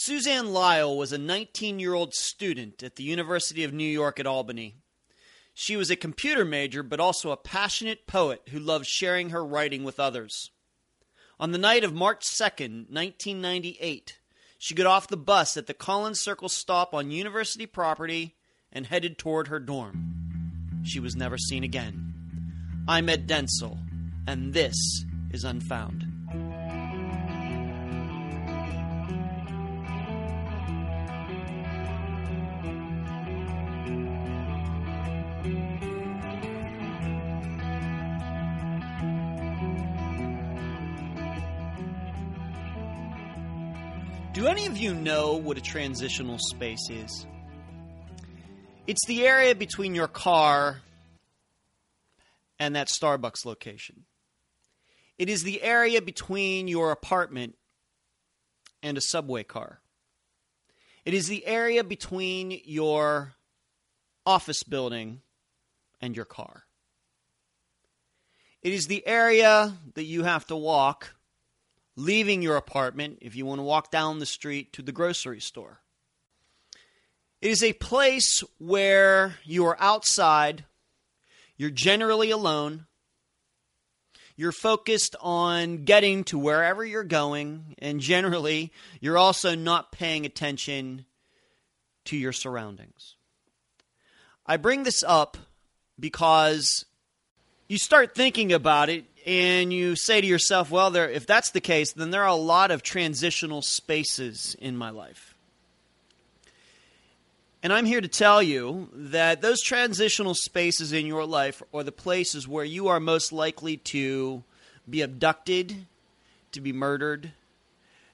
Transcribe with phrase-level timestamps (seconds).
[0.00, 4.28] Suzanne Lyall was a 19 year old student at the University of New York at
[4.28, 4.76] Albany.
[5.54, 9.82] She was a computer major, but also a passionate poet who loved sharing her writing
[9.82, 10.52] with others.
[11.40, 14.18] On the night of March 2nd, 1998,
[14.56, 18.36] she got off the bus at the Collins Circle stop on university property
[18.70, 20.84] and headed toward her dorm.
[20.84, 22.14] She was never seen again.
[22.86, 23.76] I'm Ed Dentzel,
[24.28, 24.76] and this
[25.32, 26.07] is Unfound.
[44.48, 47.26] Do any of you know what a transitional space is?
[48.86, 50.80] It's the area between your car
[52.58, 54.06] and that Starbucks location.
[55.18, 57.56] It is the area between your apartment
[58.82, 59.82] and a subway car.
[61.04, 63.34] It is the area between your
[64.24, 65.20] office building
[66.00, 66.62] and your car.
[68.62, 71.14] It is the area that you have to walk
[71.98, 75.80] leaving your apartment if you want to walk down the street to the grocery store.
[77.42, 80.64] It is a place where you are outside,
[81.56, 82.86] you're generally alone,
[84.36, 91.04] you're focused on getting to wherever you're going, and generally, you're also not paying attention
[92.04, 93.16] to your surroundings.
[94.46, 95.36] I bring this up
[95.98, 96.84] because
[97.68, 101.60] you start thinking about it and you say to yourself, well, there, if that's the
[101.60, 105.34] case, then there are a lot of transitional spaces in my life.
[107.62, 111.92] And I'm here to tell you that those transitional spaces in your life are the
[111.92, 114.42] places where you are most likely to
[114.88, 115.84] be abducted,
[116.52, 117.32] to be murdered,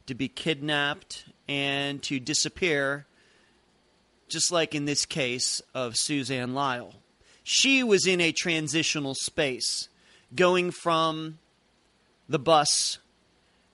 [0.08, 3.06] to be kidnapped, and to disappear,
[4.26, 6.94] just like in this case of Suzanne Lyall.
[7.44, 9.88] She was in a transitional space
[10.34, 11.38] going from
[12.28, 12.98] the bus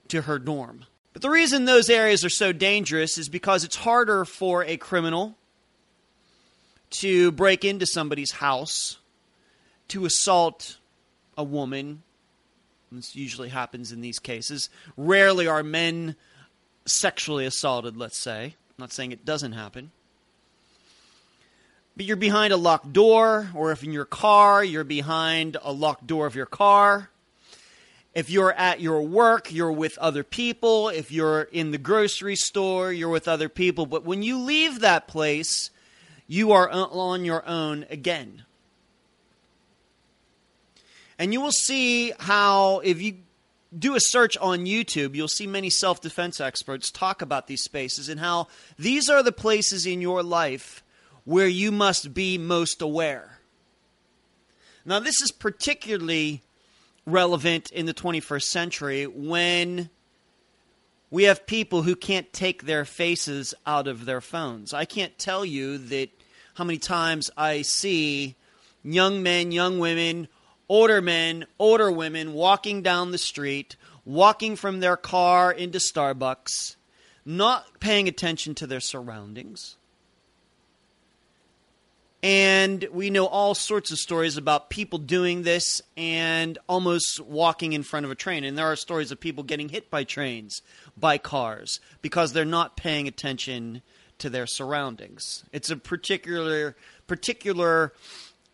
[0.08, 0.84] to her dorm.
[1.12, 5.36] But the reason those areas are so dangerous is because it's harder for a criminal
[6.90, 8.98] to break into somebody's house,
[9.88, 10.78] to assault
[11.36, 12.02] a woman.
[12.92, 14.68] This usually happens in these cases.
[14.96, 16.16] Rarely are men
[16.86, 18.44] sexually assaulted, let's say.
[18.46, 19.92] I'm not saying it doesn't happen
[22.00, 26.06] but you're behind a locked door, or if in your car, you're behind a locked
[26.06, 27.10] door of your car.
[28.14, 30.88] If you're at your work, you're with other people.
[30.88, 33.84] If you're in the grocery store, you're with other people.
[33.84, 35.70] But when you leave that place,
[36.26, 38.44] you are on your own again.
[41.18, 43.16] And you will see how, if you
[43.78, 48.08] do a search on YouTube, you'll see many self defense experts talk about these spaces
[48.08, 50.82] and how these are the places in your life
[51.24, 53.38] where you must be most aware.
[54.84, 56.42] Now, this is particularly
[57.06, 59.90] relevant in the 21st century when
[61.10, 64.72] we have people who can't take their faces out of their phones.
[64.72, 66.10] I can't tell you that
[66.54, 68.36] how many times I see
[68.82, 70.28] young men, young women,
[70.68, 76.76] older men, older women walking down the street, walking from their car into Starbucks,
[77.24, 79.76] not paying attention to their surroundings
[82.22, 87.82] and we know all sorts of stories about people doing this and almost walking in
[87.82, 88.44] front of a train.
[88.44, 90.60] And there are stories of people getting hit by trains,
[90.98, 93.80] by cars, because they're not paying attention
[94.18, 95.44] to their surroundings.
[95.52, 96.76] It's a particular
[97.06, 97.92] particular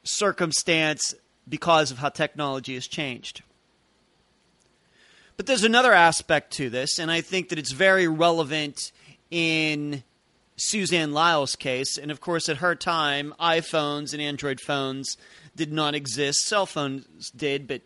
[0.04, 1.14] circumstance
[1.48, 3.42] because of how technology has changed.
[5.36, 8.92] But there's another aspect to this, and I think that it's very relevant
[9.30, 10.02] in
[10.56, 15.16] Suzanne Lyall's case, and of course, at her time, iPhones and Android phones
[15.54, 16.46] did not exist.
[16.46, 17.82] Cell phones did, but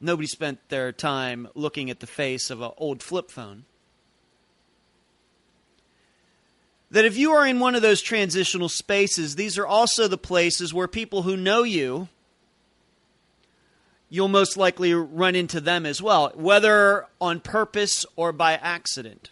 [0.00, 3.64] nobody spent their time looking at the face of an old flip phone.
[6.90, 10.72] That if you are in one of those transitional spaces, these are also the places
[10.72, 12.08] where people who know you,
[14.08, 19.30] you'll most likely run into them as well, whether on purpose or by accident.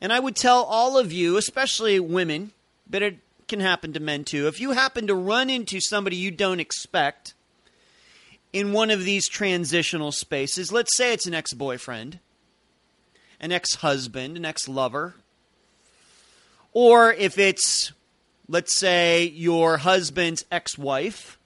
[0.00, 2.52] And I would tell all of you, especially women,
[2.88, 6.30] but it can happen to men too, if you happen to run into somebody you
[6.30, 7.34] don't expect
[8.52, 12.18] in one of these transitional spaces, let's say it's an ex boyfriend,
[13.40, 15.14] an ex husband, an ex lover,
[16.72, 17.92] or if it's,
[18.48, 21.38] let's say, your husband's ex wife,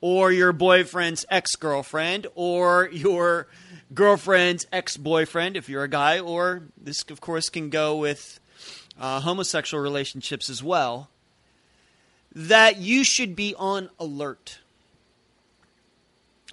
[0.00, 3.46] or your boyfriend's ex girlfriend, or your
[3.94, 8.40] girlfriend's ex boyfriend, if you're a guy, or this, of course, can go with
[9.00, 11.08] uh, homosexual relationships as well,
[12.34, 14.58] that you should be on alert.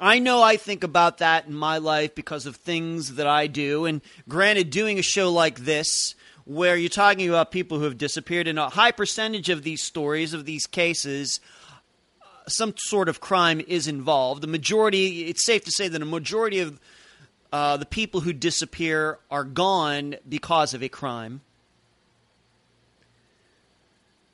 [0.01, 3.85] I know I think about that in my life because of things that I do.
[3.85, 6.15] And granted, doing a show like this,
[6.45, 10.33] where you're talking about people who have disappeared, and a high percentage of these stories,
[10.33, 11.39] of these cases,
[12.47, 14.42] some sort of crime is involved.
[14.42, 16.80] The majority, it's safe to say that a majority of
[17.51, 21.42] uh, the people who disappear are gone because of a crime.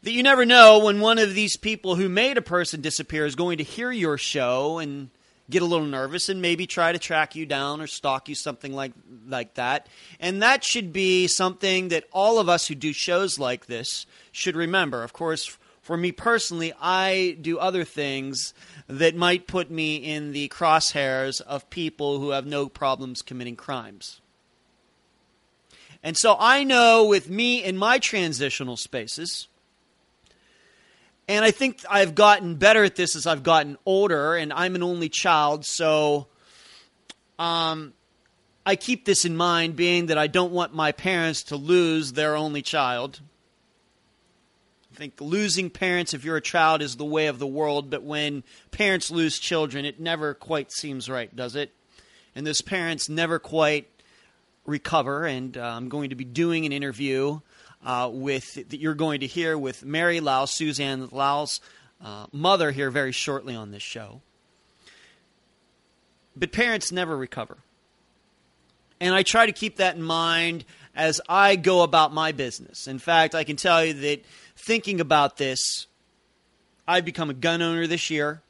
[0.04, 3.36] That you never know when one of these people who made a person disappear is
[3.36, 5.10] going to hear your show and
[5.50, 8.74] get a little nervous and maybe try to track you down or stalk you, something
[8.74, 8.92] like
[9.28, 9.88] like that.
[10.20, 14.56] And that should be something that all of us who do shows like this should
[14.56, 15.04] remember.
[15.04, 18.56] Of course, for me personally, I do other things
[18.88, 24.20] that might put me in the crosshairs of people who have no problems committing crimes.
[26.02, 29.48] And so I know with me in my transitional spaces,
[31.28, 34.82] and I think I've gotten better at this as I've gotten older, and I'm an
[34.82, 36.26] only child, so
[37.38, 37.94] um,
[38.66, 42.36] I keep this in mind, being that I don't want my parents to lose their
[42.36, 43.20] only child.
[44.96, 48.04] I think losing parents, if you're a child, is the way of the world, but
[48.04, 51.74] when parents lose children, it never quite seems right, does it?
[52.34, 53.90] And those parents never quite
[54.66, 57.42] recover, and uh, I'm going to be doing an interview
[57.86, 61.60] uh, with that you're going to hear with Mary Lyall, Suzanne Lyall's
[62.02, 64.22] uh, mother, here very shortly on this show.
[66.38, 67.58] But parents never recover.
[69.02, 70.64] And I try to keep that in mind
[70.96, 72.88] as I go about my business.
[72.88, 74.24] In fact, I can tell you that
[74.56, 75.88] thinking about this,
[76.88, 78.42] I've become a gun owner this year.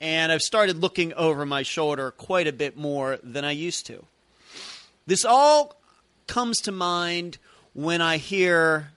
[0.00, 4.04] And I've started looking over my shoulder quite a bit more than I used to.
[5.06, 5.80] This all
[6.26, 7.38] comes to mind
[7.74, 8.92] when I hear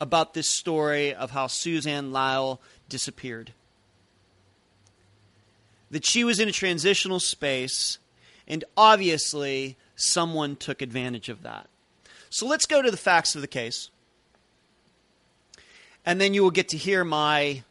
[0.00, 2.58] about this story of how Suzanne Lyall
[2.88, 3.52] disappeared.
[5.90, 7.98] That she was in a transitional space,
[8.48, 11.68] and obviously someone took advantage of that.
[12.28, 13.90] So let's go to the facts of the case.
[16.06, 17.62] And then you will get to hear my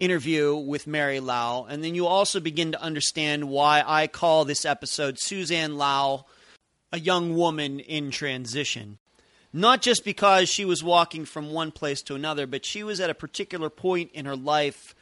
[0.00, 1.66] interview with Mary Lyall.
[1.68, 6.24] And then you'll also begin to understand why I call this episode Suzanne Lyall
[6.92, 8.98] a young woman in transition.
[9.52, 13.10] Not just because she was walking from one place to another, but she was at
[13.10, 14.94] a particular point in her life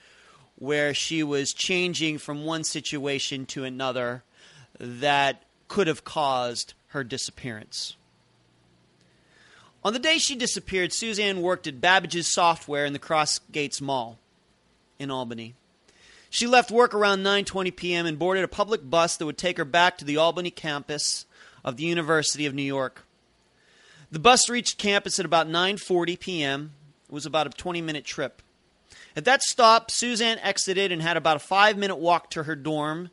[0.56, 4.23] where she was changing from one situation to another
[4.79, 5.43] that
[5.73, 7.97] could have caused her disappearance.
[9.83, 14.19] On the day she disappeared, Suzanne worked at Babbage's Software in the Crossgates Mall
[14.99, 15.55] in Albany.
[16.29, 18.05] She left work around 9:20 p.m.
[18.05, 21.25] and boarded a public bus that would take her back to the Albany campus
[21.65, 23.07] of the University of New York.
[24.11, 26.73] The bus reached campus at about 9:40 p.m.
[27.09, 28.43] It was about a 20-minute trip.
[29.17, 33.09] At that stop, Suzanne exited and had about a 5-minute walk to her dorm.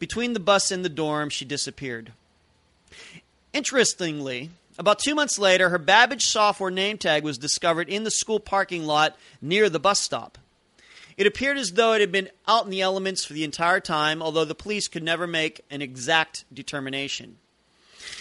[0.00, 2.12] Between the bus and the dorm, she disappeared.
[3.52, 8.40] Interestingly, about 2 months later, her Babbage software name tag was discovered in the school
[8.40, 10.38] parking lot near the bus stop.
[11.16, 14.22] It appeared as though it had been out in the elements for the entire time,
[14.22, 17.36] although the police could never make an exact determination.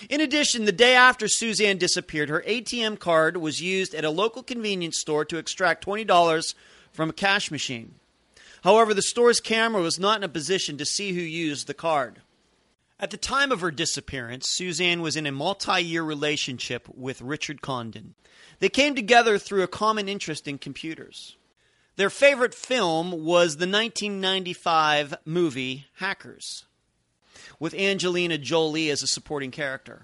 [0.10, 4.44] In addition, the day after Suzanne disappeared, her ATM card was used at a local
[4.44, 6.56] convenience store to extract $20
[6.92, 7.94] from a cash machine.
[8.64, 12.22] However, the store's camera was not in a position to see who used the card.
[13.00, 17.62] At the time of her disappearance, Suzanne was in a multi year relationship with Richard
[17.62, 18.16] Condon.
[18.60, 21.38] They came together through a common interest in computers.
[21.96, 26.66] Their favorite film was the 1995 movie Hackers
[27.60, 30.04] with Angelina Jolie as a supporting character.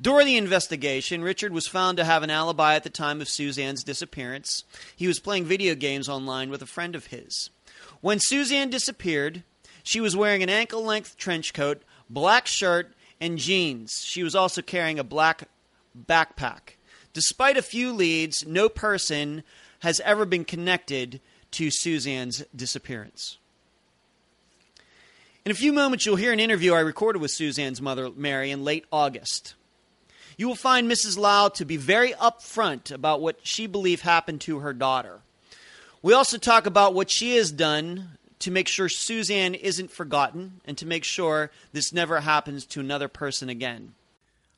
[0.00, 3.82] During the investigation, Richard was found to have an alibi at the time of Suzanne's
[3.82, 4.62] disappearance.
[4.94, 7.50] He was playing video games online with a friend of his.
[8.00, 9.42] When Suzanne disappeared,
[9.82, 14.02] she was wearing an ankle length trench coat, black shirt, and jeans.
[14.04, 15.48] She was also carrying a black
[16.06, 16.76] backpack.
[17.12, 19.42] Despite a few leads, no person
[19.80, 21.20] has ever been connected
[21.52, 23.38] to Suzanne's disappearance.
[25.44, 28.64] In a few moments, you'll hear an interview I recorded with Suzanne's mother, Mary, in
[28.64, 29.54] late August.
[30.36, 31.16] You will find Mrs.
[31.16, 35.20] Lyall to be very upfront about what she believed happened to her daughter.
[36.00, 40.78] We also talk about what she has done to make sure Suzanne isn't forgotten and
[40.78, 43.94] to make sure this never happens to another person again.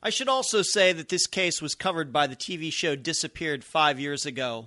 [0.03, 3.99] I should also say that this case was covered by the TV show Disappeared five
[3.99, 4.67] years ago.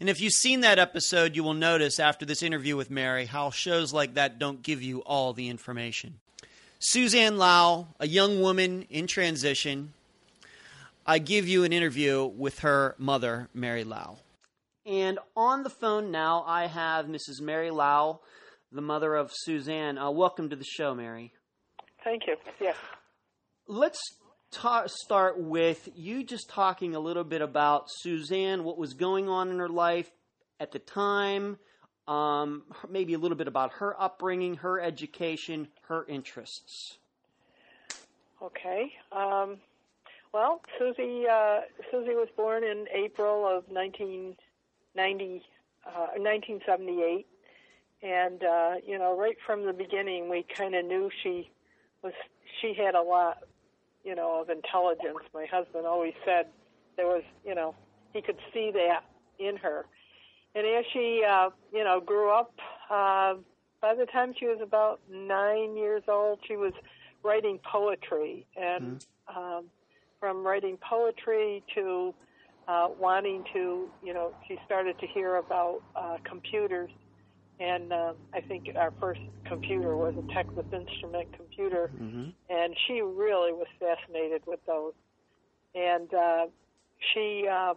[0.00, 3.50] And if you've seen that episode, you will notice after this interview with Mary how
[3.50, 6.14] shows like that don't give you all the information.
[6.78, 9.92] Suzanne Lyall, a young woman in transition,
[11.04, 14.21] I give you an interview with her mother, Mary Lyall.
[14.84, 17.40] And on the phone now, I have Mrs.
[17.40, 18.18] Mary Lyall,
[18.72, 19.96] the mother of Suzanne.
[19.96, 21.32] Uh, welcome to the show, Mary.
[22.02, 22.36] Thank you.
[22.60, 22.76] Yes.
[23.68, 24.00] Let's
[24.50, 29.50] ta- start with you just talking a little bit about Suzanne, what was going on
[29.50, 30.10] in her life
[30.58, 31.58] at the time,
[32.08, 36.98] um, maybe a little bit about her upbringing, her education, her interests.
[38.42, 38.92] Okay.
[39.12, 39.58] Um,
[40.32, 41.60] well, Susie uh,
[41.92, 43.70] Susie was born in April of
[44.94, 45.44] 1990,
[45.86, 47.26] uh, 1978,
[48.02, 51.50] and uh, you know, right from the beginning, we kind of knew she
[52.02, 52.12] was
[52.60, 53.38] she had a lot,
[54.04, 55.18] you know, of intelligence.
[55.34, 56.46] My husband always said
[56.96, 57.74] there was, you know,
[58.12, 59.04] he could see that
[59.38, 59.86] in her.
[60.54, 62.52] And as she, uh, you know, grew up,
[62.90, 63.34] uh,
[63.80, 66.72] by the time she was about nine years old, she was
[67.22, 69.38] writing poetry, and mm-hmm.
[69.38, 69.64] um,
[70.20, 72.14] from writing poetry to
[72.68, 76.90] uh, wanting to, you know, she started to hear about uh, computers
[77.62, 82.30] and uh, I think our first computer was a Texas Instrument computer, mm-hmm.
[82.50, 84.94] and she really was fascinated with those.
[85.74, 86.46] And uh,
[87.14, 87.74] she, uh,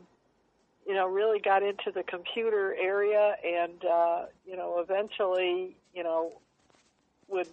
[0.87, 6.31] you know, really got into the computer area, and uh, you know, eventually, you know,
[7.27, 7.49] would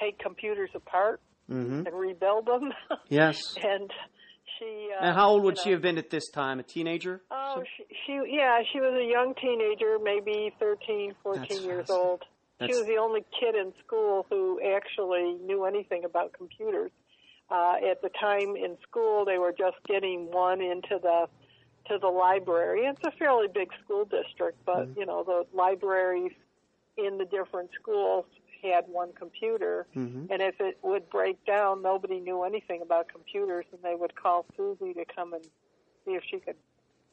[0.00, 1.86] take computers apart mm-hmm.
[1.86, 2.72] and rebuild them.
[3.08, 3.38] Yes.
[3.62, 3.90] and
[4.58, 4.88] she.
[4.98, 6.58] Uh, and how old would know, she have been at this time?
[6.58, 7.22] A teenager?
[7.30, 11.96] Oh, she, she, yeah, she was a young teenager, maybe 13, 14 That's years awesome.
[11.96, 12.22] old.
[12.58, 12.72] That's...
[12.72, 16.90] She was the only kid in school who actually knew anything about computers.
[17.50, 21.28] Uh, at the time in school, they were just getting one into the
[21.88, 22.80] to the library.
[22.80, 25.00] It's a fairly big school district, but mm-hmm.
[25.00, 26.32] you know the libraries
[26.96, 28.24] in the different schools
[28.68, 30.30] had one computer, mm-hmm.
[30.30, 34.46] and if it would break down, nobody knew anything about computers, and they would call
[34.56, 35.44] Susie to come and
[36.04, 36.56] see if she could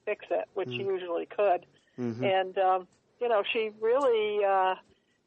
[0.05, 0.77] fix it, which mm-hmm.
[0.77, 1.65] she usually could.
[1.99, 2.23] Mm-hmm.
[2.23, 2.87] And um,
[3.19, 4.75] you know, she really uh,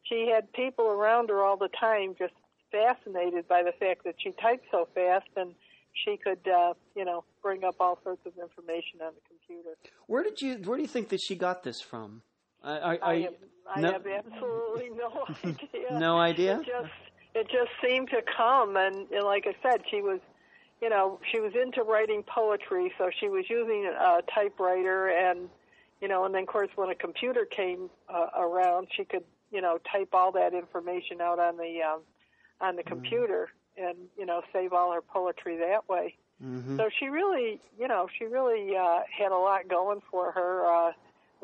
[0.03, 2.35] she had people around her all the time, just
[2.71, 5.55] fascinated by the fact that she typed so fast and
[6.05, 9.77] she could, uh, you know, bring up all sorts of information on the computer.
[10.07, 10.57] Where did you?
[10.57, 12.23] Where do you think that she got this from?
[12.67, 13.35] I, I, I, have,
[13.77, 15.99] I no, have absolutely no idea.
[15.99, 16.59] no idea.
[16.61, 16.93] It just
[17.35, 20.21] it just seemed to come, and, and like I said, she was,
[20.81, 25.49] you know, she was into writing poetry, so she was using a typewriter, and
[26.01, 29.61] you know, and then of course when a computer came uh, around, she could, you
[29.61, 32.01] know, type all that information out on the um,
[32.61, 32.89] on the mm-hmm.
[32.89, 33.91] computer, mm.
[33.91, 36.17] and you know, save all her poetry that way.
[36.43, 36.79] Mm-hmm.
[36.79, 40.67] So she really, you know, she really uh, had a lot going for her.
[40.67, 40.93] Uh,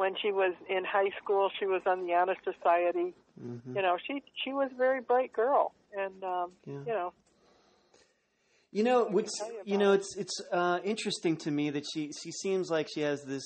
[0.02, 3.14] when she was in high school, she was on the honor society.
[3.40, 3.76] Mm-hmm.
[3.76, 6.80] You know, she she was a very bright girl, and um, yeah.
[6.86, 7.12] you know.
[8.72, 12.32] You know, what's you, you know, it's it's uh, interesting to me that she she
[12.32, 13.44] seems like she has this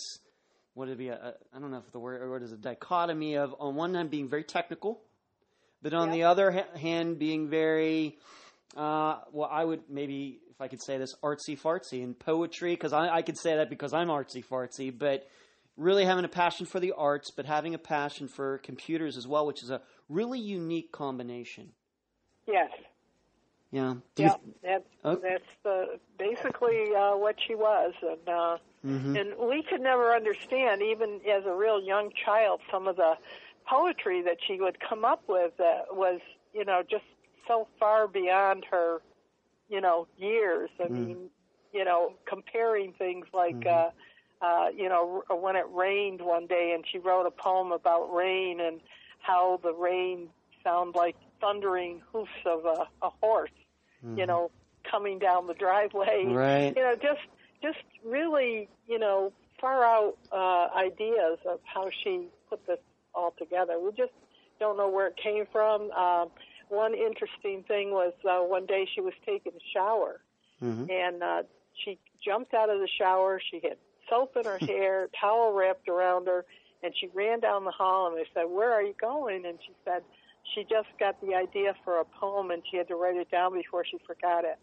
[0.73, 1.11] what would be?
[1.11, 4.11] I I don't know if the word word is a dichotomy of on one hand
[4.11, 5.03] being very technical,
[5.83, 6.15] but on yeah.
[6.15, 8.19] the other ha- hand being very
[8.77, 12.95] uh, well, I would maybe if I could say this artsy fartsy in poetry because
[12.95, 15.29] I, I could say that because I'm artsy fartsy, but
[15.77, 19.47] really having a passion for the arts, but having a passion for computers as well,
[19.47, 21.73] which is a really unique combination.
[22.47, 22.71] Yes.
[23.73, 23.95] Yeah.
[24.15, 24.29] Do yeah.
[24.29, 25.17] Th- that's oh.
[25.17, 28.57] that's uh, basically uh, what she was, and uh,
[28.87, 29.17] mm-hmm.
[29.17, 33.15] and we could never understand, even as a real young child, some of the
[33.69, 36.21] poetry that she would come up with that was,
[36.55, 37.05] you know, just
[37.49, 39.03] so far beyond her,
[39.69, 40.71] you know, years.
[40.79, 40.91] I mm.
[40.91, 41.31] mean,
[41.73, 43.57] you know, comparing things like.
[43.57, 43.89] Mm-hmm.
[43.89, 43.91] Uh,
[44.41, 48.61] uh, you know, when it rained one day, and she wrote a poem about rain
[48.61, 48.81] and
[49.21, 50.29] how the rain
[50.63, 53.51] sounded like thundering hoofs of a, a horse,
[54.05, 54.19] mm-hmm.
[54.19, 54.51] you know,
[54.91, 56.25] coming down the driveway.
[56.27, 56.73] Right.
[56.77, 57.21] You know, just
[57.63, 62.79] just really, you know, far out uh, ideas of how she put this
[63.15, 63.81] all together.
[63.81, 64.13] We just
[64.61, 65.91] don't know where it came from.
[65.93, 66.29] Um,
[66.69, 70.21] one interesting thing was uh, one day she was taking a shower,
[70.63, 70.91] mm-hmm.
[70.91, 71.43] and uh,
[71.85, 73.41] she jumped out of the shower.
[73.51, 73.77] She had
[74.09, 76.45] soap in her hair, towel wrapped around her,
[76.83, 78.09] and she ran down the hall.
[78.09, 80.03] And they said, "Where are you going?" And she said,
[80.55, 83.55] "She just got the idea for a poem, and she had to write it down
[83.55, 84.59] before she forgot it."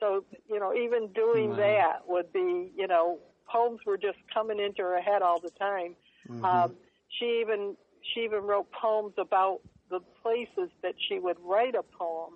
[0.00, 1.56] So you know, even doing wow.
[1.56, 5.96] that would be, you know, poems were just coming into her head all the time.
[6.28, 6.44] Mm-hmm.
[6.44, 6.74] Um,
[7.08, 9.60] she even she even wrote poems about
[9.90, 12.34] the places that she would write a poem.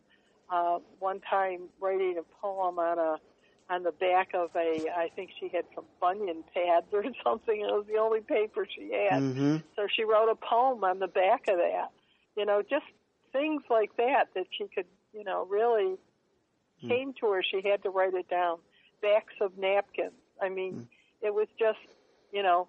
[0.50, 3.16] Uh, one time, writing a poem on a
[3.70, 4.86] on the back of a.
[4.96, 7.60] I think she had some bunion pads or something.
[7.60, 9.22] It was the only paper she had.
[9.22, 9.56] Mm-hmm.
[9.76, 11.90] So she wrote a poem on the back of that.
[12.36, 12.86] You know, just
[13.32, 15.96] things like that that she could, you know, really
[16.86, 17.42] came to her.
[17.42, 18.58] She had to write it down.
[19.02, 20.12] Backs of napkins.
[20.42, 20.88] I mean,
[21.22, 21.78] it was just,
[22.32, 22.68] you know,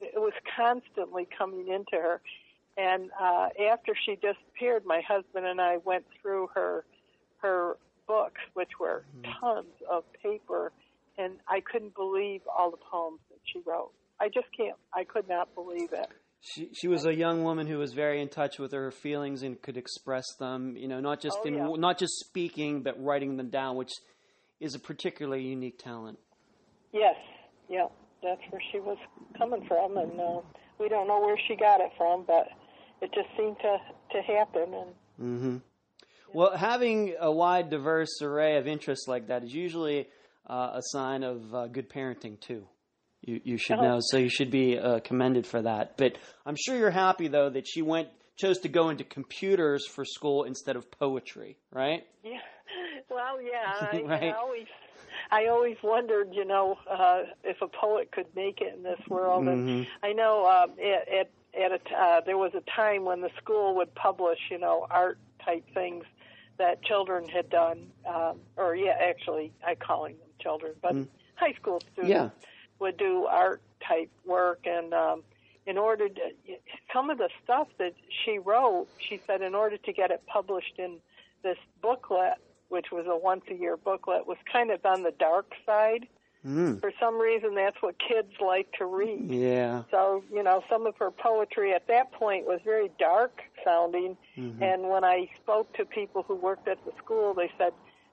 [0.00, 2.20] it was constantly coming into her.
[2.76, 6.84] And uh, after she disappeared, my husband and I went through her
[7.38, 7.76] her
[8.08, 9.04] books, which were
[9.40, 10.72] tons of paper,
[11.16, 13.92] and I couldn't believe all the poems that she wrote.
[14.20, 14.76] I just can't.
[14.92, 16.08] I could not believe it.
[16.40, 19.60] She she was a young woman who was very in touch with her feelings and
[19.60, 20.76] could express them.
[20.76, 21.68] You know, not just Oh, in yeah.
[21.76, 23.92] not just speaking, but writing them down, which
[24.60, 26.18] is a particularly unique talent.
[26.92, 27.16] Yes,
[27.68, 27.86] yeah,
[28.22, 28.98] that's where she was
[29.36, 30.40] coming from, and uh,
[30.80, 32.48] we don't know where she got it from, but
[33.02, 33.76] it just seemed to
[34.12, 34.74] to happen.
[34.74, 35.56] And hmm
[36.34, 40.08] Well, having a wide, diverse array of interests like that is usually
[40.46, 42.66] uh, a sign of uh, good parenting too.
[43.22, 45.96] You you should know, so you should be uh, commended for that.
[45.96, 50.04] But I'm sure you're happy though that she went chose to go into computers for
[50.04, 52.06] school instead of poetry, right?
[52.22, 52.38] yeah,
[53.10, 54.22] well, yeah, I, Right.
[54.34, 54.66] I always.
[55.30, 59.46] I always wondered, you know, uh, if a poet could make it in this world.
[59.46, 61.30] And I know um, at at,
[61.60, 64.86] at a t- uh, there was a time when the school would publish, you know,
[64.88, 66.04] art type things
[66.58, 70.94] that children had done, um, or yeah, actually, I calling them children, but
[71.36, 72.30] high school students Yeah.
[72.80, 75.22] would do art type work, and um,
[75.66, 76.20] in order to
[76.92, 80.78] some of the stuff that she wrote, she said in order to get it published
[80.78, 80.98] in
[81.42, 82.34] this booklet,
[82.68, 86.08] which was a once a year booklet, was kind of on the dark side.
[86.46, 86.80] Mm.
[86.80, 89.30] For some reason, that's what kids like to read.
[89.30, 89.82] Yeah.
[89.90, 94.16] So, you know, some of her poetry at that point was very dark sounding.
[94.36, 97.72] And when I spoke to people who worked at the school, they said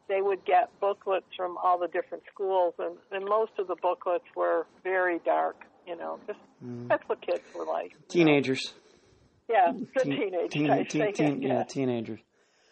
[0.10, 4.26] they would get booklets from all the different schools, and, and most of the booklets
[4.36, 5.56] were very dark.
[5.88, 6.40] You know, just
[6.88, 7.92] that's what kids were like.
[7.92, 8.06] you know.
[8.10, 8.74] Teenagers.
[9.48, 10.18] Yeah, good Teen-
[10.50, 11.48] teenage teen- teen- teen- yeah.
[11.60, 12.20] yeah, teenagers.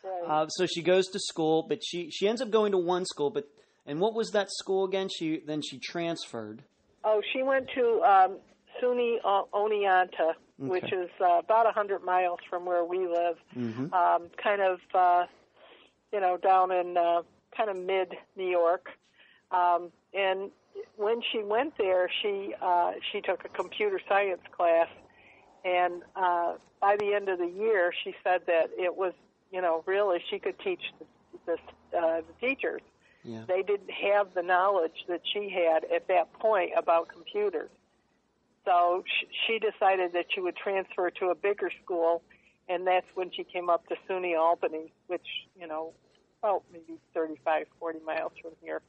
[0.04, 0.24] Right.
[0.44, 3.30] Uh, so she goes to school, but she she ends up going to one school.
[3.30, 3.46] But
[3.86, 5.10] and what was that school again?
[5.10, 6.64] She then she transferred.
[7.04, 8.38] Oh, she went to um,
[8.82, 9.18] SUNY
[9.54, 13.38] Oneonta, which is uh, about a hundred miles from where we live.
[13.56, 13.94] Mm-hmm.
[13.94, 15.26] Um, kind of, uh,
[16.12, 17.24] you know, down in uh,
[17.56, 18.88] kind of mid New York.
[19.52, 20.50] Um, and
[20.96, 24.88] when she went there, she uh, she took a computer science class,
[25.66, 29.14] and uh, by the end of the year, she said that it was,
[29.52, 31.06] you know, really she could teach the
[31.46, 32.82] the, uh, the teachers
[33.24, 33.44] Yeah.
[33.48, 37.70] they didn't have the knowledge that she had at that point about computers.
[38.66, 42.22] So sh- she decided that she would transfer to a bigger school,
[42.70, 45.26] and that's when she came up to SUNY Albany, which,
[45.60, 45.94] you know,
[46.42, 48.82] about maybe 35, 40 miles from here.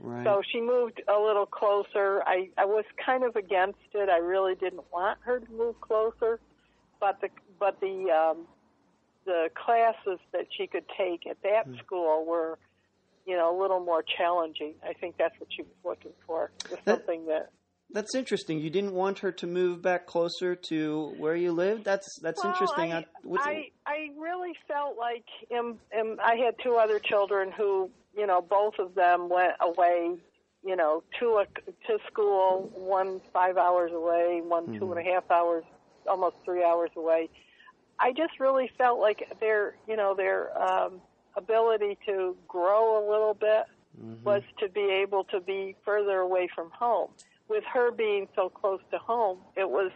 [0.00, 0.24] Right.
[0.24, 2.22] So she moved a little closer.
[2.26, 4.08] I, I was kind of against it.
[4.08, 6.38] I really didn't want her to move closer,
[7.00, 8.46] but the but the um,
[9.24, 12.58] the classes that she could take at that school were,
[13.26, 14.74] you know, a little more challenging.
[14.88, 16.50] I think that's what she was looking for.
[16.70, 17.50] Was That- something that
[17.90, 18.58] That's interesting.
[18.58, 21.84] You didn't want her to move back closer to where you lived.
[21.84, 22.92] That's that's Well, interesting.
[22.92, 23.06] I,
[23.38, 25.24] I I really felt like
[25.56, 30.16] um, um, I had two other children who, you know, both of them went away,
[30.64, 31.46] you know, to a
[31.86, 32.70] to school.
[32.74, 35.64] One five hours away, one two and a half hours,
[36.08, 37.30] almost three hours away.
[38.00, 41.00] I just really felt like their, you know, their um,
[41.36, 43.64] ability to grow a little bit
[44.24, 47.10] was to be able to be further away from home.
[47.48, 49.90] With her being so close to home, it was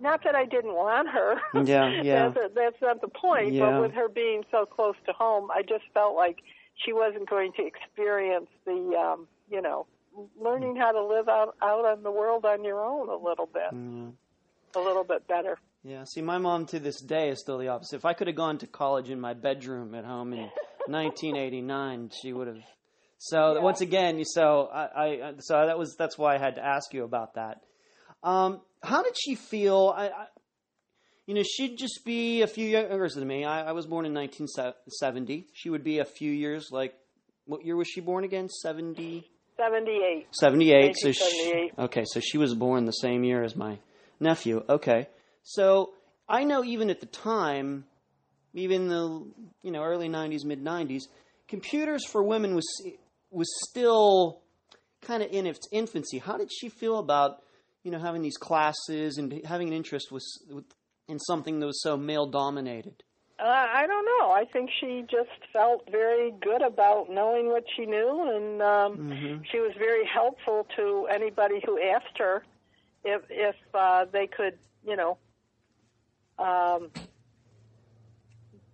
[0.00, 1.40] not that I didn't want her.
[1.64, 2.28] Yeah, yeah.
[2.34, 3.52] that's, that's not the point.
[3.52, 3.70] Yeah.
[3.70, 6.38] But with her being so close to home, I just felt like
[6.74, 9.86] she wasn't going to experience the, um, you know,
[10.40, 13.72] learning how to live out out on the world on your own a little bit,
[13.72, 14.12] Mm,
[14.74, 15.58] a little bit better.
[15.84, 16.04] Yeah.
[16.04, 17.96] See, my mom to this day is still the opposite.
[17.96, 20.40] If I could have gone to college in my bedroom at home in
[20.86, 22.56] 1989, she would have.
[23.18, 23.60] So Yeah.
[23.62, 27.04] once again, so I, I so that was that's why I had to ask you
[27.04, 27.60] about that.
[28.22, 29.92] Um, how did she feel?
[29.96, 30.26] I, I,
[31.26, 33.44] you know, she'd just be a few younger than me.
[33.44, 35.46] I, I was born in 1970.
[35.54, 36.94] She would be a few years like.
[37.46, 38.48] What year was she born again?
[38.48, 39.30] 70.
[39.58, 40.26] Seventy-eight.
[40.32, 43.78] 78 so she, okay so she was born the same year as my
[44.18, 45.08] nephew okay
[45.44, 45.92] so
[46.28, 47.84] i know even at the time
[48.54, 49.24] even the
[49.62, 51.02] you know early 90s mid 90s
[51.48, 52.66] computers for women was
[53.30, 54.40] was still
[55.02, 57.42] kind of in its infancy how did she feel about
[57.84, 60.64] you know having these classes and having an interest with, with
[61.08, 63.02] in something that was so male dominated
[63.38, 64.30] Uh, I don't know.
[64.30, 69.42] I think she just felt very good about knowing what she knew, and um, Mm-hmm.
[69.50, 72.44] she was very helpful to anybody who asked her
[73.04, 75.18] if if uh, they could, you know,
[76.38, 76.90] um,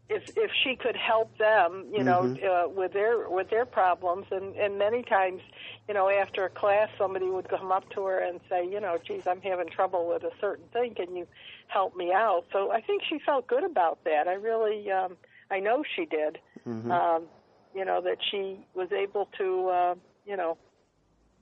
[0.08, 2.44] if if she could help them, you know, Mm-hmm.
[2.44, 4.26] uh, with their with their problems.
[4.30, 5.40] And and many times,
[5.88, 8.98] you know, after a class, somebody would come up to her and say, you know,
[9.06, 10.94] geez, I'm having trouble with a certain thing.
[10.94, 11.26] Can you
[11.68, 12.44] help me out?
[12.52, 14.26] So I think she felt good about that.
[14.26, 15.16] I really, um,
[15.50, 16.38] I know she did.
[16.68, 16.90] Mm-hmm.
[16.90, 17.24] Um,
[17.72, 19.94] you know that she was able to, uh,
[20.26, 20.58] you know,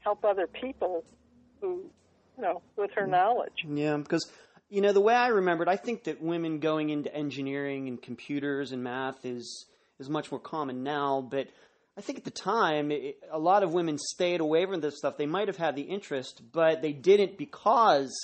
[0.00, 1.04] help other people
[1.62, 1.84] who,
[2.36, 3.00] you know, with Mm-hmm.
[3.00, 3.64] her knowledge.
[3.66, 4.30] Yeah, because
[4.70, 8.72] you know the way I remembered, I think that women going into engineering and computers
[8.72, 9.66] and math is
[9.98, 11.26] is much more common now.
[11.28, 11.48] But
[11.96, 15.16] I think at the time, it, a lot of women stayed away from this stuff.
[15.16, 18.14] They might have had the interest, but they didn't because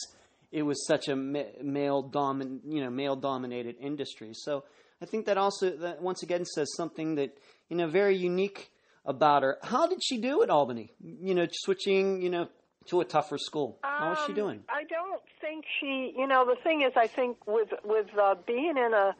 [0.52, 4.30] it was such a ma- male domin, you know, male dominated industry.
[4.34, 4.64] So
[5.02, 7.36] I think that also that once again says something that
[7.68, 8.70] you know very unique
[9.04, 9.58] about her.
[9.62, 10.92] How did she do at Albany?
[11.02, 12.48] You know, switching, you know,
[12.86, 13.78] to a tougher school.
[13.82, 14.64] How was she Um, doing?
[14.68, 16.14] I don't think she.
[16.16, 19.14] You know, the thing is, I think with with uh, being in a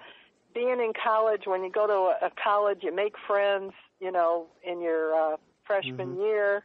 [0.55, 1.92] being in college, when you go to
[2.24, 3.72] a, a college, you make friends.
[4.00, 6.64] You know, in your uh, freshman year,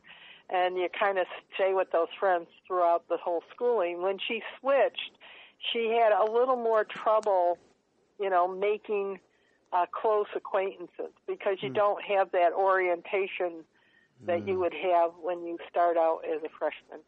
[0.49, 4.01] and you kind of stay with those friends throughout the whole schooling.
[4.01, 5.11] When she switched,
[5.71, 7.57] she had a little more trouble.
[8.19, 9.19] You know, making
[9.71, 13.63] uh, close acquaintances because you don't have that orientation
[14.25, 16.99] that you would have when you start out as a freshman.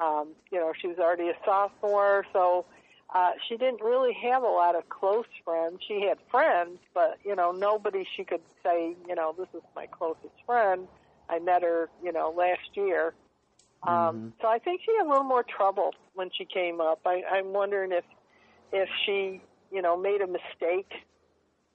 [0.00, 2.64] Um, you know, she was already a sophomore, so
[3.14, 5.80] uh, she didn't really have a lot of close friends.
[5.86, 9.86] She had friends, but you know, nobody she could say, you know, this is my
[9.86, 10.86] closest friend.
[11.28, 13.14] I met her, you know, last year.
[13.82, 17.00] Um, So I think she had a little more trouble when she came up.
[17.04, 18.04] I, I'm wondering if
[18.72, 19.40] if she,
[19.72, 20.92] you know, made a mistake.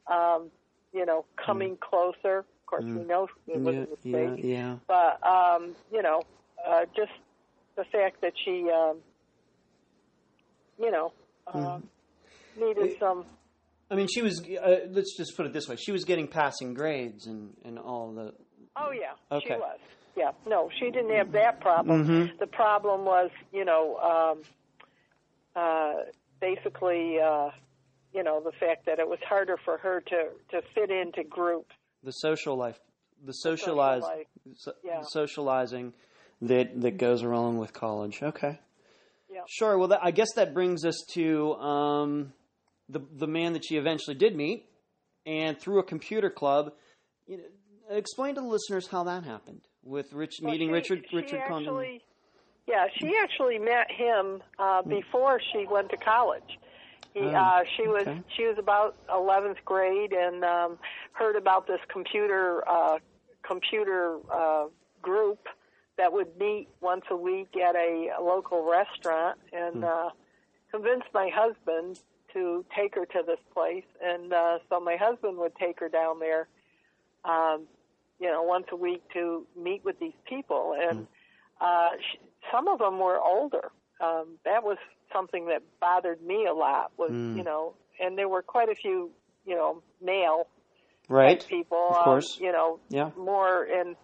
[0.08, 0.52] Um,
[0.94, 2.46] you know, coming closer.
[2.80, 3.86] Course, we know it was a yeah,
[4.26, 4.76] mistake yeah.
[4.88, 6.22] but um, you know,
[6.68, 7.12] uh, just
[7.76, 8.98] the fact that she, um,
[10.80, 11.12] you know,
[11.48, 11.80] uh,
[12.60, 13.26] needed some.
[13.92, 14.42] I mean, she was.
[14.42, 18.12] Uh, let's just put it this way: she was getting passing grades and and all
[18.12, 18.34] the.
[18.76, 19.46] Oh yeah, Okay.
[19.48, 19.80] she was.
[20.16, 22.30] Yeah, no, she didn't have that problem.
[22.40, 24.42] The problem was, you know, um,
[25.56, 25.94] uh,
[26.40, 27.50] basically, uh,
[28.14, 31.74] you know, the fact that it was harder for her to to fit into groups.
[32.04, 32.80] The social life,
[33.26, 35.02] the social socialize, life, so- yeah.
[35.04, 35.94] socializing
[36.42, 38.22] that that goes along with college.
[38.22, 38.60] Okay.
[39.32, 39.42] Yeah.
[39.50, 39.78] Sure.
[39.78, 42.34] Well, that, I guess that brings us to um,
[42.90, 44.66] the the man that she eventually did meet,
[45.26, 46.74] and through a computer club.
[47.26, 47.44] You know,
[47.90, 51.42] explain to the listeners how that happened with Rich Well, meeting she- Richard she Richard
[51.48, 51.70] Condon.
[51.70, 52.02] actually,
[52.68, 56.60] Yeah, she actually met him uh, before she went to college.
[57.16, 58.24] Oh, uh, she was okay.
[58.36, 60.80] she was about eleventh grade and um,
[61.12, 62.98] heard about this computer uh,
[63.44, 64.66] computer uh,
[65.02, 65.48] group
[65.98, 70.10] that would meet once a week at a, local restaurant, and uh,
[70.72, 72.00] convinced my husband
[72.34, 73.84] to take her to this place.
[74.04, 76.48] And uh, so my husband would take her down there,
[77.26, 77.68] um,
[78.20, 80.76] you know, once a week to meet with these people.
[80.80, 81.06] And
[81.62, 82.18] uh, sh
[82.52, 83.72] some of them were older.
[84.02, 84.78] Um, that was
[85.14, 86.92] something that bothered me a lot.
[86.98, 89.12] Was you know, and there were quite a few,
[89.46, 90.48] you know, male
[91.10, 91.46] right.
[91.48, 91.90] people.
[91.92, 92.38] Of um, course.
[92.40, 93.12] you know, Yeah.
[93.18, 93.96] more and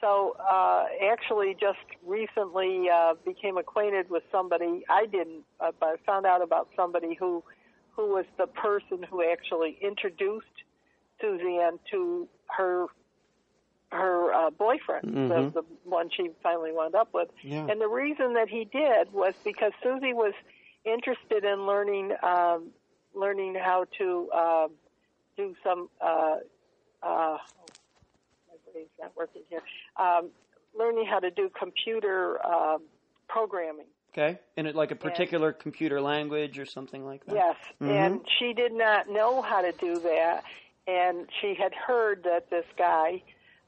[0.00, 5.96] so uh actually just recently uh became acquainted with somebody I didn't uh, but I
[6.04, 7.44] found out about somebody who
[7.94, 10.46] who was the person who actually introduced
[11.20, 12.86] Suzanne to her
[13.92, 15.52] her uh, boyfriend, Mhm.
[15.52, 17.28] the, the one she finally wound up with.
[17.42, 17.66] Yeah.
[17.68, 20.32] And the reason that he did was because Susie was
[20.84, 22.72] interested in learning um,
[23.14, 24.68] learning how to uh,
[25.36, 25.90] do some.
[26.00, 26.36] Uh,
[27.02, 27.36] uh,
[28.48, 29.62] my brain's not working here.
[29.96, 30.30] Um,
[30.76, 32.82] learning how to do computer um,
[33.28, 33.86] programming.
[34.14, 34.38] Okay.
[34.58, 37.34] in it like a particular computer language or something like that.
[37.34, 40.44] Yes, and she did not know how to do that,
[40.86, 43.22] and she had heard that this guy,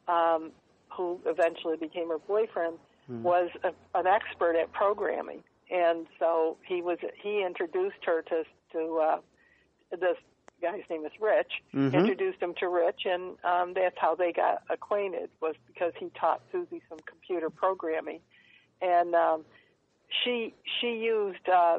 [0.09, 0.51] um,
[0.91, 2.79] who eventually became her boyfriend,
[3.23, 8.99] was a, an expert at programming, and so he was he introduced her to to
[8.99, 9.19] uh,
[9.91, 10.17] this
[10.63, 11.53] guy's name is Rich.
[11.95, 15.29] Introduced him to Rich, and um, that's how they got acquainted.
[15.43, 18.21] Was because he taught Susie some computer programming,
[18.81, 19.45] and um,
[20.23, 21.79] she she used uh,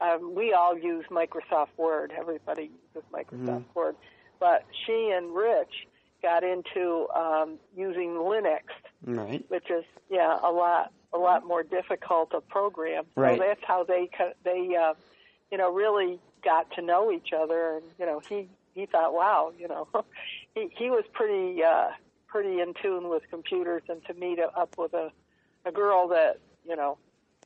[0.00, 2.12] um, we all use Microsoft Word.
[2.16, 3.96] Everybody uses Microsoft Word,
[4.38, 5.86] but she and Rich
[6.22, 8.62] got into um, using Linux,
[9.04, 9.44] Right.
[9.48, 13.04] which is yeah a lot a lot more difficult to program.
[13.16, 13.38] Right.
[13.38, 14.08] So that's how they
[14.44, 14.94] they uh,
[15.50, 19.52] you know really got to know each other, and you know he he thought, wow,
[19.58, 19.86] you know,
[20.54, 21.88] he he was pretty uh,
[22.28, 25.10] pretty in tune with computers, and to meet up with a
[25.66, 26.96] a girl that you know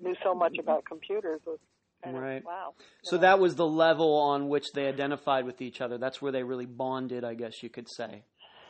[0.02, 1.58] knew so much about computers was
[2.04, 2.36] Right.
[2.36, 2.74] of wow.
[3.02, 5.98] So that was the level on which they identified with each other.
[5.98, 8.22] That's where they really bonded, I guess you could say.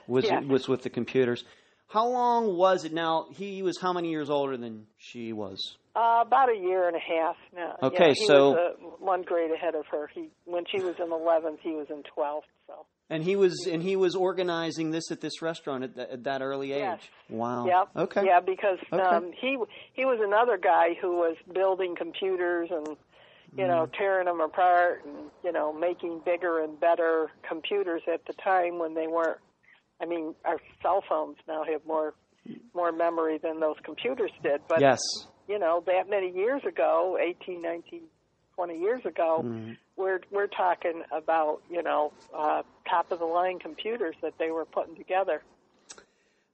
[0.09, 0.45] Was Yes.
[0.45, 1.45] was with the computers.
[1.89, 3.27] How long was it now?
[3.33, 5.77] He was how many years older than she was?
[5.95, 7.77] Uh, about a year and a half now.
[7.83, 10.09] Okay, yeah, so- was uh, one grade ahead of her.
[10.15, 12.43] He when she was in 11th, he was in 12th.
[12.67, 16.25] So And he was and he was organizing this at this restaurant at, that at
[16.25, 16.81] that early age.
[16.81, 17.01] Yes.
[17.31, 17.67] Wow.
[17.67, 17.89] Yep.
[17.97, 18.25] Okay.
[18.27, 19.03] Yeah, because Okay.
[19.03, 19.57] um, he
[19.95, 22.89] he was another guy who was building computers and
[23.57, 23.69] you Mm.
[23.69, 28.79] know tearing them apart and you know making bigger and better computers at the time
[28.81, 29.39] when they weren't.
[30.01, 32.15] I mean, our cell phones now have more
[32.75, 34.61] more memory than those computers did.
[34.69, 35.01] But Yes.
[35.49, 38.03] you know, that many years ago, 18, 19,
[38.55, 39.73] 20 years ago, Mm-hmm.
[39.97, 44.65] we're we're talking about you know uh, top of the line computers that they were
[44.65, 45.43] putting together.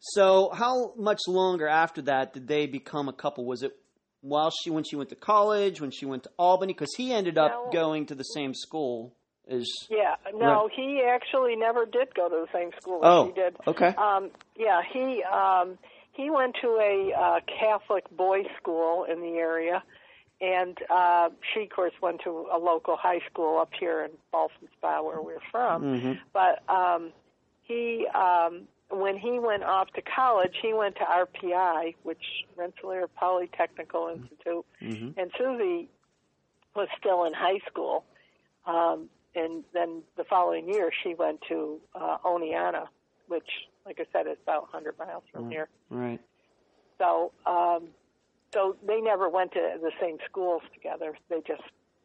[0.00, 3.44] So how much longer after that did they become a couple?
[3.44, 3.72] Was it
[4.20, 6.72] while she when she went to college, when she went to Albany?
[6.72, 7.70] Because he ended up No.
[7.72, 9.14] going to the same school
[9.50, 9.66] as.
[9.90, 13.56] Yeah, no, he actually never did go to the same school Oh, as she did.
[13.66, 13.94] okay.
[13.96, 15.78] Um, yeah, he um,
[16.12, 19.82] he went to a uh, Catholic boys' school in the area,
[20.40, 24.68] and uh, she, of course, went to a local high school up here in Ballston
[24.76, 25.82] Spa, where we're from.
[25.82, 26.18] Mhm.
[26.32, 27.12] But um,
[27.62, 34.12] he, um, when he went off to college, he went to RPI, which Rensselaer Polytechnical
[34.14, 35.14] Institute, Mhm.
[35.16, 35.88] and Susie
[36.74, 38.04] was still in high school.
[38.66, 42.86] Um, and then the following year, she went to uh, Oneonta,
[43.28, 43.48] which,
[43.86, 45.68] like I said, is about 100 miles from here.
[45.90, 46.20] Right.
[46.98, 47.88] So, um,
[48.52, 51.16] so they never went to the same schools together.
[51.30, 51.62] They just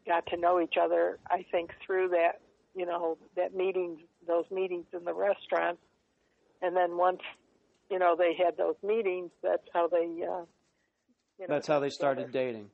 [0.07, 1.19] got to know each other.
[1.29, 2.39] I think through that,
[2.75, 5.77] you know, that meetings, those meetings in the restaurant,
[6.61, 7.21] and then once,
[7.89, 9.31] you know, they had those meetings.
[9.43, 10.23] That's how they.
[10.23, 10.45] Uh,
[11.39, 12.45] you know, That's how they started together.
[12.45, 12.69] dating.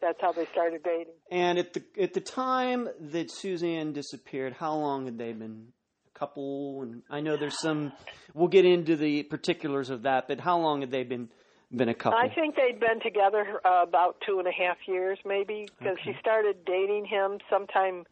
[0.00, 1.14] That's how they started dating.
[1.30, 5.68] And at the at the time that Suzanne disappeared, how long had they been
[6.14, 6.82] a couple?
[6.82, 7.92] And I know there's some.
[8.34, 11.28] We'll get into the particulars of that, but how long had they been
[11.74, 12.18] been a couple?
[12.18, 16.12] I think they'd been together uh, about two and a half years, maybe, because she
[16.20, 18.04] started dating him sometime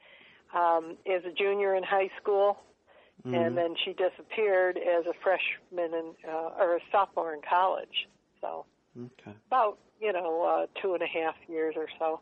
[0.54, 2.58] um, as a junior in high school,
[3.24, 3.34] Mm-hmm.
[3.36, 8.06] and then she disappeared as a freshman in, uh, or a sophomore in college.
[8.40, 8.66] So
[8.96, 9.37] okay.
[9.48, 12.20] about you know uh, two and a half years or so.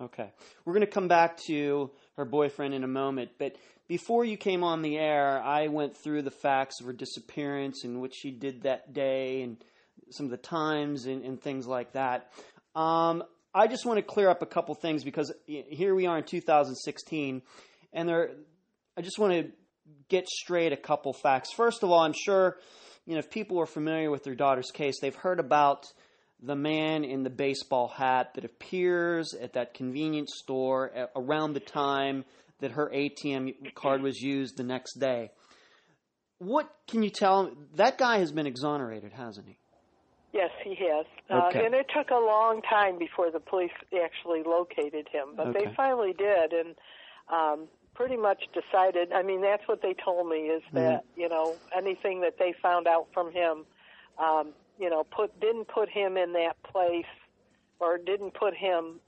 [0.00, 0.30] Okay.
[0.64, 3.56] We're going to come back to her boyfriend in a moment, but
[3.88, 8.00] before you came on the air, I went through the facts of her disappearance and
[8.00, 9.56] what she did that day and
[10.10, 12.30] some of the times and, and things like that.
[12.74, 13.22] Um,
[13.54, 17.42] I just want to clear up a couple things because here we are in 2016,
[17.92, 18.30] and there,
[18.98, 19.50] I just want to
[20.08, 21.52] get straight a couple facts.
[21.54, 22.58] First of all, I'm sure
[23.06, 25.86] you know if people are familiar with their daughter's case, they've heard about
[26.42, 31.60] the man in the baseball hat that appears at that convenience store a- around the
[31.60, 32.24] time
[32.60, 35.30] that her ATM card was used the next day.
[36.38, 37.50] What can you tell?
[37.76, 39.56] That guy has been exonerated, hasn't he?
[40.32, 41.06] Yes, he has.
[41.30, 41.64] Uh, Okay.
[41.64, 43.70] and it took a long time before the police
[44.04, 45.64] actually located him, but Okay.
[45.64, 46.74] they finally did, and
[47.28, 49.12] um, pretty much decided.
[49.12, 52.86] I mean, that's what they told me is that you know anything that they found
[52.86, 53.64] out from him,
[54.18, 57.04] um, you know, put didn't put him in that place,
[57.80, 59.00] or didn't put him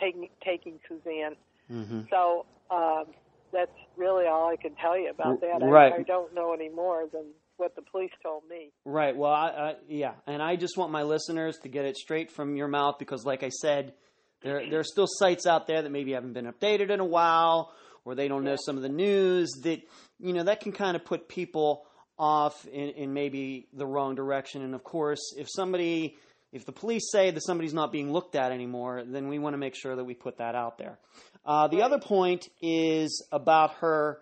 [0.00, 1.36] taking taking Suzanne.
[1.70, 2.02] Mm-hmm.
[2.10, 3.04] So um,
[3.52, 5.62] that's really all I can tell you about that.
[5.62, 5.92] I, Right.
[5.92, 7.24] I don't know any more than
[7.56, 8.70] what the police told me.
[8.84, 9.16] Right.
[9.16, 12.56] Well, I, I, yeah, and I just want my listeners to get it straight from
[12.56, 13.94] your mouth because, like I said,
[14.42, 17.72] there there are still sites out there that maybe haven't been updated in a while,
[18.04, 19.80] or they don't know some of the news that
[20.20, 21.86] you know that can kind of put people
[22.18, 24.62] off in, in maybe the wrong direction.
[24.62, 26.16] And of course, if somebody,
[26.52, 29.58] if the police say that somebody's not being looked at anymore, then we want to
[29.58, 30.98] make sure that we put that out there.
[31.44, 34.18] Uh, the other point is about her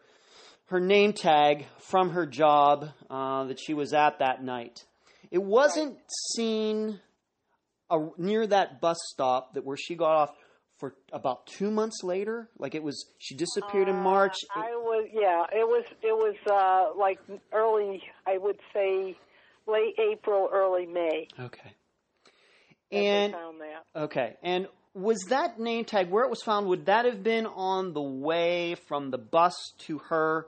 [0.67, 4.85] her name tag from her job uh, that she was at that night.
[5.31, 5.99] It wasn't
[6.35, 7.01] seen
[7.91, 10.31] uh, near that bus stop that where she got off
[10.79, 12.49] for about two months later.
[12.59, 14.35] Like it was, she disappeared in March.
[14.55, 17.19] Uh, I was yeah, it was it was uh like
[17.53, 19.17] early I would say
[19.67, 21.29] late April, early May.
[21.39, 21.73] okay.
[22.93, 24.01] And found that.
[24.05, 26.67] okay, and was that name tag where it was found?
[26.69, 29.55] Would that have been on the way from the bus
[29.87, 30.47] to her?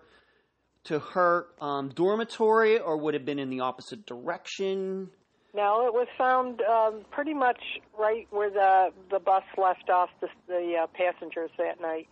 [0.85, 5.11] To her um, dormitory, or would it have been in the opposite direction?
[5.57, 7.61] No, it was found um, pretty much
[7.99, 12.09] right where the the bus left off the, the uh, passengers that night.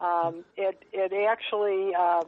[0.00, 2.22] Um, it it actually uh,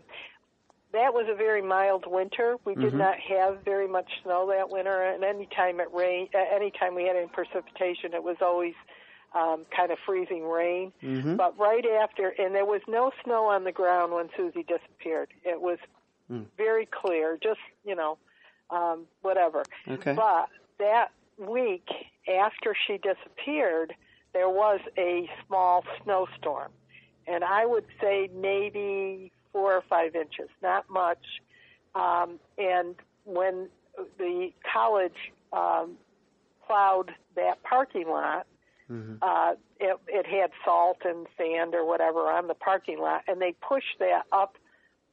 [0.93, 2.57] that was a very mild winter.
[2.67, 2.99] We did Mhm.
[2.99, 7.17] not have very much snow that winter, and anytime it rained, uh, anytime we had
[7.17, 8.75] any precipitation, it was always
[9.35, 10.93] um, kind of freezing rain.
[11.03, 11.37] Mhm.
[11.39, 15.33] But right after, and there was no snow on the ground when Susie disappeared.
[15.45, 15.79] It was
[16.31, 16.47] Mm.
[16.57, 18.19] very clear, just you know,
[18.71, 19.63] um, whatever.
[19.89, 20.15] Okay.
[20.15, 20.49] But
[20.79, 21.89] that week
[22.29, 23.95] after she disappeared,
[24.33, 26.71] there was a small snowstorm,
[27.27, 31.25] and I would say maybe four or five inches, not much.
[31.95, 33.69] Um, and when
[34.19, 35.97] the college um,
[36.67, 38.47] plowed that parking lot,
[38.91, 39.19] Mhm.
[39.21, 43.53] uh, it, it had salt and sand or whatever on the parking lot, and they
[43.53, 44.57] pushed that up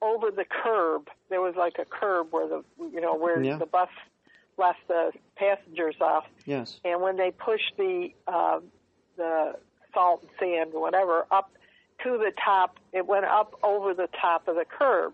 [0.03, 1.07] over the curb.
[1.29, 3.57] There was like a curb where the you know where Yeah.
[3.57, 3.89] the bus
[4.57, 6.79] left the passengers off, Yes.
[6.85, 8.59] and when they pushed the uh,
[9.15, 9.55] the
[9.93, 11.49] salt and sand or whatever up
[12.03, 15.13] to the top, it went up over the top of the curb,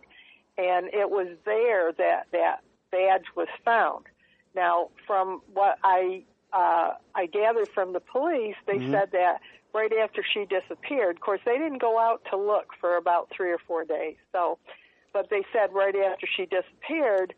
[0.58, 4.06] and it was there that that badge was found.
[4.56, 8.92] Now, from what I uh, I gathered from the police, they Mhm.
[8.92, 9.42] said that
[9.74, 11.18] right after she disappeared.
[11.18, 14.16] Of course, they didn't go out to look for about three or four days.
[14.32, 14.58] So,
[15.14, 17.34] but they said right after she disappeared,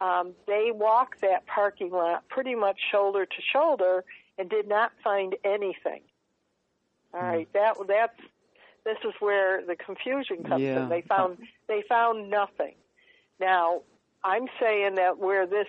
[0.00, 4.04] um, they walked that parking lot pretty much shoulder to shoulder
[4.38, 6.02] and did not find anything.
[7.14, 8.20] All right, that that's
[8.84, 10.82] this is where the confusion comes Yeah.
[10.84, 10.88] in.
[10.88, 12.74] They found they found nothing.
[13.40, 13.82] Now,
[14.22, 15.68] I'm saying that where this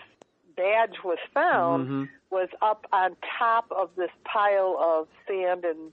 [0.55, 2.09] badge was found Mhm.
[2.29, 5.91] was up on top of this pile of sand and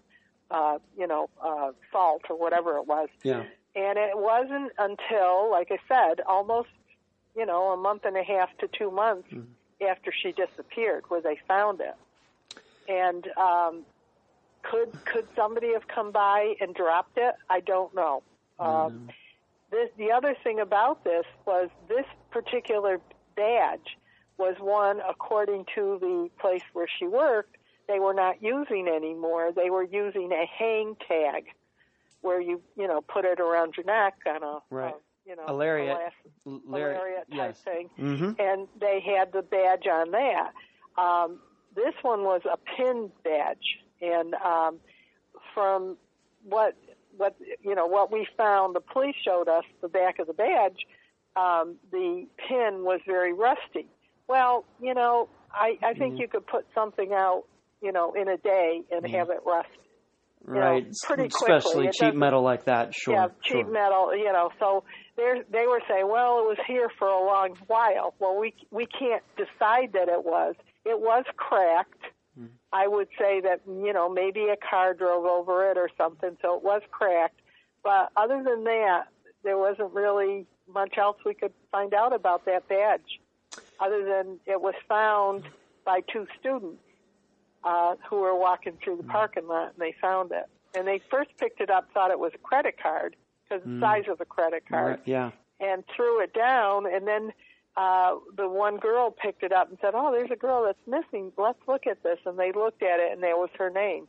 [0.50, 3.08] uh, you know uh, salt or whatever it was.
[3.22, 3.44] Yeah.
[3.74, 6.70] And it wasn't until, like I said, almost,
[7.36, 9.28] you know, a month and a half to two months
[9.86, 11.94] after she disappeared where they found it.
[12.88, 13.84] And um,
[14.62, 17.34] could could somebody have come by and dropped it?
[17.50, 18.22] I don't know.
[18.58, 19.10] Um,
[19.70, 23.00] this the other thing about this was this particular
[23.36, 23.98] badge
[24.38, 27.55] was one according to the place where she worked
[27.88, 31.44] they were not using anymore they were using a hang tag
[32.22, 34.94] where you you know put it around your neck on a, Right.
[34.94, 35.96] a, you know A lariat.
[36.46, 37.60] a Larry- lariat type yes.
[37.62, 38.40] thing Mhm.
[38.40, 40.52] and they had the badge on that.
[40.98, 41.40] Um,
[41.74, 44.80] this one was a pin badge, and um,
[45.52, 45.96] from
[46.44, 46.74] what
[47.18, 50.86] what you know what we found, the police showed us the back of the badge.
[51.36, 53.86] Um, the pin was very rusty.
[54.26, 57.44] Well, you know, I, I think you could put something out,
[57.82, 59.68] you know, in a day and have it rust.
[60.46, 60.86] know, Right.
[61.04, 61.56] pretty quickly.
[61.56, 62.94] Especially It cheap metal like that.
[62.94, 63.14] Sure.
[63.14, 63.72] yeah, cheap sure.
[63.72, 64.50] metal, you know.
[64.60, 64.84] So
[65.16, 68.14] they they were saying, well, it was here for a long while.
[68.18, 70.54] Well, we we can't decide that it was.
[70.84, 72.02] It was cracked.
[72.38, 72.46] Hmm.
[72.72, 76.56] I would say that you know maybe a car drove over it or something, so
[76.56, 77.40] it was cracked.
[77.82, 79.04] But other than that,
[79.42, 83.20] there wasn't really much else we could find out about that badge,
[83.80, 85.44] other than it was found
[85.84, 86.82] by two students
[87.64, 89.10] uh, who were walking through the Hmm.
[89.10, 90.44] parking lot and they found it.
[90.76, 93.16] And they first picked it up, thought it was a credit card
[93.48, 94.98] because the size of a credit card.
[94.98, 95.30] Right, Yeah.
[95.60, 96.92] and threw it down.
[96.92, 97.32] And then
[97.76, 101.32] uh, the one girl picked it up and said, "Oh, there's a girl that's missing.
[101.36, 104.06] Let's look at this." And they looked at it, and there was her name.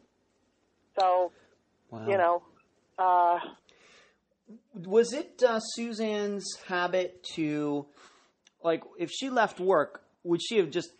[0.99, 1.31] So
[1.89, 2.05] Wow.
[2.07, 2.43] you know,
[2.97, 3.39] uh,
[4.73, 7.85] was it uh, Suzanne's habit to,
[8.63, 10.91] like, if she left work, would she have just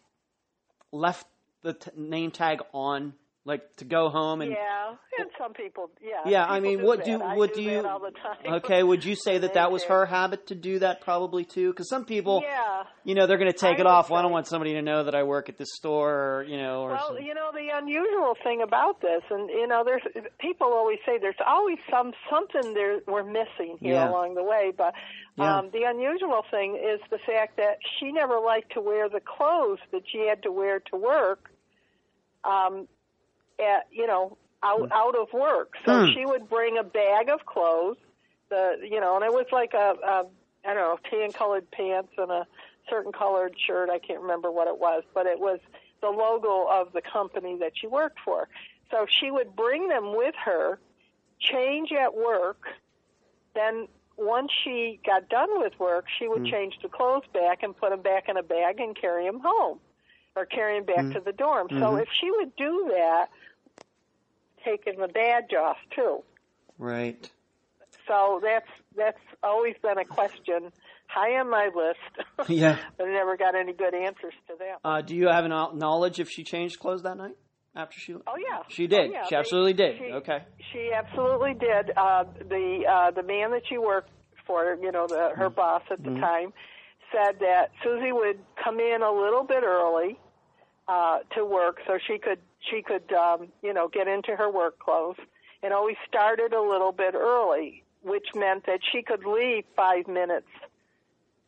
[0.92, 1.26] left
[1.64, 3.14] the t- name tag on,
[3.48, 4.52] like, to go home and?
[4.52, 7.06] yeah, and some people, yeah, Yeah, I people mean, what that.
[7.06, 7.88] do I what do do that you?
[7.90, 8.54] all the time.
[8.56, 11.70] Okay, would you say that that was her habit to do that probably too?
[11.72, 12.84] Because some people, yeah.
[13.04, 14.10] you know, they're going to take I it off.
[14.10, 16.58] Well, I don't want somebody to know that I work at this store, or you
[16.58, 17.26] know, or Well, something.
[17.26, 20.04] you know the unusual thing about this, and you know, there's
[20.40, 24.10] people always say there's always some something there we're missing here Yeah.
[24.10, 24.72] along the way.
[24.78, 24.94] But
[25.38, 25.58] Yeah.
[25.60, 29.80] um, the unusual thing is the fact that she never liked to wear the clothes
[29.92, 31.50] that she had to wear to work.
[32.44, 32.88] Um,
[33.60, 34.92] at you know, out hmm.
[34.92, 36.14] out of work, so Hmm.
[36.14, 37.98] she would bring a bag of clothes.
[38.50, 40.26] The you know, and it was like a, a
[40.66, 42.48] I don't know, tan colored pants and a
[42.90, 43.90] certain colored shirt.
[43.90, 45.60] I can't remember what it was, but it was
[46.02, 48.48] the logo of the company that she worked for.
[48.92, 50.80] So she would bring them with her,
[51.40, 52.64] change at work,
[53.54, 53.88] then
[54.18, 56.52] once she got done with work, she would hmm.
[56.52, 59.80] change the clothes back and put them back in a bag and carry them home
[60.36, 61.12] or carry them back hmm.
[61.14, 61.68] to the dorm.
[61.70, 62.00] So mm-hmm.
[62.00, 63.28] if she would do that,
[64.66, 66.24] taking the badge off too.
[66.78, 67.30] right.
[68.08, 70.72] So that's that's always been a question
[71.08, 72.50] high on my list.
[72.50, 72.78] Yeah.
[72.98, 74.78] but I never got any good answers to that.
[74.84, 77.36] Uh, do you have any knowledge if she changed clothes that night
[77.76, 78.14] after she?
[78.14, 79.10] Oh yeah, She did.
[79.10, 79.24] Oh, yeah.
[79.26, 79.98] She They- absolutely did.
[79.98, 80.40] she- okay.
[80.72, 81.92] She absolutely did.
[81.98, 84.10] Uh, the uh, the man that she worked
[84.46, 86.54] for you know the her boss at the time
[87.12, 90.18] said that Susie would come in a little bit early
[90.88, 94.80] uh, to work so she could she could um, you know get into her work
[94.80, 95.18] clothes
[95.64, 100.48] and always started a little bit early, which meant that she could leave five minutes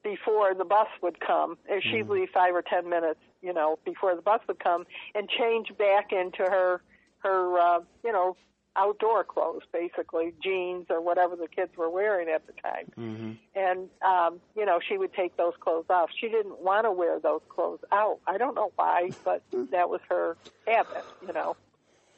[0.04, 1.58] before the bus would come.
[1.68, 5.30] If she'd leave five or ten minutes, you know, before the bus would come, and
[5.30, 6.82] change back into her
[7.20, 8.36] her uh, you know
[8.76, 12.92] outdoor clothes, basically jeans or whatever the kids were wearing at the time.
[12.98, 13.32] Mm-hmm.
[13.56, 16.10] And um, you know, she would take those clothes off.
[16.20, 18.20] She didn't want to wear those clothes out.
[18.28, 21.06] I don't know why, but that was her habit.
[21.26, 21.56] You know.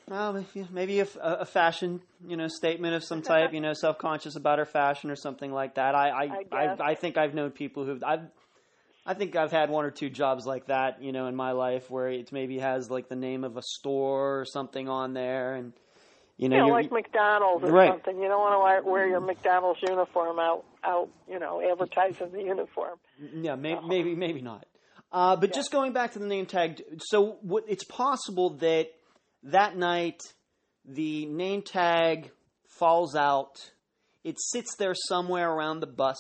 [0.08, 3.54] Well, maybe a, a fashion, you know, statement of some type.
[3.54, 5.96] You know, self-conscious about her fashion or something like that.
[5.96, 6.90] I, I, I I.
[6.92, 8.28] I think I've known people who I've,
[9.06, 11.90] I think I've had one or two jobs like that, you know, in my life
[11.90, 15.74] where it maybe has like the name of a store or something on there, and
[16.42, 17.92] you know, You know, like McDonald's or Right.
[17.92, 18.20] something.
[18.20, 21.08] You don't want to wear, your McDonald's uniform out, out.
[21.30, 22.98] You know, advertising the uniform.
[23.20, 24.66] Yeah, may, maybe, maybe not.
[25.12, 28.88] Uh, but just going back to the name tag, so what, it's possible that
[29.44, 30.20] that night
[30.84, 32.32] the name tag
[32.66, 33.72] falls out.
[34.24, 36.18] It sits there somewhere around the bus.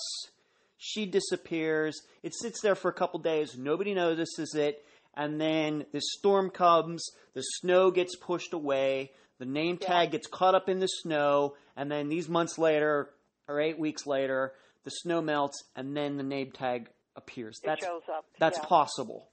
[0.77, 1.99] She disappears.
[2.21, 3.57] It sits there for a couple days.
[3.57, 4.83] Nobody notices it.
[5.15, 7.03] And then the storm comes.
[7.33, 9.11] The snow gets pushed away.
[9.41, 11.55] The name tag gets caught up in the snow.
[11.75, 13.09] And then these months later,
[13.47, 17.59] or eight weeks later, the snow melts, and then the name tag appears.
[17.63, 18.23] It That's shows up.
[18.39, 18.65] that's yeah.
[18.65, 19.29] possible.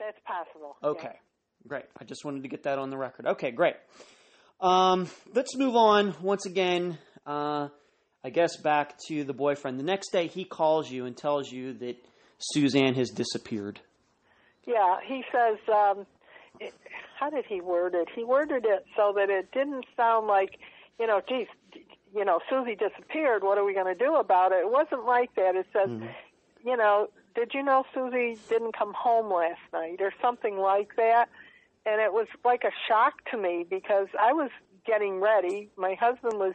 [0.00, 0.76] That's possible.
[0.82, 1.14] Okay,
[1.68, 1.84] great.
[1.96, 3.24] I just wanted to get that on the record.
[3.26, 3.76] Okay, great.
[4.60, 6.98] Um, let's move on once again.
[7.24, 7.68] Uh,
[8.24, 9.78] I guess back to the boyfriend.
[9.78, 12.04] The next day, he calls you and tells you that
[12.38, 13.78] Suzanne has disappeared.
[14.66, 16.04] Yeah, he says, um,
[16.58, 16.74] it,
[17.22, 18.08] how did he word it?
[18.12, 20.58] He worded it so that it didn't sound like,
[20.98, 21.46] you know, geez,
[22.12, 23.44] you know, Susie disappeared.
[23.44, 24.56] What are we going to do about it?
[24.56, 25.54] It wasn't like that.
[25.54, 25.88] It says,
[26.64, 31.28] you know, did you know Susie didn't come home last night or something like that?
[31.86, 34.50] And it was like a shock to me because I was
[34.84, 35.70] getting ready.
[35.76, 36.54] My husband was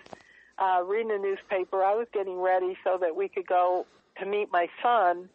[0.59, 1.82] uh, reading a newspaper.
[1.82, 3.86] I was getting ready so that we could go
[4.20, 5.30] to meet my son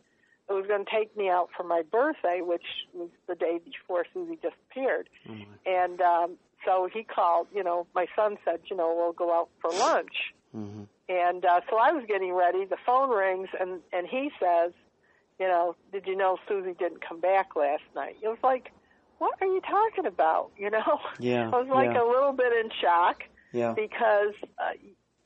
[0.52, 4.04] it was going to take me out for my birthday, which was the day before
[4.12, 5.08] Susie disappeared.
[5.66, 9.48] And um, so he called, you know, my son said, you know, we'll go out
[9.60, 10.32] for lunch.
[10.56, 10.82] Mm-hmm.
[11.08, 12.64] And uh, so I was getting ready.
[12.64, 14.72] The phone rings, and, and he says,
[15.38, 18.16] you know, did you know Susie didn't come back last night?
[18.22, 18.70] It was like,
[19.18, 20.50] what are you talking about?
[20.58, 21.00] You know?
[21.18, 22.02] Yeah, I was like yeah.
[22.02, 23.72] a little bit in shock Yeah.
[23.74, 24.72] because, uh,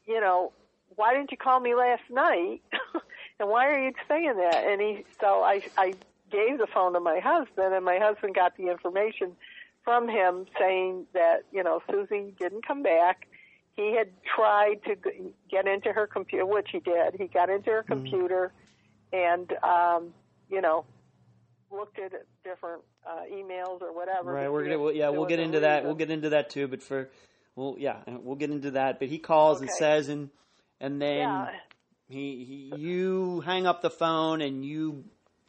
[0.06, 0.52] you know,
[0.94, 2.62] why didn't you call me last night?
[3.38, 4.64] and why are you saying that?
[4.64, 5.94] And he, so I, I
[6.30, 9.32] gave the phone to my husband, and my husband got the information
[9.84, 13.26] from him saying that, you know, Susie didn't come back.
[13.76, 14.96] He had tried to
[15.50, 17.14] get into her computer, which he did.
[17.18, 18.52] He got into her computer
[19.12, 20.14] and, um,
[20.50, 20.84] you know,
[21.70, 22.12] looked at
[22.42, 24.32] different uh, emails or whatever.
[24.32, 24.50] Right.
[24.50, 24.78] We're gonna.
[24.78, 25.76] Well, yeah, we'll get into that.
[25.76, 25.86] reason.
[25.86, 26.68] We'll get into that too.
[26.68, 27.10] But for,
[27.54, 28.98] well, yeah, we'll get into that.
[28.98, 30.30] But he calls and says, and
[30.80, 31.48] and then Yeah.
[32.08, 35.04] He, he you hang up the phone and you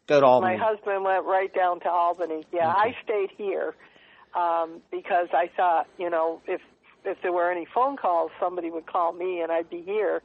[0.08, 0.58] go to Albany.
[0.58, 2.46] My husband went right down to Albany.
[2.52, 3.76] Yeah, I stayed here
[4.34, 6.62] um, because I thought, you know, if
[7.06, 10.22] if there were any phone calls, somebody would call me and I'd be here.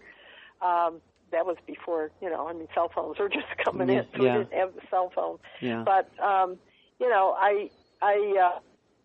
[0.60, 4.22] Um, that was before, you know, I mean, cell phones were just coming in, so
[4.22, 4.38] Yeah.
[4.38, 5.38] we didn't have the cell phone.
[5.60, 5.82] Yeah.
[5.84, 6.58] But um,
[6.98, 7.70] you know, I
[8.00, 8.60] I uh,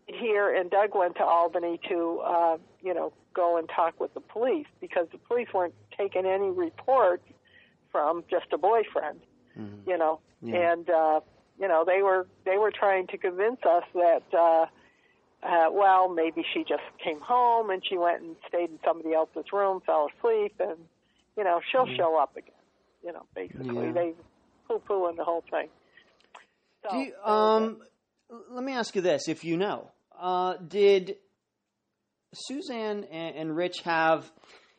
[0.08, 2.58] here and Doug went to Albany to uh,
[2.88, 7.24] you know go and talk with the police because the police weren't taking any reports
[7.92, 9.20] from just a boyfriend,
[9.86, 10.72] you know, Yeah.
[10.74, 11.20] and uh,
[11.62, 14.24] you know they were they were trying to convince us that.
[14.34, 14.66] Uh,
[15.44, 19.46] uh, well, maybe she just came home and she went and stayed in somebody else's
[19.54, 20.80] room, fell asleep, and
[21.38, 22.64] you know she'll show up again.
[23.06, 23.92] You know, basically Yeah.
[23.92, 24.14] they
[24.68, 25.70] poo-pooing the whole thing.
[26.84, 27.28] So, Do you, it.
[27.30, 27.82] um,
[28.50, 31.18] let me ask you this: If you know, uh, did
[32.46, 34.30] Suzanne and, Rich have?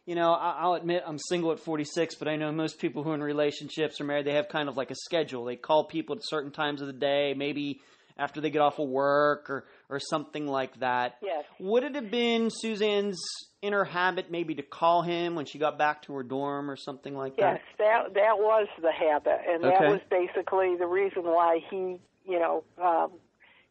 [0.07, 3.11] You know, I, I'll admit I'm single at 46, but I know most people who
[3.11, 5.45] are in relationships or married, they have kind of like a schedule.
[5.45, 7.81] They call people at certain times of the day, maybe
[8.19, 11.17] after they get off of work or or something like that.
[11.23, 11.45] Yes.
[11.61, 13.21] Would it have been Suzanne's
[13.63, 17.15] inner habit maybe to call him when she got back to her dorm or something
[17.15, 17.55] like that?
[17.55, 22.39] Yes, that that was the habit, and that was basically the reason why he, you
[22.39, 23.13] know, um,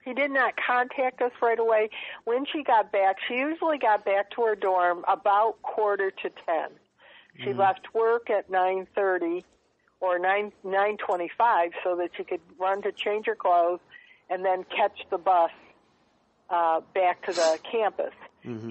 [0.07, 1.89] he did not contact us right away.
[2.23, 6.69] When she got back, she usually got back to her dorm about quarter to ten.
[7.43, 9.43] She left work at nine thirty
[9.99, 13.81] or nine nine twenty five, so that she could run to change her clothes
[14.29, 15.51] and then catch the bus
[16.49, 18.13] uh, back to the campus.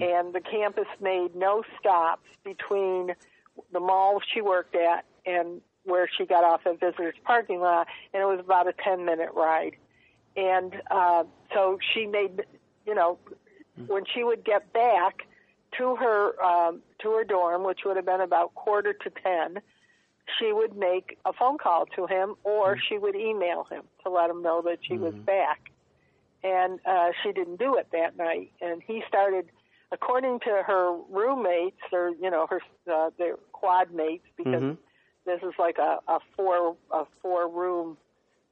[0.01, 3.13] And the campus made no stops between
[3.71, 8.23] the mall she worked at and where she got off at visitors parking lot, and
[8.23, 9.75] it was about a 10 minute ride.
[10.37, 11.23] And uh,
[11.53, 12.45] so she made,
[12.85, 13.17] you know,
[13.87, 15.23] when she would get back
[15.77, 19.61] to her um, to her dorm, which would have been about quarter to 10,
[20.39, 24.29] she would make a phone call to him, or she would email him to let
[24.29, 25.71] him know that she was back.
[26.43, 29.49] And uh, she didn't do it that night, and he started
[29.91, 32.61] according to her roommates or you know her
[32.93, 34.77] uh, their quad mates because Mhm.
[35.25, 37.97] this is like a, a four a four room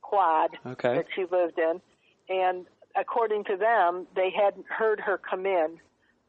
[0.09, 0.95] quad Okay.
[0.95, 1.81] that she lived in
[2.29, 5.77] and according to them they hadn't heard her come in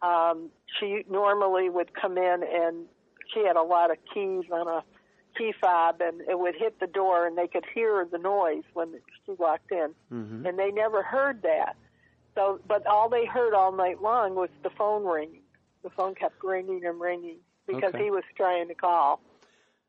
[0.02, 0.48] um
[0.78, 2.86] she normally would come in and
[3.32, 4.82] she had a lot of keys on a
[5.36, 8.88] key fob and it would hit the door and they could hear the noise when
[9.24, 10.46] she walked in Mhm.
[10.48, 11.76] and they never heard that.
[12.34, 15.42] So, but all they heard all night long was the phone ringing.
[15.82, 18.04] The phone kept ringing and ringing because Okay.
[18.04, 19.20] he was trying to call.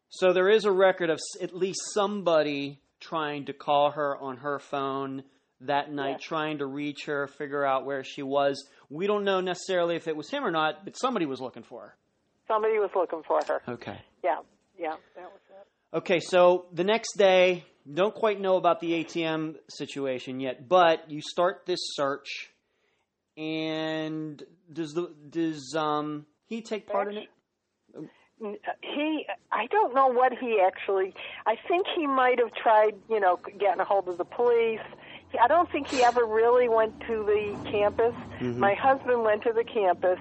[0.09, 4.59] So there is a record of at least somebody trying to call her on her
[4.59, 5.23] phone
[5.61, 6.21] that night, Yes.
[6.23, 8.67] trying to reach her, figure out where she was.
[8.89, 11.81] We don't know necessarily if it was him or not, but somebody was looking for
[11.81, 11.95] her.
[12.47, 13.61] Somebody was looking for her.
[13.67, 13.99] Okay.
[14.23, 14.37] Yeah,
[14.77, 15.97] yeah, that was it.
[15.97, 21.21] Okay, so the next day, don't quite know about the ATM situation yet, but you
[21.21, 22.51] start this search,
[23.37, 27.29] and does the does um he take part in it?
[28.39, 31.13] He, I don't know what he actually.
[31.45, 34.79] I think he might have tried, you know, getting a hold of the police.
[35.31, 38.13] He- I don't think he ever really went to the campus.
[38.59, 40.19] My husband went to the campus,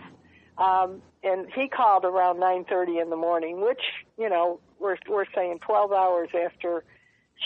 [0.58, 3.82] um, and he called around 9:30 in the morning, which,
[4.16, 6.84] you know, we're we're saying 12 hours after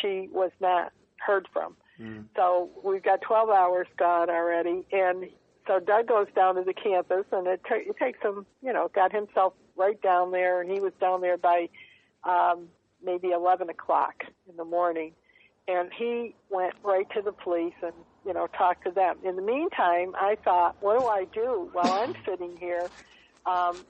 [0.00, 1.76] she was not heard from.
[2.36, 5.28] So we've got 12 hours gone already, and
[5.66, 8.88] so Doug goes down to the campus, and it, ta it takes him, you know,
[8.94, 11.68] got himself right down there, and he was down there by
[12.24, 12.68] um,
[13.04, 14.14] maybe 11 o'clock
[14.48, 15.12] in the morning,
[15.66, 17.94] and he went right to the police and
[18.26, 19.16] you know talked to them.
[19.24, 22.90] In the meantime, I thought, what do I do while I'm sitting here?
[23.46, 23.84] Um,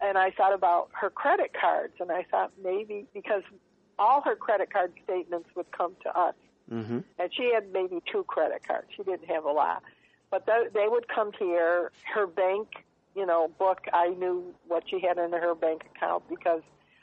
[0.00, 3.42] and I thought about her credit cards, and I thought maybe because
[3.98, 6.34] all her credit card statements would come to us
[6.72, 7.00] Mm-hmm.
[7.18, 8.88] and she had maybe two credit cards.
[8.96, 9.82] She didn't have a lot,
[10.30, 11.92] but th- they would come here.
[12.14, 12.68] Her bank,
[13.14, 13.80] you know, book.
[13.92, 16.62] I knew what she had in her bank account because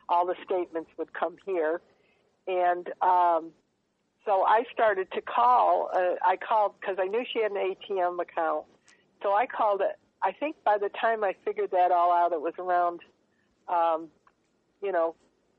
[0.10, 1.82] all the statements would come here,
[2.48, 3.52] and um,
[4.26, 5.90] so I started to call.
[5.94, 8.66] Uh, I called because I knew she had an ATM account,
[9.24, 9.98] so I called it.
[10.24, 13.00] I think by the time I figured that all out, it was around,
[13.68, 14.10] um,
[14.84, 15.16] you know,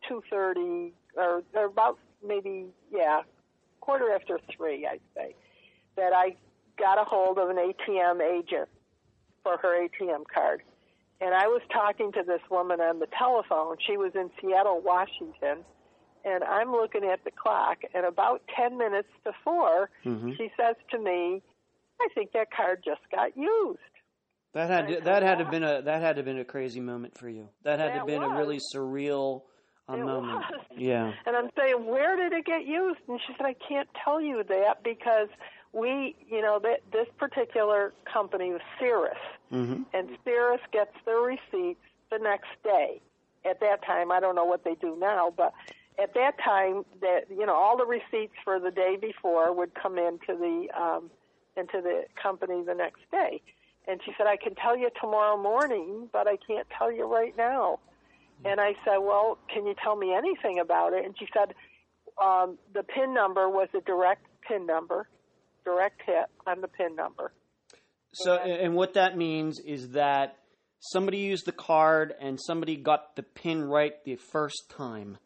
[0.08, 3.22] two thirty or, or about maybe yeah
[3.80, 5.34] quarter after three, I'd say,
[5.96, 6.36] that I
[6.78, 8.68] got a hold of an ATM agent
[9.42, 10.62] for her ATM card.
[11.20, 13.76] And I was talking to this woman on the telephone.
[13.86, 15.64] She was in Seattle, Washington.
[16.24, 20.36] And I'm looking at the clock, and about 10 minutes before, Mhm.
[20.36, 21.42] she says to me,
[22.00, 23.80] I think that card just got used.
[24.54, 26.78] That had to, that had to have been a that had to been a crazy
[26.80, 27.48] moment for you.
[27.62, 29.42] That had to have That been a really surreal
[29.88, 30.44] It moment.
[30.50, 30.60] was.
[30.76, 31.12] Yeah.
[31.26, 33.00] And I'm saying, where did it get used?
[33.08, 35.28] And she said, I can't tell you that because
[35.72, 39.18] we, you know, that this particular company was Cirrus,
[39.52, 39.82] Mm-hmm.
[39.92, 43.02] and Cirrus gets their receipts the next day.
[43.44, 45.52] At that time, I don't know what they do now, but
[45.98, 49.98] at that time, that you know, all the receipts for the day before would come
[49.98, 51.10] into the um,
[51.56, 53.42] into the company the next day.
[53.86, 57.36] And she said, I can tell you tomorrow morning, but I can't tell you right
[57.36, 57.80] now.
[58.44, 61.04] And I said, Well, can you tell me anything about it?
[61.04, 61.52] And she said,
[62.22, 65.08] um, The PIN number was a direct PIN number,
[65.64, 67.32] direct hit on the PIN number.
[68.14, 70.36] So, and what that means is that
[70.80, 75.16] somebody used the card and somebody got the pin right the first time.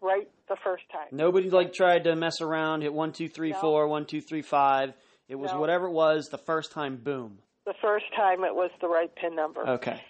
[0.00, 1.08] Right the first time.
[1.10, 3.60] Nobody like tried to mess around, hit one two three No.
[3.60, 4.92] four, one two three five.
[5.28, 5.58] It was No.
[5.58, 6.96] whatever it was the first time.
[6.96, 7.38] Boom.
[7.64, 9.66] The first time it was the right PIN number.
[9.68, 10.00] Okay.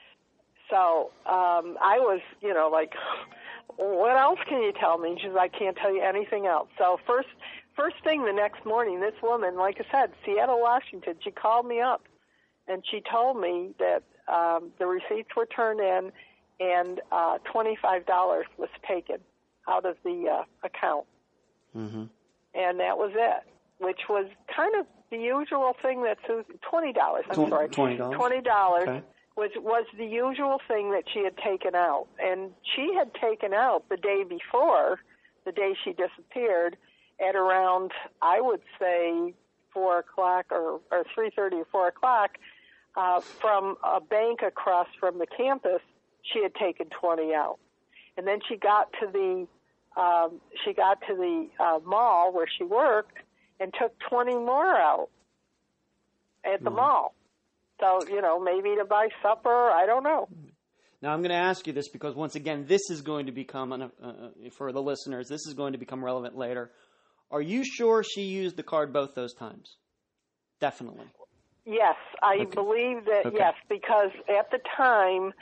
[0.69, 2.93] So um, I was, you know, like,
[3.77, 5.17] what else can you tell me?
[5.21, 6.69] She says, I can't tell you anything else.
[6.77, 7.29] So first,
[7.77, 11.81] first thing the next morning, this woman, like I said, Seattle, Washington, she called me
[11.81, 12.03] up,
[12.69, 14.03] and she told me that
[14.33, 16.11] um, the receipts were turned in,
[16.59, 19.19] and uh, twenty-five dollars was taken
[19.69, 21.05] out of the uh, account,
[21.77, 22.05] Mm-hmm.
[22.55, 23.43] and that was it.
[23.79, 27.25] Which was kind of the usual thing that Susan, twenty dollars.
[27.31, 28.15] I'm Tw- sorry, $20?
[28.17, 29.03] Twenty dollars Okay.
[29.37, 33.85] was was the usual thing that she had taken out, and she had taken out
[33.91, 34.99] the day before,
[35.45, 36.79] the day she disappeared,
[37.21, 37.93] at around
[38.23, 39.35] I would say
[39.73, 42.39] four o'clock or or three thirty or four o'clock,
[42.97, 45.81] uh, from a bank across from the campus.
[46.23, 47.59] She had taken twenty out,
[48.17, 49.47] and then she got to the
[50.01, 53.17] um, she got to the uh, mall where she worked
[53.61, 55.09] and took 20 more out
[56.45, 56.75] at the Mhm.
[56.77, 57.15] mall.
[57.81, 60.29] So, you know, maybe to buy supper, I don't know.
[61.01, 63.73] Now I'm going to ask you this because once again, this is going to become
[63.73, 65.29] an, uh, uh, for the listeners.
[65.29, 66.71] This is going to become relevant later.
[67.31, 69.77] Are you sure she used the card both those times?
[70.61, 71.07] Definitely.
[71.65, 72.55] Yes, I Okay.
[72.55, 73.37] believe that, Okay.
[73.37, 75.33] yes, because at the time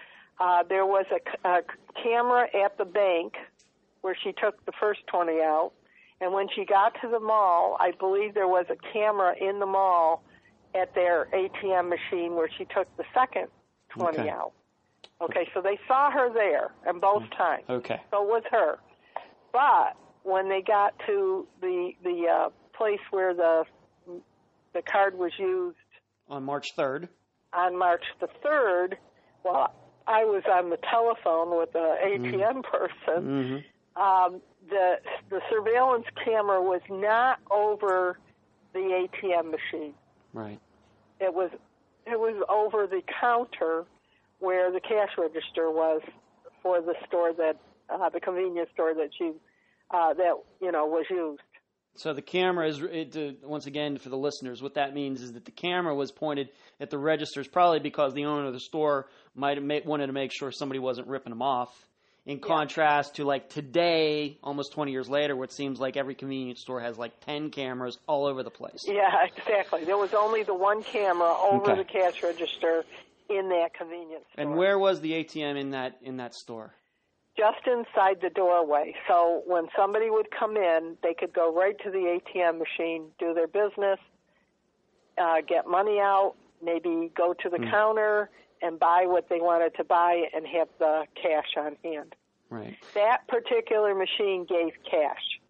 [0.40, 1.04] uh, there was
[1.44, 1.62] a
[2.02, 3.34] camera at the bank
[4.00, 5.72] where she took the first 20 out.
[6.20, 9.66] And when she got to the mall, I believe there was a camera in the
[9.66, 10.22] mall
[10.74, 13.48] at their ATM machine where she took the second
[13.90, 14.28] 20 Okay.
[14.30, 14.52] out.
[15.20, 17.64] Okay, so they saw her there, and both times.
[17.68, 18.00] Okay.
[18.10, 18.78] So it was her.
[19.52, 23.64] But when they got to the the uh, place where the
[24.72, 25.76] the card was used
[26.28, 27.08] On March 3rd.
[27.52, 28.98] on March the third,
[29.44, 29.72] well,
[30.08, 33.62] I was on the telephone with the ATM person.
[33.96, 34.02] Mm-hmm.
[34.02, 34.96] Um, the
[35.30, 38.18] the surveillance camera was not over
[38.72, 39.94] the ATM machine.
[40.32, 40.58] Right.
[41.20, 41.50] It was
[42.06, 43.84] it was over the counter
[44.40, 46.02] where the cash register was
[46.62, 47.56] for the store that
[47.88, 49.32] uh, the convenience store that she
[49.90, 51.40] uh, that you know was used.
[51.96, 54.60] So the camera is it, uh, once again for the listeners.
[54.60, 56.48] What that means is that the camera was pointed
[56.80, 59.06] at the registers, probably because the owner of the store
[59.36, 61.70] might have ma- wanted to make sure somebody wasn't ripping them off.
[62.26, 66.62] In contrast to like today, almost 20 years later, where it seems like every convenience
[66.62, 68.80] store has like 10 cameras all over the place.
[68.88, 69.84] Yeah, exactly.
[69.84, 71.82] There was only the one camera over Okay.
[71.82, 72.84] the cash register
[73.28, 74.42] in that convenience store.
[74.42, 76.74] And where was the ATM in that in that store?
[77.36, 78.94] Just inside the doorway.
[79.08, 83.34] So when somebody would come in, they could go right to the ATM machine, do
[83.34, 83.98] their business,
[85.18, 87.70] uh, get money out, maybe go to the Hmm.
[87.70, 88.30] counter
[88.62, 92.14] and buy what they wanted to buy and have the cash on hand.
[92.50, 92.76] Right.
[92.94, 95.40] That particular machine gave cash.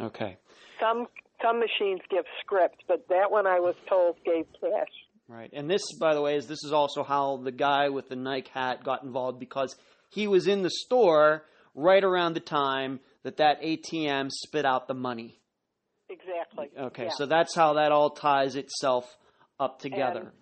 [0.00, 0.36] Okay.
[0.80, 1.06] Some
[1.40, 4.88] some machines give script, but that one I was told gave cash.
[5.28, 5.50] Right.
[5.52, 8.50] And this, by the way, is this is also how the guy with the Nike
[8.52, 9.76] hat got involved because
[10.12, 11.44] he was in the store
[11.74, 15.40] right around the time that that ATM spit out the money.
[16.10, 16.68] Exactly.
[16.78, 17.04] Okay.
[17.04, 17.10] Yeah.
[17.16, 19.16] So that's how that all ties itself
[19.58, 20.32] up together.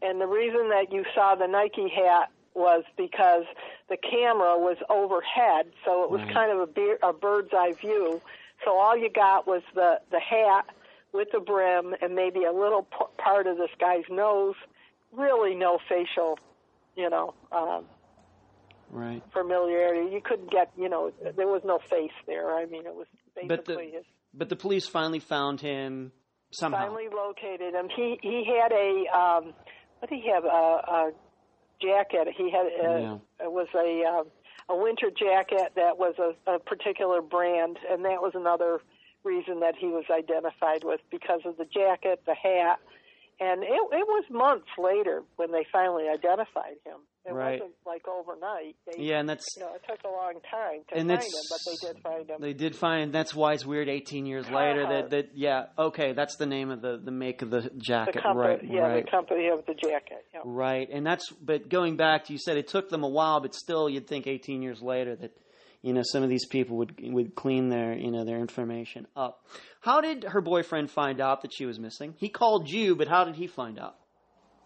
[0.00, 3.44] And the reason that you saw the Nike hat was because
[3.88, 6.34] the camera was overhead, so it was Right.
[6.34, 8.20] kind of a, beer, a bird's eye view.
[8.64, 10.66] So all you got was the the hat
[11.12, 14.54] with the brim and maybe a little p- part of this guy's nose.
[15.12, 16.38] Really, no facial,
[16.96, 17.84] you know, um,
[18.92, 19.22] right.
[19.32, 20.12] familiarity.
[20.14, 22.54] You couldn't get, you know, there was no face there.
[22.56, 24.04] I mean, it was basically But the his.
[24.34, 26.12] but the police finally found him
[26.52, 26.78] somehow.
[26.86, 27.88] finally located him.
[27.94, 29.54] He he had a um,
[29.98, 31.10] what did he have a, a
[31.80, 32.28] jacket?
[32.36, 33.18] He had a, Yeah.
[33.46, 34.26] it was a um,
[34.68, 38.80] a winter jacket that was a, a particular brand, and that was another
[39.24, 42.78] reason that he was identified with because of the jacket, the hat,
[43.42, 47.00] and it it was months later when they finally identified him.
[47.24, 47.60] It Right.
[47.60, 48.74] wasn't like overnight.
[48.84, 51.28] They, yeah, and that's You know, it took a long time to And find him,
[51.50, 52.40] but they did find him.
[52.40, 53.12] They did find.
[53.12, 53.88] That's why it's weird.
[53.88, 54.56] Eighteen years uh-huh.
[54.56, 55.66] later, that that yeah.
[55.78, 58.22] Okay, that's the name of the the make of the the jacket.
[58.22, 58.64] company, right.
[58.64, 59.04] yeah, right.
[59.04, 60.24] the company of the jacket.
[60.34, 60.40] Yeah.
[60.44, 63.54] Right, and that's but going back to you said it took them a while, but
[63.54, 65.36] still you'd think 18 years later that
[65.82, 69.44] you know some of these people would would clean their you know their information up.
[69.80, 72.14] How did her boyfriend find out that she was missing?
[72.18, 73.96] He called you, but how did he find out?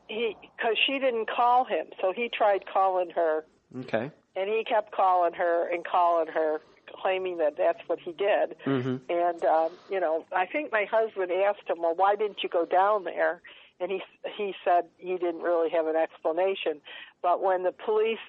[0.09, 3.45] he because she didn't call him, so he tried calling her,
[3.81, 4.11] Okay.
[4.37, 6.61] and he kept calling her and calling her,
[7.03, 8.55] claiming that that's what he did.
[8.65, 9.01] Mhm.
[9.11, 12.65] And um, you know, I think my husband asked him, "Well, why didn't you go
[12.65, 13.43] down there?"
[13.81, 14.01] And he
[14.37, 16.81] he said he didn't really have an explanation.
[17.23, 18.23] But when the police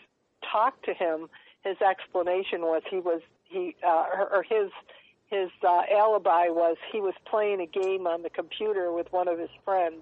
[0.51, 1.29] talked to him,
[1.68, 4.72] his explanation was he was he uh, or or his
[5.30, 9.38] his uh, alibi was he was playing a game on the computer with one of
[9.39, 10.01] his friends,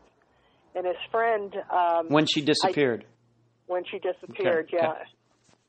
[0.76, 3.06] and his friend um, When she disappeared.
[3.68, 4.66] when she disappeared.
[4.68, 5.02] Okay, Yeah, okay.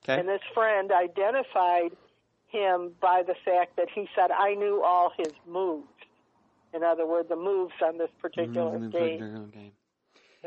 [0.05, 0.21] okay.
[0.21, 1.97] and this friend identified
[2.49, 5.89] him by the fact that he said, "I knew all his moves."
[6.75, 9.73] In other words, the moves on this particular Mhm, game okay.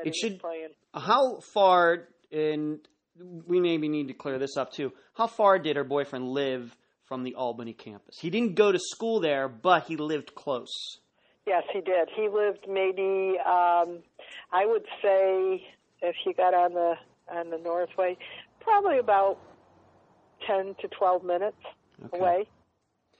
[0.06, 0.70] It should- playing.
[0.94, 2.88] How far and
[3.48, 4.92] we maybe need to clear this up too.
[5.14, 8.18] How far did her boyfriend live from the Albany campus?
[8.20, 11.00] He didn't go to school there, but he lived close.
[11.48, 12.10] Yes, he did.
[12.16, 14.00] He lived maybe, um,
[14.52, 15.64] I would say,
[16.02, 16.94] if you got on the
[17.32, 18.18] on the Northway,
[18.60, 19.38] probably about
[20.46, 21.58] ten to twelve minutes
[22.06, 22.18] Okay.
[22.18, 22.48] away.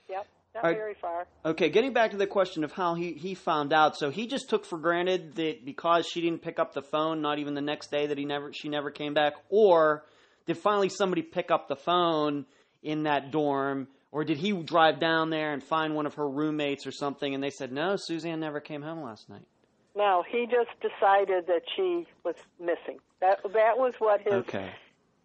[0.08, 0.76] Yep, not right.
[0.76, 1.26] very far.
[1.44, 3.96] Okay, getting back to the question of how he, he found out.
[3.96, 7.38] So he just took for granted that because she didn't pick up the phone, not
[7.38, 10.04] even the next day that he never she never came back, or
[10.46, 12.46] did finally somebody pick up the phone
[12.82, 16.86] in that dorm Or did he drive down there and find one of her roommates
[16.86, 19.46] or something and they said, no, Suzanne never came home last night?
[19.94, 22.98] No, he just decided that she was missing.
[23.20, 24.32] That that was what his.
[24.32, 24.70] Okay.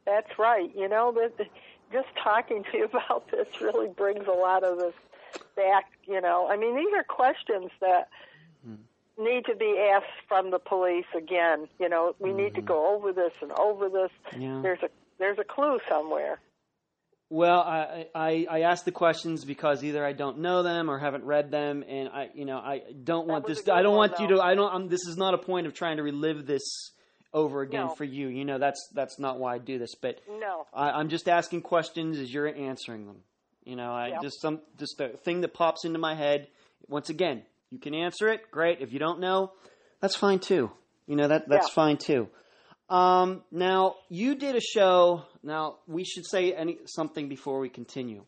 [0.06, 0.70] That's right.
[0.76, 1.48] You know that-
[1.92, 4.94] just talking to you about this really brings a lot of this
[5.56, 5.86] back.
[6.06, 8.10] You know, I mean, these are questions that
[8.68, 9.24] mm-hmm.
[9.24, 11.68] need to be asked from the police again.
[11.80, 12.68] You know, we need to mm-hmm.
[12.68, 14.12] go over this and over this.
[14.38, 14.60] Yeah.
[14.62, 16.40] There's a there's a clue somewhere.
[17.30, 21.24] Well, I, I I ask the questions because either I don't know them or haven't
[21.24, 23.68] read them, and I you know I don't want this.
[23.68, 24.42] I don't one, want you to.
[24.42, 24.72] I don't.
[24.72, 26.92] I'm, this is not a point of trying to relive this
[27.34, 27.96] over again No.
[27.96, 28.28] for you.
[28.28, 29.96] You know that's that's not why I do this.
[29.96, 30.68] But No.
[30.72, 33.18] I, I'm just asking questions as you're answering them.
[33.66, 34.20] You know, I Yeah.
[34.22, 36.48] just some just a thing that pops into my head.
[36.88, 38.52] Once again, you can answer it.
[38.52, 38.80] Great.
[38.82, 39.52] If you don't know,
[40.00, 40.72] that's fine too.
[41.08, 41.74] You know that that's Yeah.
[41.74, 42.30] fine too.
[42.90, 45.24] Um, now you did a show.
[45.42, 48.26] Now we should say any something before we continue.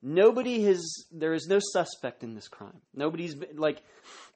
[0.00, 1.06] Nobody has.
[1.10, 2.80] There is no suspect in this crime.
[2.94, 3.82] Nobody's been, like.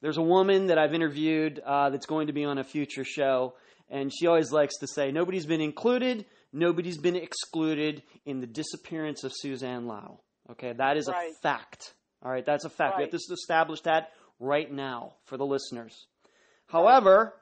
[0.01, 3.53] There's a woman that I've interviewed uh, that's going to be on a future show,
[3.89, 9.23] and she always likes to say nobody's been included, nobody's been excluded in the disappearance
[9.23, 10.19] of Suzanne Lyall.
[10.51, 11.93] Okay, that is a fact.
[12.23, 12.97] All right, that's a fact.
[12.97, 13.21] We have Right.
[13.27, 16.07] to establish that right now for the listeners.
[16.67, 17.33] However,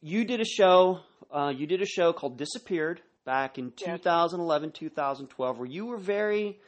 [0.00, 1.00] you did a show.
[1.30, 4.00] Uh, you did a show called Disappeared back in Yes.
[4.02, 6.60] 2011, 2012, where you were very.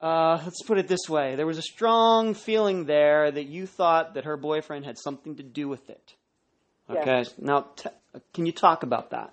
[0.00, 4.14] Uh, let's put it this way: there was a strong feeling there that you thought
[4.14, 6.14] that her boyfriend had something to do with it.
[6.92, 7.02] Yes.
[7.02, 7.88] Okay, now t-
[8.34, 9.32] can you talk about that?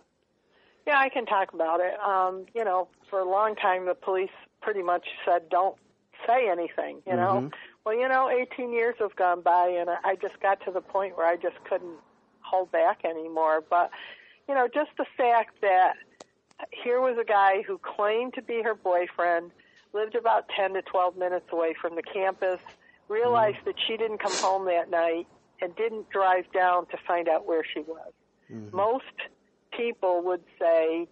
[0.88, 1.94] Yeah, I can talk about it.
[2.00, 4.30] Um, you know, for a long time, the police
[4.64, 5.78] pretty much said, "Don't
[6.26, 7.34] say anything." You know.
[7.42, 7.54] Mhm.
[7.86, 10.82] Well, you know, 18 years have gone by, and I I just got to the
[10.82, 12.00] point where I just couldn't
[12.42, 13.62] hold back anymore.
[13.62, 13.92] But
[14.48, 15.96] you know, just the fact that
[16.72, 19.52] here was a guy who claimed to be her boyfriend,
[19.92, 22.60] lived about 10 to 12 minutes away from the campus,
[23.10, 25.28] realized that she didn't come home that night,
[25.62, 28.12] and didn't drive down to find out where she was.
[28.72, 29.06] Most
[29.72, 31.08] people would say,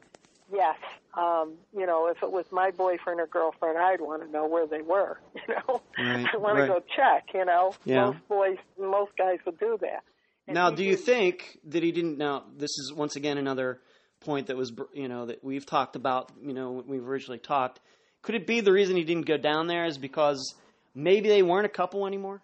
[0.54, 0.76] yes,
[1.18, 4.68] um, you know, if it was my boyfriend or girlfriend, I'd want to know where
[4.68, 5.20] they were.
[5.48, 6.68] You know, Right, I want right.
[6.68, 7.26] to go check.
[7.34, 8.06] You know, Yeah.
[8.08, 10.04] most boys, most guys would do that.
[10.48, 12.18] And Now, do you think that he didn't?
[12.18, 13.80] Now, this is once again another
[14.22, 16.32] point that was, you know, that we've talked about.
[16.42, 17.80] You know, when we've originally talked.
[18.22, 20.54] Could it be the reason he didn't go down there is because
[20.94, 22.42] maybe they weren't a couple anymore?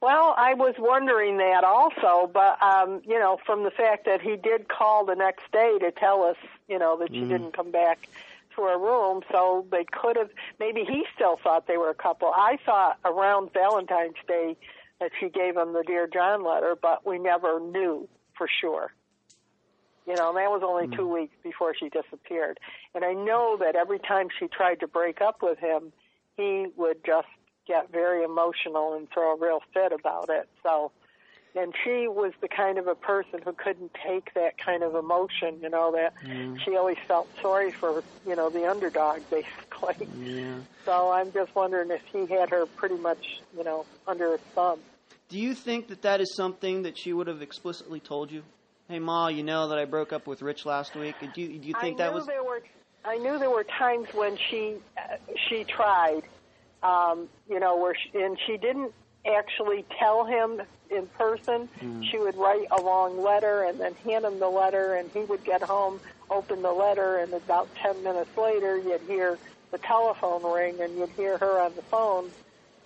[0.00, 4.36] Well, I was wondering that also, but um, you know, from the fact that he
[4.36, 6.36] did call the next day to tell us,
[6.68, 8.08] you know, that she didn't come back
[8.54, 10.30] to her room, so they could have.
[10.60, 12.28] Maybe he still thought they were a couple.
[12.28, 14.56] I thought around Valentine's Day
[15.00, 18.92] that she gave him the Dear John letter, but we never knew for sure.
[20.06, 22.58] You know, and that was only two weeks before she disappeared.
[22.94, 25.92] And I know that every time she tried to break up with him,
[26.36, 27.28] he would just
[27.68, 30.48] get very emotional and throw a real fit about it.
[30.62, 30.90] So,
[31.54, 35.58] and she was the kind of a person who couldn't take that kind of emotion,
[35.62, 36.14] you know, that
[36.64, 40.08] she always felt sorry for, you know, the underdog, basically.
[40.18, 40.54] Yeah.
[40.84, 44.80] So I'm just wondering if he had her pretty much, you know, under his thumb.
[45.28, 48.42] Do you think that that is something that she would have explicitly told you?
[48.88, 51.14] Hey, Ma, you know that I broke up with Rich last week.
[51.34, 52.26] Do you, do you think I that knew was?
[52.26, 52.62] there were
[53.04, 55.16] I knew there were times when she uh,
[55.48, 56.22] she tried,
[56.82, 58.92] um, you know, where she, and she didn't
[59.26, 61.68] actually tell him in person.
[62.10, 65.44] She would write a long letter and then hand him the letter, and he would
[65.44, 66.00] get home,
[66.30, 69.38] open the letter, and about ten minutes later, you'd hear
[69.70, 72.30] the telephone ring, and you'd hear her on the phone,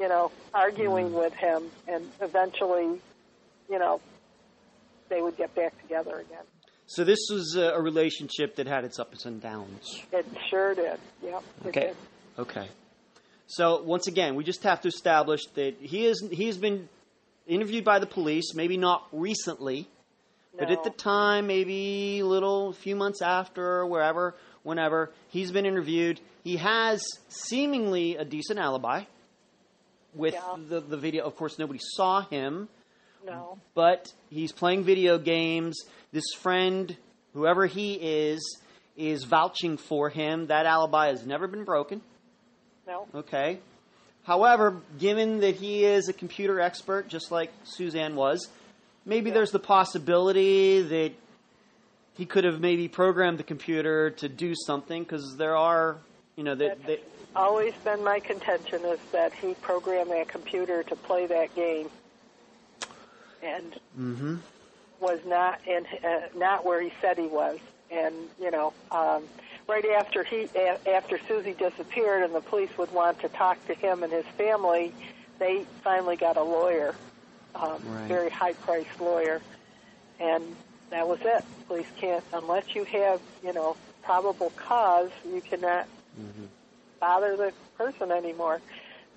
[0.01, 2.99] you know, arguing with him, and eventually,
[3.71, 4.01] you know,
[5.09, 6.45] they would get back together again.
[6.87, 10.03] So this was a, a relationship that had its ups and downs.
[10.13, 10.99] It sure did.
[11.23, 11.43] Yep.
[11.65, 11.81] it Okay.
[11.81, 11.97] did.
[12.39, 12.69] Okay.
[13.47, 16.89] So once again, we just have to establish that he is he has been
[17.47, 19.89] interviewed by the police, maybe not recently,
[20.59, 26.21] but at the time, maybe a little few months after, wherever, whenever he's been interviewed,
[26.45, 29.05] he has seemingly a decent alibi.
[30.15, 30.57] With Yeah.
[30.69, 32.69] the the video, of course, nobody saw him,
[33.25, 33.59] No.
[33.75, 35.79] but he's playing video games.
[36.13, 36.97] This friend,
[37.33, 38.61] whoever he is,
[38.97, 40.47] is vouching for him.
[40.49, 42.03] That alibi has never been broken.
[42.93, 43.07] No.
[43.15, 43.59] Okay.
[44.25, 48.49] However, given that he is a computer expert, just like Suzanne was,
[49.07, 51.13] maybe there's the possibility that
[52.19, 55.97] he could have maybe programmed the computer to do something because there are,
[56.37, 56.85] you know, that.
[56.87, 57.03] that
[57.35, 61.89] Always been my contention is that he programmed that computer to play that game,
[63.43, 64.37] and mm-hmm.
[65.01, 67.59] was not in uh, not where he said he was,
[67.93, 69.25] and you know, um,
[69.69, 73.75] right after he a- after Susie disappeared, and the police would want to talk to
[73.75, 74.93] him and his family,
[75.39, 76.95] they finally got a lawyer,
[77.55, 78.09] um, Right.
[78.09, 79.43] very high priced lawyer,
[80.19, 80.57] and
[80.91, 81.45] that was it.
[81.69, 85.87] Police can't unless you have you know probable cause, you cannot
[87.01, 88.61] bother the person anymore.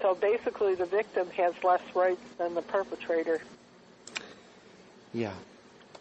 [0.01, 3.39] So basically, the victim has less rights than the perpetrator.
[5.13, 5.33] Yeah.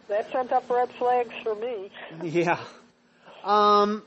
[0.08, 1.90] That sent up red flags for me.
[2.22, 2.58] Yeah.
[3.42, 4.02] Um,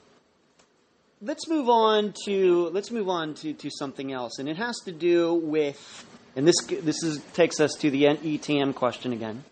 [1.22, 4.92] let's move on to let's move on to, to something else, and it has to
[4.92, 9.44] do with, and this this is takes us to the ATM question again.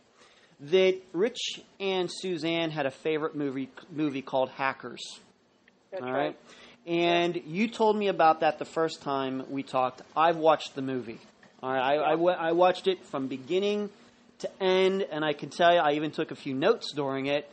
[0.60, 5.20] That Rich and Suzanne had a favorite movie movie called Hackers.
[5.92, 6.38] That's All right.
[6.88, 10.02] And you told me about that the first time we talked.
[10.16, 11.20] I've watched the movie.
[11.64, 11.98] All right.
[11.98, 13.90] I, I, I watched it from beginning
[14.40, 17.50] to end, and I can tell you, I even took a few notes during it.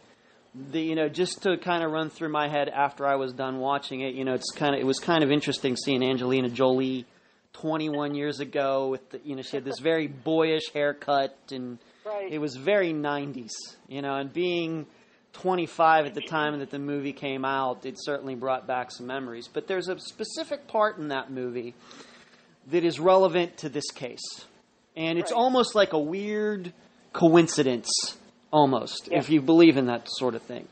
[0.54, 3.58] The, you know, just to kind of run through my head after I was done
[3.58, 4.14] watching it.
[4.14, 7.06] You know, it's kind of it was kind of interesting seeing Angelina Jolie
[7.54, 12.32] 21 years ago with the, you know she had this very boyish haircut and Right.
[12.32, 13.50] it was very 90s.
[13.88, 14.86] You know, and being
[15.34, 19.48] 25 at the time that the movie came out, it certainly brought back some memories.
[19.50, 21.74] But there's a specific part in that movie
[22.70, 24.20] that is relevant to this case.
[24.96, 25.38] And it's Right.
[25.38, 26.72] almost like a weird
[27.12, 27.90] coincidence,
[28.52, 29.18] almost, Yeah.
[29.18, 30.68] if you believe in that sort of thing.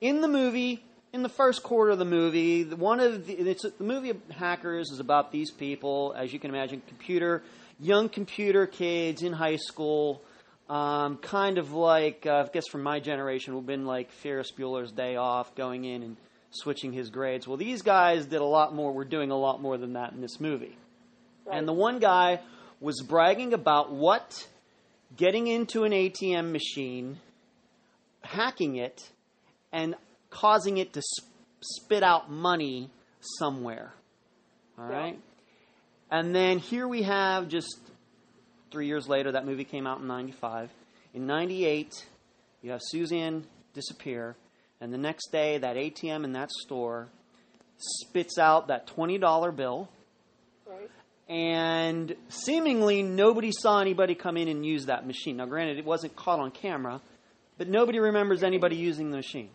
[0.00, 0.82] In the movie,
[1.12, 4.16] in the first quarter of the movie, the- one of the, it's, the movie of
[4.30, 7.42] Hackers is about these people, as you can imagine, computer,
[7.78, 10.22] young computer kids in high school,
[10.70, 14.50] um, kind of like, uh, I guess from my generation, would have been like Ferris
[14.50, 16.16] Bueller's Day Off, going in and
[16.50, 17.46] switching his grades.
[17.46, 20.20] Well, these guys did a lot more, were doing a lot more than that in
[20.20, 20.76] this movie.
[21.50, 22.40] And the one guy
[22.82, 24.46] was bragging about what
[25.16, 27.18] getting into an ATM machine,
[28.22, 29.10] hacking it,
[29.72, 29.94] and
[30.30, 31.30] causing it to sp-
[31.60, 32.90] spit out money
[33.38, 33.94] somewhere.
[34.78, 34.96] All Yeah.
[34.96, 35.18] right?
[36.10, 37.78] And then here we have just
[38.70, 40.70] three years later, that movie came out in 95.
[41.14, 42.06] In 98,
[42.62, 44.34] you have Suzanne disappear,
[44.80, 47.08] and the next day, that ATM in that store
[47.76, 49.88] spits out that $20 bill.
[51.32, 55.38] And seemingly nobody saw anybody come in and use that machine.
[55.38, 57.00] Now, granted, it wasn't caught on camera,
[57.56, 59.48] but nobody remembers anybody using the machine.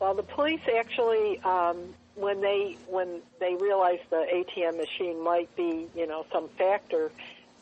[0.00, 5.86] Well, the police actually, um, when they when they realized the ATM machine might be,
[5.94, 7.12] you know, some factor,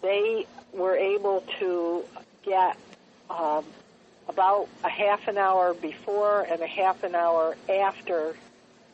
[0.01, 2.03] they were able to
[2.47, 2.79] get
[3.29, 3.67] um,
[4.27, 8.37] about a half an hour before and a half an hour after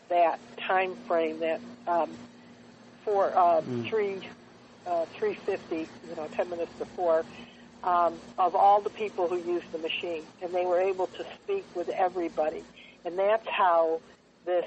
[0.08, 2.10] that time frame that um,
[3.04, 4.18] for uh, three
[4.86, 7.24] uh, three fifty, you know, ten minutes before.
[7.82, 11.64] Um, of all the people who used the machine, and they were able to speak
[11.74, 12.62] with everybody.
[13.06, 14.00] And that's how
[14.44, 14.66] this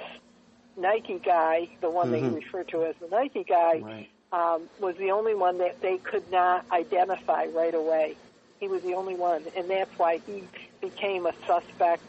[0.76, 4.10] Nike guy, the one they refer to as the Nike guy, Right.
[4.32, 8.18] um, was the only one that they could not identify right away.
[8.60, 10.44] He was the only one, and that's why he
[10.82, 12.02] became a suspect.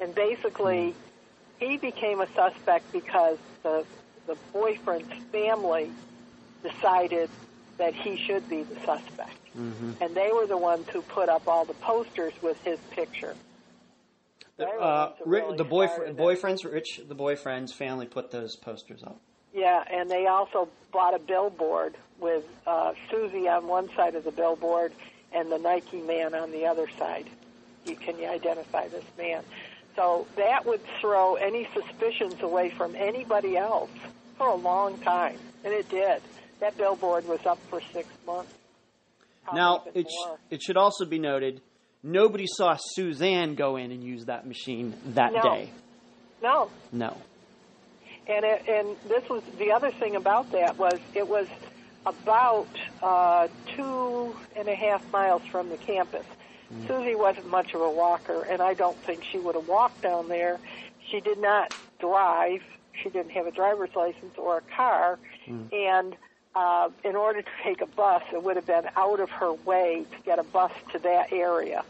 [0.00, 0.94] And basically,
[1.58, 3.84] he became a suspect because the
[4.28, 5.90] the boyfriend's family
[6.62, 7.28] decided
[7.78, 11.64] that he should be the suspect, and they were the ones who put up all
[11.64, 13.34] the posters with his picture.
[14.56, 18.56] The Uh, ones who Ri- really the boyfriend, boyfriend's Rich, the boyfriend's family put those
[18.56, 19.18] posters up.
[19.52, 24.30] Yeah, and they also bought a billboard with uh, Susie on one side of the
[24.32, 24.92] billboard
[25.32, 27.26] and the Nike man on the other side.
[27.84, 29.42] You can you identify this man?
[29.96, 33.90] So that would throw any suspicions away from anybody else
[34.38, 36.22] for a long time, and it did.
[36.62, 38.52] That billboard was up for six months.
[39.52, 41.60] Now, it, sh- it should also be noted
[42.04, 45.42] nobody saw Suzanne go in and use that machine that No.
[45.42, 45.70] day.
[46.40, 47.16] no, No.
[48.28, 51.48] And it, and this was the other thing about that was it was
[52.06, 52.68] about
[53.02, 56.24] uh, two and a half miles from the campus.
[56.86, 60.28] Susie wasn't much of a walker, and I don't think she would have walked down
[60.28, 60.58] there.
[61.10, 62.62] She did not drive.
[63.02, 65.18] She didn't have a driver's license or a car,
[65.72, 66.14] and
[66.54, 70.04] uh, in order to take a bus, it would have been out of her way
[70.10, 71.84] to get a bus to that area.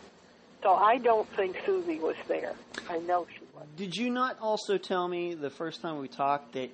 [0.63, 2.55] So I don't think Susie was there.
[2.89, 3.67] I know she was.
[3.77, 6.71] Did you not also tell me the first time we talked that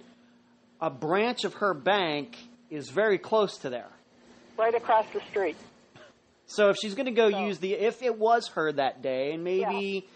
[0.80, 2.36] a branch of her bank
[2.70, 3.88] is very close to there?
[4.58, 5.56] Right across the street.
[6.46, 9.32] So if she's going to go So- use the, if it was her that day,
[9.32, 10.06] and maybe,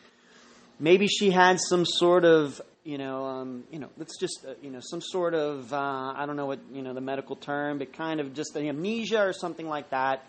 [0.78, 4.70] maybe she had some sort of, you know, um, you know, let's just, uh, you
[4.70, 5.76] know, some sort of, uh,
[6.16, 9.22] I don't know what, you know, the medical term, but kind of just an amnesia
[9.22, 10.24] or something like that.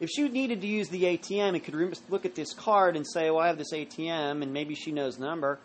[0.00, 3.06] If she needed to use the ATM and could re- look at this card and
[3.06, 5.60] say, "Well, I have this ATM," and maybe she knows the number,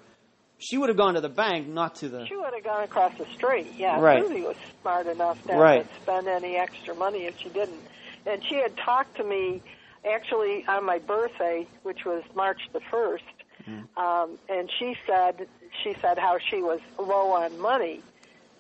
[0.59, 2.25] she would have gone to the bank, not to the.
[2.27, 3.67] She would have gone across the street.
[3.77, 4.23] Yeah, Right.
[4.23, 5.89] Susie was smart enough not Right.
[5.89, 7.81] to spend any extra money if she didn't.
[8.25, 9.61] And she had talked to me
[10.05, 12.79] actually on my birthday, which was March the
[13.67, 15.47] 1st um, and she said
[15.83, 18.03] she said how she was low on money,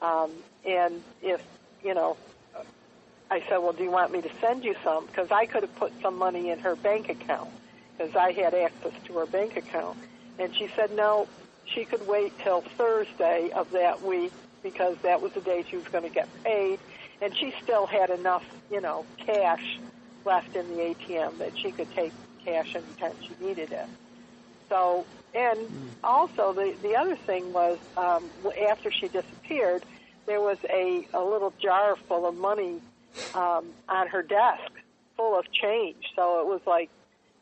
[0.01, 1.41] um, and if
[1.83, 2.17] you know,
[3.29, 5.05] I said, well, do you want me to send you some?
[5.07, 7.49] Because I could have put some money in her bank account
[7.97, 9.97] because I had access to her bank account,
[10.39, 11.29] and she said no,
[11.65, 14.33] she could wait till Thursday of that week
[14.63, 16.79] because that was the day she was going to get paid,
[17.21, 19.81] and she still had enough, you know, cash
[20.25, 23.89] left in the ATM that she could take cash anytime she needed it.
[24.69, 28.29] So, and also the the other thing was um,
[28.69, 29.85] after she disappeared,
[30.25, 32.81] there was a a little jar full of money
[33.33, 34.71] um, on her desk,
[35.15, 36.11] full of change.
[36.15, 36.89] So it was like,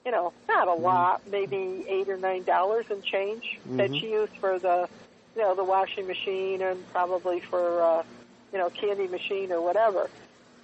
[0.06, 4.34] you know, not a lot, maybe eight or nine dollars in change that she used
[4.40, 4.88] for the,
[5.36, 8.04] you know, the washing machine and probably for, uh,
[8.52, 10.10] you know, candy machine or whatever.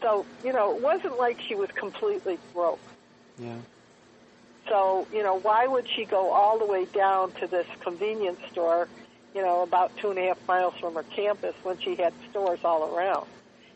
[0.01, 2.79] So you know, it wasn't like she was completely broke.
[3.39, 3.57] Yeah.
[4.67, 8.87] So, you know, why would she go all the way down to this convenience store,
[9.33, 12.59] you know, about two and a half miles from her campus when she had stores
[12.63, 13.27] all around?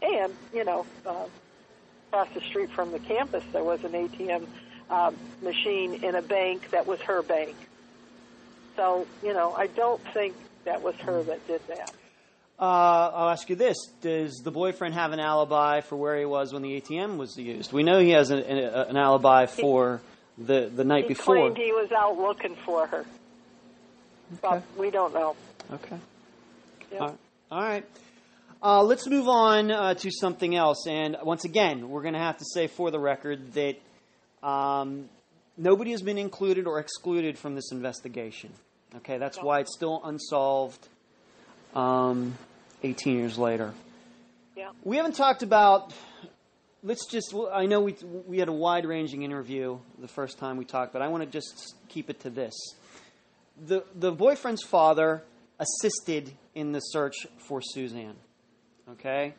[0.01, 1.25] And, you know, uh,
[2.09, 4.47] across the street from the campus, there was an ATM
[4.89, 7.55] um, machine in a bank that was her bank.
[8.75, 11.91] So, you know, I don't think that was her that did that.
[12.57, 16.53] Uh, I'll ask you this: Does the boyfriend have an alibi for where he was
[16.53, 17.73] when the ATM was used?
[17.73, 20.01] We know he has an, an, an alibi for
[20.37, 21.35] the the night He before.
[21.35, 23.05] claimed he was out looking for her.
[24.41, 25.35] But we don't know.
[25.71, 25.97] Okay.
[26.91, 26.99] Yeah.
[26.99, 27.17] All right.
[27.51, 27.85] All right.
[28.63, 30.87] Uh, let's move on uh, to something else.
[30.87, 33.75] And once again, we're going to have to say for the record that
[34.47, 35.07] um,
[35.57, 38.51] nobody has been included or excluded from this investigation.
[38.97, 40.87] Okay, that's why it's still unsolved
[41.75, 42.35] um,
[42.81, 43.73] 18 years later.
[44.55, 44.69] Yeah.
[44.83, 45.93] We haven't talked about.
[46.85, 47.33] Let's just.
[47.51, 47.95] I know we
[48.27, 51.29] we had a wide ranging interview the first time we talked, but I want to
[51.29, 52.53] just keep it to this.
[53.65, 55.23] The the boyfriend's father
[55.59, 57.15] assisted in the search
[57.47, 58.15] for Suzanne.
[58.91, 59.33] Okay,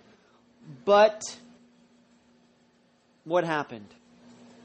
[0.84, 1.22] but
[3.22, 3.94] what happened?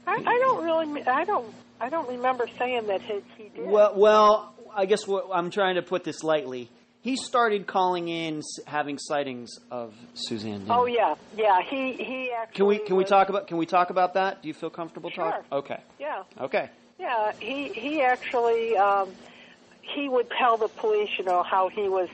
[0.04, 1.02] I, I don't really.
[1.06, 1.54] I don't.
[1.80, 3.64] I don't remember saying that he, he did.
[3.64, 6.68] Well, well, I guess what I'm trying to put this lightly.
[7.02, 10.66] He started calling in, having sightings of Suzanne.
[10.70, 10.94] oh he?
[10.94, 11.60] yeah, yeah.
[11.60, 12.54] He he actually.
[12.56, 14.40] Can we can we talk about can we talk about that?
[14.40, 15.42] Do you feel comfortable talking?
[15.50, 15.58] Sure.
[15.58, 15.80] Okay.
[15.98, 16.70] Yeah, Okay.
[17.00, 17.32] yeah.
[17.40, 19.10] He he actually um,
[19.80, 22.08] he would tell the police, you know, how he was.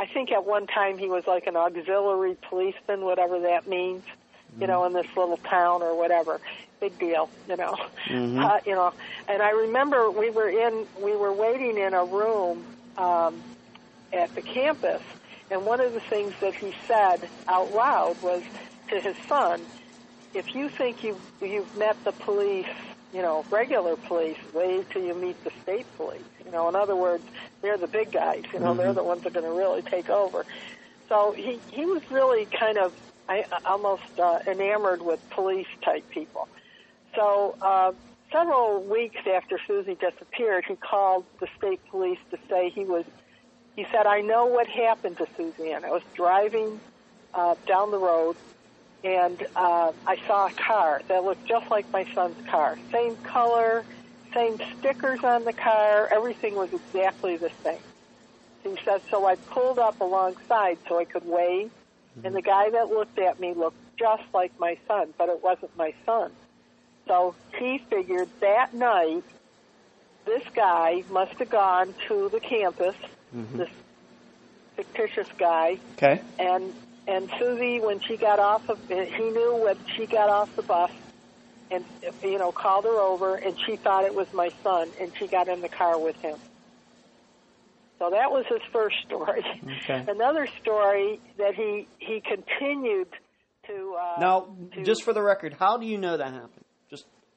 [0.00, 4.04] I think at one time he was like an auxiliary policeman, whatever that means.
[4.58, 6.40] You know, in this little town or whatever.
[6.80, 7.76] Big deal, you know.
[8.10, 8.92] Uh, you know,
[9.28, 12.64] and I remember we were in we were waiting in a room
[12.96, 13.40] um,
[14.12, 15.02] at the campus,
[15.50, 18.42] and one of the things that he said out loud was
[18.88, 19.68] to his son,
[20.34, 22.66] "If you think you you've met the police,
[23.12, 26.26] you know, regular police, wait till you meet the state police.
[26.44, 27.24] You know, in other words,
[27.62, 28.44] they're the big guys.
[28.52, 30.46] You know, they're the ones that are going to really take over."
[31.08, 32.94] So he he was really kind of
[33.28, 36.48] I, almost uh, enamored with police type people.
[37.14, 37.92] So uh,
[38.32, 43.04] several weeks after Susie disappeared, he called the state police to say he was.
[43.78, 45.84] He said, "I know what happened to Suzanne.
[45.84, 46.80] I was driving
[47.32, 48.34] uh, down the road,
[49.04, 52.76] and uh, I saw a car that looked just like my son's car.
[52.92, 53.86] Same color,
[54.34, 56.08] same stickers on the car.
[56.12, 57.78] Everything was exactly the same."
[58.64, 61.70] He said, "So I pulled up alongside so I could wave,
[62.24, 65.76] and the guy that looked at me looked just like my son, but it wasn't
[65.76, 66.32] my son."
[67.06, 69.22] So he figured that night,
[70.26, 72.96] this guy must have gone to the campus,
[73.32, 73.68] this
[74.76, 76.22] fictitious guy, Okay.
[76.38, 76.72] and
[77.06, 78.94] and Susie, when she got off of, he
[79.30, 80.90] knew when she got off the bus,
[81.70, 81.84] and
[82.22, 85.48] you know called her over, and she thought it was my son, and she got
[85.48, 86.36] in the car with him.
[87.98, 89.42] So that was his first story.
[89.84, 90.04] Okay.
[90.10, 93.08] Another story that he he continued
[93.66, 93.96] to.
[93.98, 96.64] Uh, Now, to- just for the record, how do you know that happened?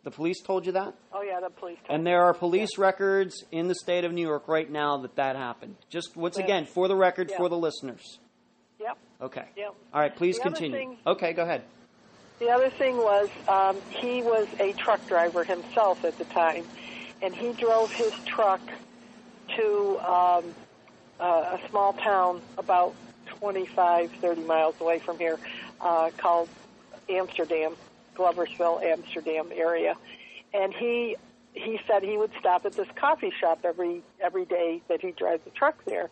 [0.03, 0.93] The police told you that?
[1.13, 1.77] oh yeah, the police.
[1.85, 5.15] told And there are police records in the state of New York right now that
[5.15, 5.75] that happened.
[5.89, 6.43] Just once Yeah.
[6.45, 7.37] again, for the record, Yeah.
[7.37, 8.19] for the listeners.
[8.79, 8.97] Yep.
[9.21, 9.45] Okay.
[9.55, 9.75] Yep.
[9.93, 10.77] All right, please The continue.
[10.77, 11.63] thing- okay, go ahead.
[12.39, 16.65] The other thing was um, he was a truck driver himself at the time,
[17.21, 18.61] and he drove his truck
[19.55, 20.55] to um,
[21.19, 22.95] uh, a small town about
[23.27, 25.37] 25, 30 miles away from here
[25.79, 26.49] uh, called
[27.09, 27.75] Amsterdam,
[28.21, 29.95] Gloversville, Amsterdam area.
[30.53, 31.15] And he
[31.53, 35.43] he said he would stop at this coffee shop every every day that he drives
[35.43, 36.09] the truck there,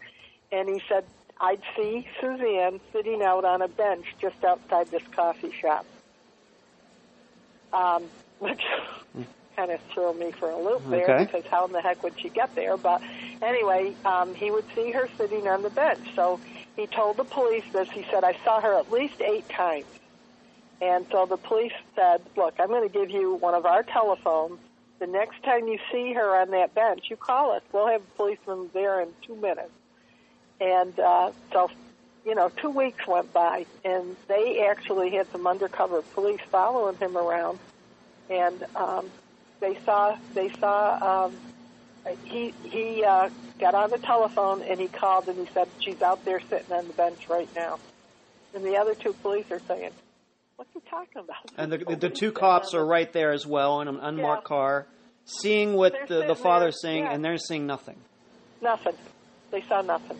[0.51, 1.05] and he said
[1.39, 5.85] I'd see Suzanne sitting out on a bench just outside this coffee shop,
[7.71, 8.03] um,
[8.39, 8.61] which
[9.55, 11.25] kind of threw me for a loop there Okay.
[11.25, 12.75] because how in the heck would she get there?
[12.77, 13.01] But
[13.41, 15.99] anyway, um, he would see her sitting on the bench.
[16.15, 16.39] So
[16.75, 17.89] he told the police this.
[17.91, 19.85] He said, I saw her at least eight times.
[20.81, 24.59] And so the police said, Look, I'm going to give you one of our telephones.
[24.99, 27.61] The next time you see her on that bench, you call us.
[27.71, 29.71] We'll have a policeman there in two minutes.
[30.59, 31.71] And uh, so,
[32.25, 37.15] you know, two weeks went by, and they actually had some undercover police following him
[37.17, 37.59] around.
[38.29, 39.09] And um,
[39.61, 41.35] they saw they saw um,
[42.25, 46.23] he he uh, got on the telephone and he called and he said she's out
[46.25, 47.79] there sitting on the bench right now.
[48.53, 49.91] And the other two police are saying,
[50.59, 53.87] "What's he talking about?" And the, the, two cops are right there as well in
[53.87, 54.47] an unmarked Yeah.
[54.47, 54.87] car,
[55.23, 57.13] seeing what They're the, the father's saying, yeah.
[57.13, 57.95] and they're seeing nothing.
[58.61, 58.95] Nothing.
[59.51, 60.17] They saw nothing.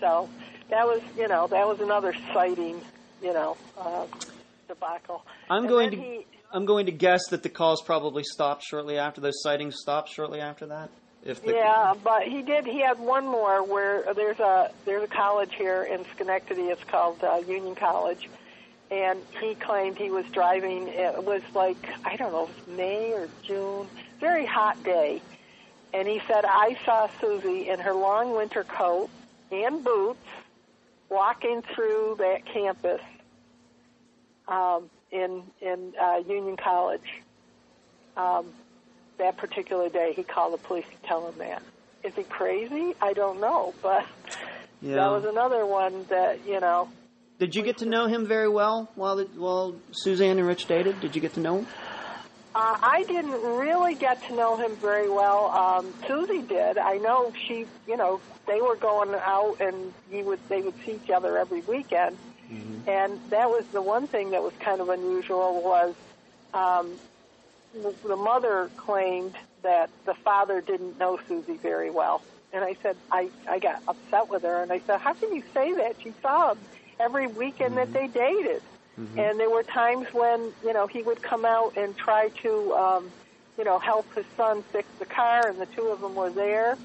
[0.00, 0.28] So
[0.70, 2.80] that was, you know, that was another sighting,
[3.22, 4.06] you know, uh,
[4.68, 5.24] debacle.
[5.50, 8.96] I'm And going to he- I'm going to guess that the calls probably stopped shortly
[8.98, 10.88] after those sightings stopped shortly after that.
[11.24, 12.64] If the, Yeah, but he did.
[12.66, 16.62] He had one more where there's a there's a college here in Schenectady.
[16.62, 18.28] It's called uh, Union College,
[18.90, 20.88] and he claimed he was driving.
[20.88, 23.88] It was like I don't know, May or June,
[24.20, 25.20] very hot day,
[25.92, 29.10] and he said I saw Susie in her long winter coat
[29.50, 30.20] and boots
[31.08, 33.00] walking through that campus
[34.48, 37.22] um, in in uh, Union College.
[38.16, 38.46] Um,
[39.18, 41.62] that particular day, he called the police to tell him that.
[42.04, 42.94] Is he crazy?
[43.00, 44.04] I don't know, but
[44.82, 44.96] Yeah.
[44.96, 46.88] that was another one that you know.
[47.38, 51.00] Did you get to know him very well while while Suzanne and Rich dated?
[51.00, 51.66] Did you get to know him?
[52.54, 55.50] Uh, I didn't really get to know him very well.
[55.50, 56.78] Um, Susie did.
[56.78, 60.92] I know she, you know, they were going out and he would they would see
[60.92, 62.16] each other every weekend,
[62.86, 65.94] and that was the one thing that was kind of unusual was
[66.54, 66.90] um,
[67.74, 72.22] the, the mother claimed that the father didn't know Susie very well,
[72.54, 75.42] and I said I I got upset with her, and I said, how can you
[75.52, 75.96] say that?
[76.02, 76.58] She saw him
[76.98, 78.62] every weekend that they dated.
[79.18, 83.10] And there were times when, you know, he would come out and try to, um,
[83.58, 86.78] you know, help his son fix the car, and the two of them were there.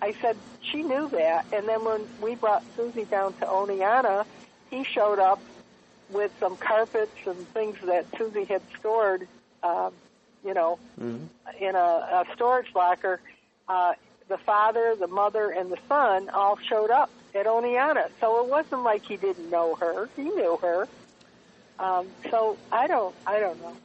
[0.00, 1.46] I said, she knew that.
[1.52, 4.24] And then when we brought Susie down to Oneonta,
[4.70, 5.40] he showed up
[6.10, 9.26] with some carpets and things that Susie had stored,
[9.64, 9.92] um,
[10.44, 10.78] you know,
[11.60, 13.20] in a, a storage locker.
[13.68, 13.94] Uh,
[14.28, 18.08] the father, the mother, and the son all showed up at Oneonta.
[18.20, 20.08] So it wasn't like he didn't know her.
[20.16, 20.88] He knew her.
[21.78, 23.76] Um, so I don't, I don't know.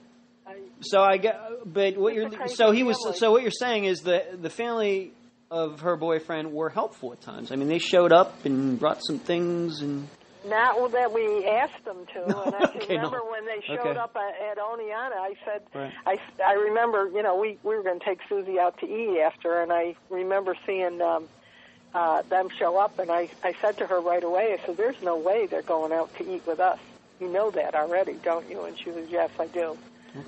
[0.47, 3.17] I, So I get, but what you're so he was family.
[3.17, 5.11] so what you're saying is that the family
[5.51, 7.51] of her boyfriend were helpful at times.
[7.51, 10.07] I mean, they showed up and brought some things and
[10.45, 12.19] not that we asked them to.
[12.45, 12.95] And I Okay, no.
[12.95, 13.99] remember when they showed Okay.
[13.99, 15.93] up at, at Oneonta, I said, Right.
[16.05, 19.21] I, I remember, you know, we, we were going to take Susie out to eat
[19.21, 21.29] after, and I remember seeing um,
[21.93, 24.95] uh, them show up, and I, I said to her right away, I said, there's
[25.01, 26.79] no way they're going out to eat with us.
[27.19, 28.65] You know that already, don't you?
[28.65, 29.77] And she was, yes, I do.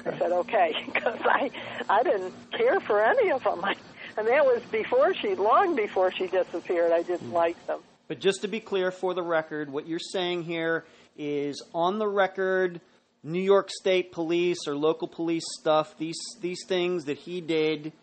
[0.06, 1.50] I said, okay, because I,
[1.90, 3.64] I didn't care for any of them.
[3.64, 3.74] I,
[4.18, 6.92] and that was before she, long before she disappeared.
[6.94, 7.34] I didn't Mm.
[7.34, 7.82] like them.
[8.08, 10.86] But just to be clear for the record, what you're saying here
[11.18, 12.82] is on the record,
[13.24, 17.94] New York State police or local police stuff, these these things that he did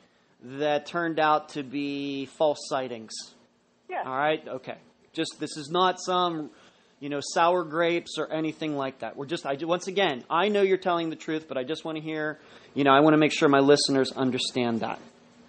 [0.43, 3.13] that turned out to be false sightings.
[3.91, 4.03] Yeah.
[4.07, 4.77] All right, okay.
[5.13, 6.51] Just this is not some
[7.01, 9.17] you know sour grapes or anything like that.
[9.17, 11.99] We're just I once again, I know you're telling the truth, but I just want
[11.99, 12.39] to hear,
[12.75, 14.99] you know, I want to make sure my listeners understand that.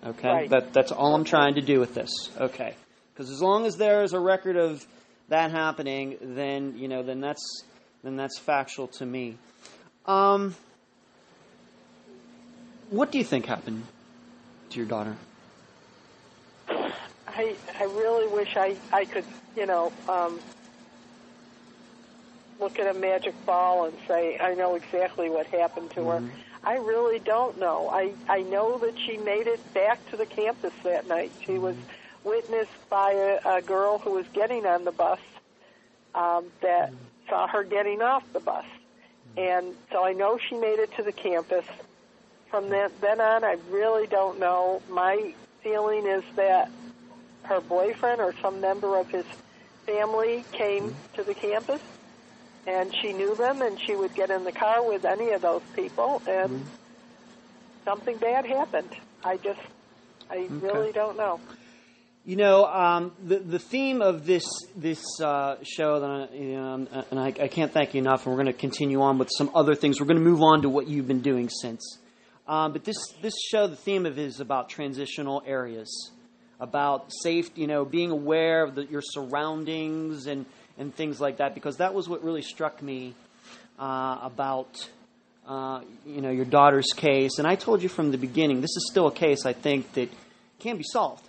[0.06, 0.28] Okay?
[0.28, 0.50] Right.
[0.50, 2.12] That that's all I'm trying to do with this.
[2.38, 2.76] Okay.
[3.14, 4.86] Because as long as there is a record of
[5.30, 7.64] that happening, then you know, then that's
[8.04, 9.38] then that's factual to me.
[10.06, 10.56] Um,
[12.90, 13.84] what do you think happened
[14.70, 15.16] to your daughter?
[16.70, 19.26] I I really wish I I could
[19.56, 20.40] you know um,
[22.60, 26.24] look at a magic ball and say I know exactly what happened to her.
[26.64, 27.90] I really don't know.
[27.90, 31.32] I I know that she made it back to the campus that night.
[31.46, 31.76] She was
[32.24, 35.20] witnessed by a, a girl who was getting on the bus
[36.14, 36.94] um, that
[37.30, 38.66] saw her getting off the bus,
[39.38, 41.66] and so I know she made it to the campus.
[42.50, 44.82] From then, then on, I really don't know.
[44.90, 45.34] My
[45.64, 46.70] feeling is that
[47.44, 49.26] her boyfriend or some member of his
[49.86, 51.82] family came to the campus
[52.68, 55.64] and she knew them and she would get in the car with any of those
[55.76, 56.64] people and
[57.86, 59.60] something bad happened I just,
[60.30, 61.40] I really don't know.
[62.24, 64.46] You know, um, the the theme of this
[64.76, 68.28] this uh, show, that I, you know, and I, I can't thank you enough.
[68.28, 70.00] And we're going to continue on with some other things.
[70.00, 71.98] We're going to move on to what you've been doing since.
[72.48, 76.12] Um, but this this show, the theme of it is about transitional areas,
[76.60, 80.46] about safe, you know, being aware of the, your surroundings and
[80.78, 81.56] and things like that.
[81.56, 83.16] Because that was what really struck me
[83.80, 84.90] uh, about.
[85.48, 88.62] Uh, you know your daughter's case, and I told you from the beginning.
[88.62, 90.08] This is still a case I think that
[90.60, 91.26] can be solved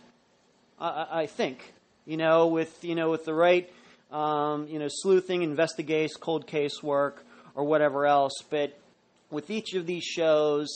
[0.83, 1.73] I, I think,
[2.07, 3.73] you know, with you know with the right,
[4.11, 8.35] um, you know, sleuthing, investigation, cold case work, or whatever else.
[8.51, 8.77] But
[9.31, 10.69] with each of these shows,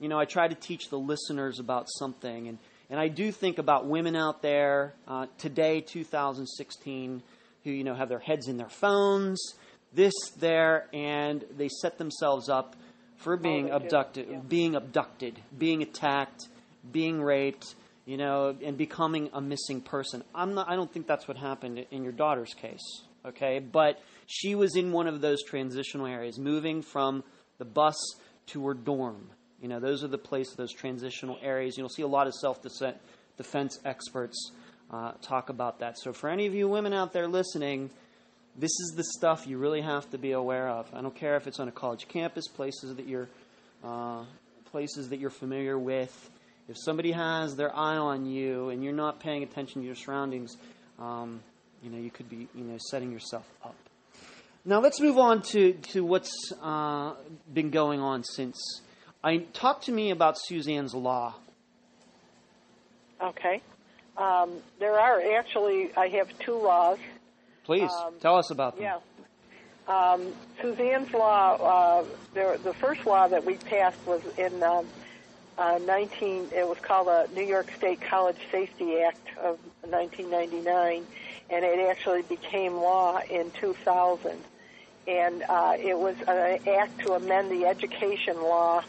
[0.00, 2.58] you know, I try to teach the listeners about something, and
[2.88, 7.22] and I do think about women out there uh, today, 2016,
[7.64, 9.54] who you know have their heads in their phones,
[9.92, 12.76] this, there, and they set themselves up
[13.18, 14.38] for being abducted, Yeah.
[14.38, 16.48] being abducted, being attacked,
[16.90, 17.74] being raped,
[18.10, 20.24] you know, and becoming a missing person.
[20.34, 20.68] I'm not.
[20.68, 22.82] I don't think that's what happened in your daughter's case.
[23.24, 27.22] Okay, but she was in one of those transitional areas, moving from
[27.58, 27.94] the bus
[28.48, 29.30] to her dorm.
[29.62, 31.78] You know, those are the place, those transitional areas.
[31.78, 32.58] You'll see a lot of self
[33.36, 34.50] defense experts
[34.90, 35.96] uh, talk about that.
[35.96, 37.90] So, for any of you women out there listening,
[38.56, 40.92] this is the stuff you really have to be aware of.
[40.92, 43.28] I don't care if it's on a college campus, places that you're
[43.84, 44.24] uh,
[44.72, 46.30] places that you're familiar with.
[46.70, 50.56] If somebody has their eye on you and you're not paying attention to your surroundings,
[51.00, 51.40] um,
[51.82, 53.74] you know you could be you know setting yourself up.
[54.64, 56.32] Now let's move on to to what's
[56.62, 57.14] uh,
[57.52, 58.56] been going on since.
[59.24, 61.34] I talk to me about Suzanne's law.
[63.20, 63.60] Okay.
[64.16, 66.98] Um, there are actually, I have two laws.
[67.64, 68.84] Please Um, tell us about them.
[68.84, 68.98] Yeah.
[69.88, 74.86] Um, Suzanne's law, uh, the, the first law that we passed was in um,
[75.60, 81.06] uh, 19, it was called the New York State College Safety Act of 1999,
[81.50, 84.42] and it actually became law in 2000.
[85.06, 88.82] And uh, it was an act to amend the education law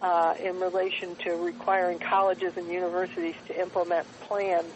[0.00, 4.72] uh, in relation to requiring colleges and universities to implement plans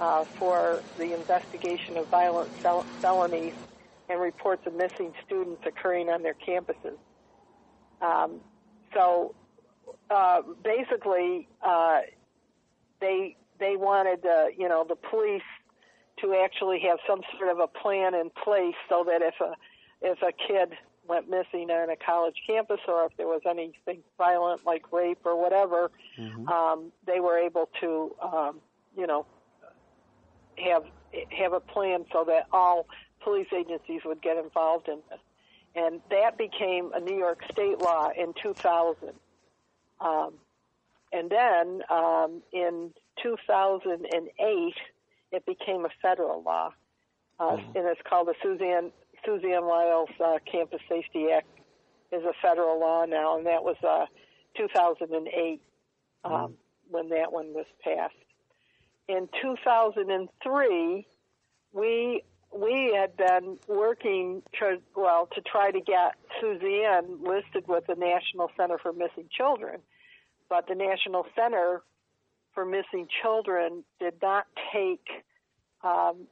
[0.00, 3.54] uh, for the investigation of violent fel- felonies
[4.08, 6.98] and reports of missing students occurring on their campuses.
[8.02, 8.40] Um,
[8.92, 9.34] so
[10.14, 12.00] uh, basically, uh,
[13.00, 15.42] they they wanted uh, you know the police
[16.20, 19.54] to actually have some sort of a plan in place so that if a
[20.00, 20.76] if a kid
[21.06, 25.40] went missing on a college campus or if there was anything violent like rape or
[25.40, 25.90] whatever,
[26.48, 28.60] um, they were able to um,
[28.96, 29.26] you know
[30.58, 30.84] have
[31.30, 32.86] have a plan so that all
[33.20, 35.18] police agencies would get involved in this.
[35.76, 39.10] And that became a New York State law in 2000.
[40.00, 40.34] Um,
[41.12, 42.92] and then um, in
[43.22, 44.74] 2008,
[45.32, 46.72] it became a federal law,
[47.38, 48.90] uh, and it's called the Suzanne
[49.24, 51.46] Suzanne Lyall's uh, Campus Safety Act.
[52.12, 54.06] is a federal law now, and that was uh,
[54.56, 55.60] 2008
[56.24, 56.54] um,
[56.90, 58.14] when that one was passed.
[59.08, 61.06] In 2003,
[61.72, 62.22] we
[62.54, 68.50] we had been working to, well to try to get Suzanne listed with the National
[68.56, 69.80] Center for Missing Children,
[70.48, 71.82] but the National Center
[72.54, 75.24] for Missing Children did not take
[75.82, 76.28] um,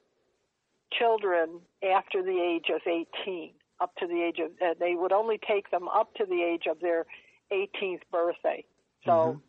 [0.96, 3.50] children after the age of 18,
[3.80, 6.64] up to the age of uh, they would only take them up to the age
[6.70, 7.04] of their
[7.52, 8.64] 18th birthday.
[9.04, 9.40] So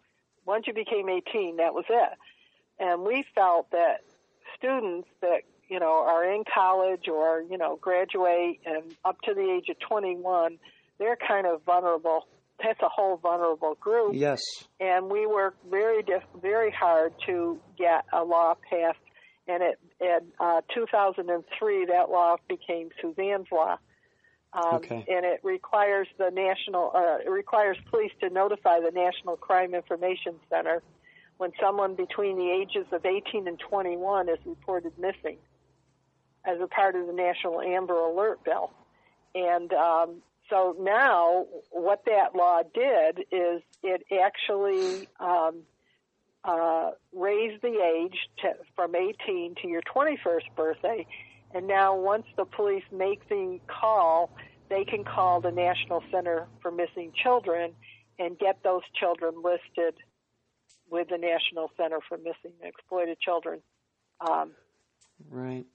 [0.46, 2.18] once you became 18, that was it.
[2.80, 3.98] And we felt that
[4.58, 5.44] students that
[5.74, 9.78] you know are in college or you know graduate and up to the age of
[9.80, 10.60] 21,
[11.00, 12.28] they're kind of vulnerable.
[12.64, 14.40] That's a whole vulnerable group Yes.
[14.80, 19.00] and we worked very diff- very hard to get a law passed.
[19.48, 23.78] And it, in uh, 2003, that law became Suzanne's law,
[24.54, 25.04] um, Okay.
[25.10, 30.40] and it requires the national uh, it requires police to notify the National Crime Information
[30.50, 30.82] Center
[31.40, 35.38] when someone between the ages of 18 and 21 is reported missing,
[36.46, 38.72] as a part of the National Amber Alert Bill.
[39.36, 45.64] And um, so now, what that law did is it actually um,
[46.44, 51.08] uh, raised the age to, from 18 to your 21st birthday.
[51.54, 54.32] And now, once the police make the call,
[54.70, 57.74] they can call the National Center for Missing Children
[58.20, 59.96] and get those children listed
[60.90, 63.62] with the National Center for Missing and Exploited Children.
[64.20, 64.52] Um,
[65.30, 65.66] Right.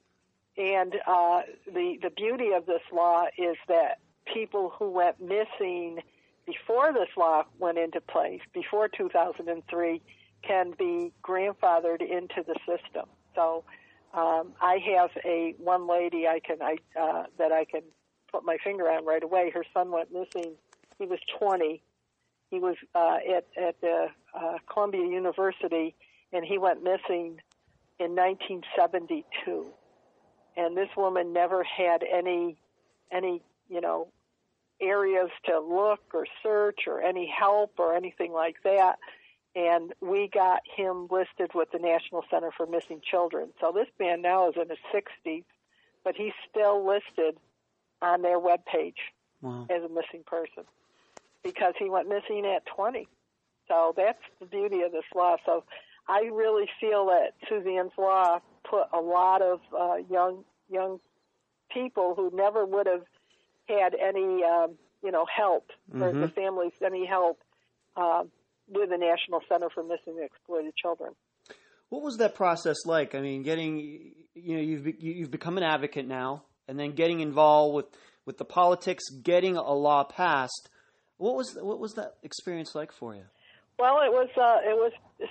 [0.59, 4.01] And uh, the the beauty of this law is that
[4.33, 6.01] people who went missing
[6.47, 10.03] before this law went into place, before 2003,
[10.43, 13.07] can be grandfathered into the system.
[13.35, 13.65] So
[14.15, 17.83] um, I have a one lady I can I uh, that I can
[18.33, 19.51] put my finger on right away.
[19.51, 20.55] Her son went missing.
[20.99, 21.83] He was 20.
[22.51, 25.95] He was uh, at at the uh, Columbia University,
[26.33, 27.41] and he went missing
[28.01, 29.67] in 1972.
[30.59, 32.59] And this woman never had any
[33.11, 33.41] any
[33.71, 34.09] you know
[34.81, 38.99] areas to look or search or any help or anything like that
[39.57, 43.49] and we got him listed with the National Center for Missing Children.
[43.61, 45.43] So this man now is in his 60s,
[46.05, 47.37] but he's still listed
[48.01, 48.99] on their web page
[49.41, 49.67] Wow.
[49.71, 50.65] as a missing person
[51.43, 53.09] because he went missing at 20.
[53.69, 55.37] So that's the beauty of this law.
[55.47, 55.65] So
[56.09, 61.01] I really feel that Suzanne's law put a lot of uh, young young
[61.73, 63.05] people who never would have
[63.69, 65.71] had any um, you know help
[66.01, 67.41] or the families any help
[67.97, 68.25] uh,
[68.69, 71.13] with the National Center for Missing and Exploited Children.
[71.89, 73.15] What was that process like?
[73.15, 77.75] I mean, getting you know you've you've become an advocate now, and then getting involved
[77.75, 77.87] with
[78.27, 80.69] with the politics, getting a law passed.
[81.17, 83.25] What was what was that experience like for you?
[83.79, 84.93] Well, it was uh, it was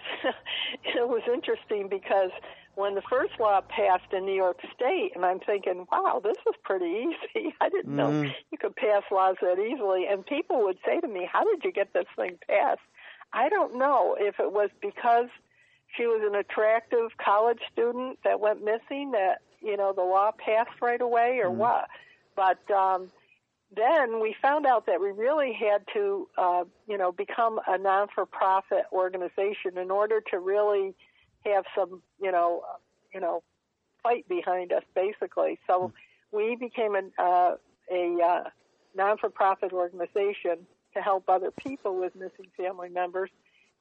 [0.84, 2.32] it was interesting because
[2.78, 6.54] when the first law passed in New York State, and I'm thinking, wow, this is
[6.64, 7.56] pretty easy.
[7.62, 8.36] I didn't know Mhm.
[8.52, 10.06] you could pass laws that easily.
[10.06, 12.82] And people would say to me, "How did you get this thing passed?"
[13.34, 15.30] I don't know if it was because
[15.96, 20.80] she was an attractive college student that went missing that you know the law passed
[20.80, 21.90] right away or what.
[22.36, 23.12] But um,
[23.76, 28.86] then we found out that we really had to, uh, you know, become a non-for-profit
[28.94, 30.94] organization in order to really
[31.50, 32.78] have some, you know, uh,
[33.14, 33.44] you know,
[34.04, 35.60] fight behind us, basically.
[35.68, 35.92] So
[36.32, 37.56] we became an, uh,
[37.92, 38.50] a uh,
[38.96, 43.30] non-for-profit organization to help other people with missing family members.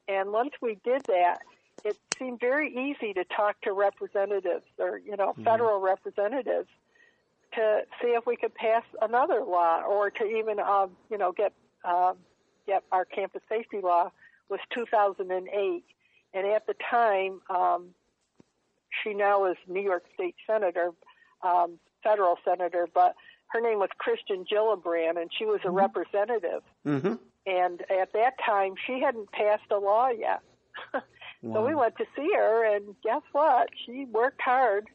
[0.08, 1.38] And once we did that,
[1.84, 6.68] it seemed very easy to talk to representatives or, you know, federal representatives
[7.52, 11.52] to see if we could pass another law or to even, uh, you know, get
[11.84, 12.16] um,
[12.66, 14.10] get our campus safety law
[14.48, 15.84] was 2008,
[16.36, 17.88] and at the time, um,
[19.02, 20.90] she now is New York State Senator,
[21.42, 23.14] um, federal senator, but
[23.48, 26.62] her name was Kirsten Gillibrand, and she was a representative.
[26.86, 27.14] Mm-hmm.
[27.46, 30.42] And at that time, she hadn't passed a law yet.
[31.52, 33.68] So we went to see her, and guess what?
[33.84, 34.88] She worked hard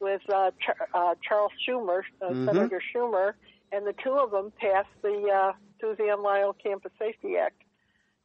[0.00, 2.46] with uh, Char- uh, Charles Schumer, uh, Mhm.
[2.46, 3.34] Senator Schumer,
[3.72, 7.60] and the two of them passed the uh, Suzanne Lyall Campus Safety Act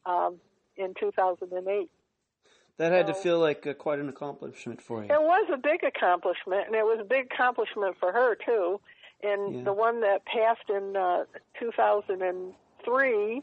[0.06, 0.40] um,
[0.78, 1.90] in 2008.
[2.78, 5.14] That had to feel like uh, quite an accomplishment for you.
[5.14, 8.80] It was a big accomplishment, and it was a big accomplishment for her too.
[9.22, 9.64] And Yeah.
[9.66, 11.26] the one that passed in uh,
[11.60, 13.42] 2003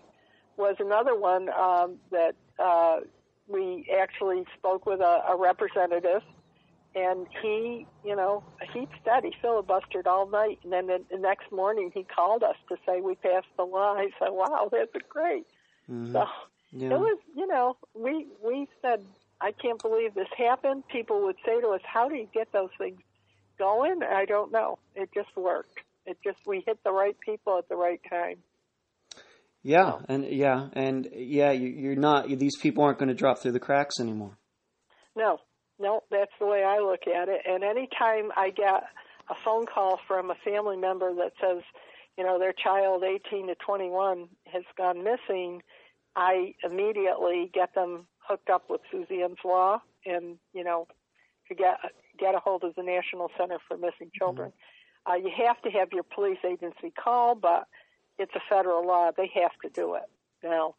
[0.56, 3.00] was another one um, that uh,
[3.48, 6.22] we actually spoke with a, a representative,
[6.94, 8.42] and he, you know,
[8.72, 12.56] he said he filibustered all night, and then the, the next morning he called us
[12.68, 13.94] to say we passed the law.
[13.94, 15.46] I said, "Wow, that's great."
[15.88, 16.12] Mhm.
[16.12, 16.26] So
[16.72, 16.94] Yeah.
[16.94, 19.00] it was, you know, we we said,
[19.40, 20.84] I can't believe this happened.
[20.88, 23.00] People would say to us, "How do you get those things
[23.58, 24.78] going?" I don't know.
[24.94, 25.78] It just worked.
[26.06, 28.42] It just we hit the right people at the right time.
[29.62, 32.28] Yeah, and yeah, and yeah, you, you're not.
[32.28, 34.38] These people aren't going to drop through the cracks anymore.
[35.14, 35.38] No,
[35.78, 37.42] no, that's the way I look at it.
[37.46, 38.84] And anytime I get
[39.28, 41.62] a phone call from a family member that says,
[42.16, 45.62] you know, their child 18 to 21 has gone missing,
[46.16, 50.86] I immediately get them hooked up with Suzanne's Law and, you know,
[51.48, 51.78] to get
[52.18, 54.52] get a hold of the National Center for Missing Children.
[55.10, 57.66] Uh, you have to have your police agency call, but
[58.18, 59.10] it's a federal law.
[59.16, 60.08] They have to do it
[60.44, 60.74] now.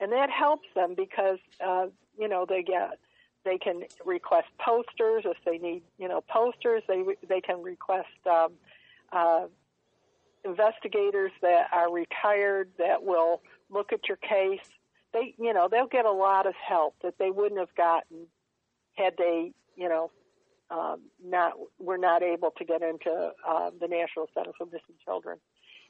[0.00, 1.86] And that helps them because, uh,
[2.18, 2.98] you know, they get
[3.44, 8.52] they can request posters if they need you know posters they they can request um,
[9.12, 9.46] uh,
[10.44, 13.40] investigators that are retired that will
[13.70, 14.60] look at your case
[15.12, 18.26] they you know they'll get a lot of help that they wouldn't have gotten
[18.94, 20.10] had they you know
[20.70, 25.38] um, not were not able to get into uh, the National Center for Missing Children.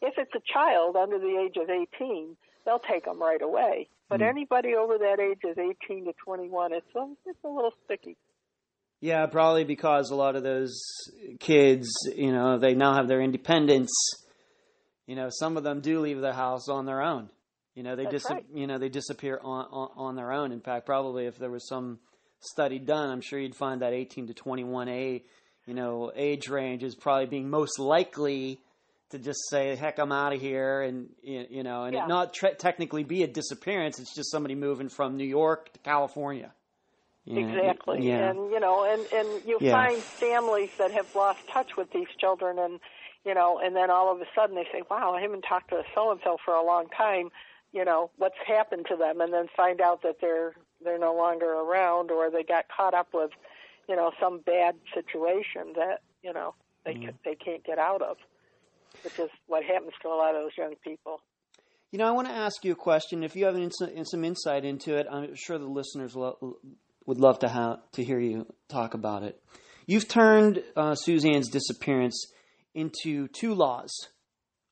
[0.01, 3.89] If it's a child under the age of 18, they'll take them right away.
[4.09, 8.17] But anybody over that age of 18 to 21, it's a, it's a little sticky.
[9.01, 10.83] Yeah, probably because a lot of those
[11.39, 13.93] kids, you know, they now have their independence.
[15.07, 17.31] You know, some of them do leave the house on their own.
[17.81, 18.45] You know, they That's dis- right.
[18.53, 20.53] you know they disappear on, on on their own.
[20.53, 21.99] In fact, probably if there was some
[22.41, 25.25] study done, I'm sure you'd find that 18 to 21 a,
[25.65, 28.61] you know, age range is probably being most likely
[29.13, 32.05] to just say, "Heck, I'm out of here," and you know, and Yeah.
[32.05, 33.99] it not tre- technically be a disappearance.
[33.99, 36.53] It's just somebody moving from New York to California.
[37.25, 38.07] Know, Exactly.
[38.07, 38.29] Yeah.
[38.29, 39.73] And you know, and and you Yeah.
[39.73, 42.79] find families that have lost touch with these children and
[43.25, 45.83] you know, and then all of a sudden they say, "Wow, I haven't talked to
[45.95, 47.31] so and so for a long time."
[47.73, 51.47] You know, what's happened to them and then find out that they're they're no longer
[51.53, 53.31] around or they got caught up with,
[53.89, 57.11] you know, some bad situation that, you know, they Mm-hmm.
[57.25, 58.17] they can't get out of.
[59.05, 61.21] Which is what happens to a lot of those young people.
[61.93, 63.23] You know, I want to ask you a question.
[63.23, 66.57] If you have an ins- some insight into it, I'm sure the listeners lo-
[67.07, 69.41] would love to have to hear you talk about it.
[69.87, 72.27] You've turned uh, Suzanne's disappearance
[72.75, 73.91] into two laws.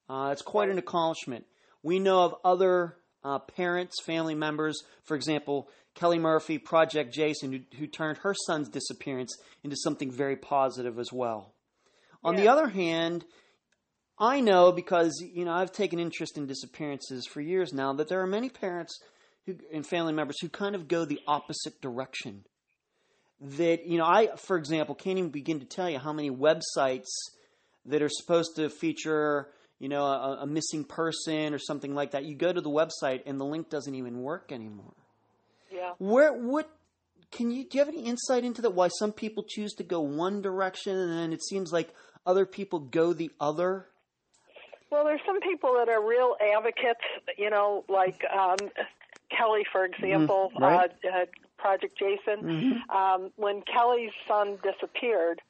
[0.09, 1.45] Uh, it's quite an accomplishment.
[1.83, 7.61] We know of other uh, parents, family members, for example, Kelly Murphy, Project Jason, who,
[7.79, 11.55] who turned her son's disappearance into something very positive as well.
[12.23, 13.25] On the other hand,
[14.19, 18.21] I know because you know I've taken interest in disappearances for years now that there
[18.21, 18.99] are many parents
[19.47, 22.45] who, and family members who kind of go the opposite direction.
[23.41, 27.07] That you know, I, for example, can't even begin to tell you how many websites
[27.87, 29.49] that are supposed to feature
[29.79, 32.25] you know a, a missing person or something like that.
[32.25, 34.95] You go to the website and the link doesn't even work anymore.
[35.73, 35.93] Yeah.
[35.99, 36.71] Where what
[37.31, 38.71] can you do you have any insight into that?
[38.71, 41.91] Why some people choose to go one direction and then it seems like
[42.27, 43.87] other people go the other?
[44.91, 47.05] Well, there's some people that are real advocates,
[47.37, 48.57] you know, like um,
[49.37, 50.63] Kelly, for example, Mm-hmm.
[50.65, 50.91] right.
[51.05, 51.25] uh, uh,
[51.59, 52.83] Project Jason.
[52.89, 55.43] Um, when Kelly's son disappeared,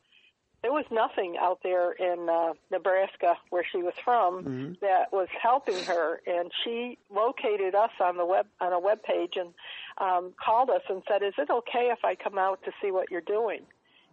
[0.62, 4.72] there was nothing out there in uh, Nebraska, where she was from, Mm-hmm.
[4.80, 6.20] that was helping her.
[6.26, 9.50] And she located us on the web on a web page and
[9.98, 13.10] um, called us and said, "Is it okay if I come out to see what
[13.10, 13.62] you're doing?"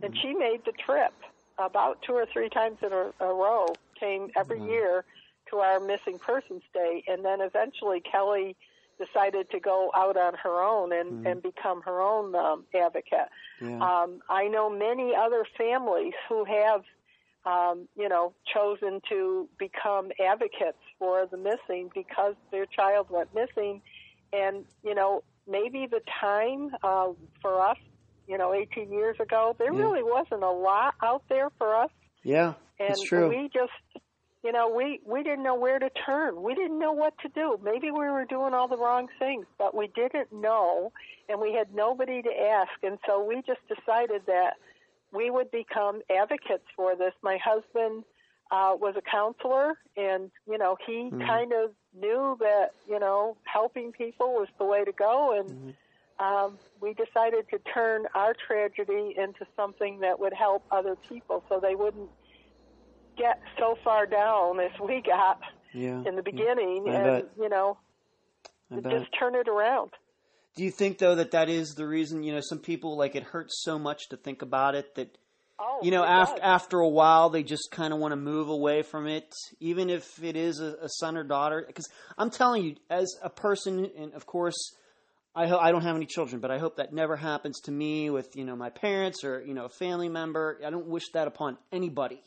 [0.04, 1.14] And she made the trip
[1.58, 3.80] about two or three times in a, a row.
[4.00, 5.06] Came every year
[5.50, 8.56] to our missing persons day, and then eventually Kelly
[8.98, 13.30] decided to go out on her own and, and become her own um, advocate.
[13.62, 13.80] Yeah.
[13.82, 16.84] Um, I know many other families who have,
[17.46, 23.82] um, you know, chosen to become advocates for the missing because their child went missing,
[24.34, 27.10] and you know, maybe the time uh,
[27.42, 27.78] for us,
[28.28, 29.80] you know, 18 years ago, there Yeah.
[29.80, 31.92] really wasn't a lot out there for us
[32.24, 33.30] Yeah, and that's true.
[33.30, 33.72] we just
[34.46, 36.44] you know we we didn't know where to turn.
[36.44, 37.60] We didn't know what to do.
[37.64, 40.92] Maybe we were doing all the wrong things but we didn't know
[41.28, 42.72] and we had nobody to ask.
[42.84, 44.54] And so we just decided that
[45.12, 47.14] we would become advocates for this.
[47.24, 48.04] My husband
[48.52, 53.92] uh was a counselor and you know he kind of knew that you know helping
[53.92, 55.40] people was the way to go.
[55.40, 55.74] And
[56.20, 61.60] um, we decided to turn our tragedy into something that would help other people so
[61.60, 62.10] they wouldn't
[63.18, 65.40] get so far down as we got
[65.74, 66.04] yeah.
[66.06, 67.32] in the beginning I and bet.
[67.40, 67.78] you know
[68.72, 69.92] just turn it around
[70.56, 72.24] Do you think though that that is the reason?
[72.24, 75.18] You know, some people like it hurts so much to think about it that
[75.60, 78.82] oh you know after after a while they just kind of want to move away
[78.82, 81.64] from it, even if it is a, a son or daughter.
[81.66, 81.88] Because
[82.18, 84.76] I'm telling you, as a person, and of course.
[85.38, 88.10] I, ho- I don't have any children, but I hope that never happens to me
[88.10, 90.62] with you know my parents or you know a family member.
[90.66, 92.24] I don't wish that upon anybody.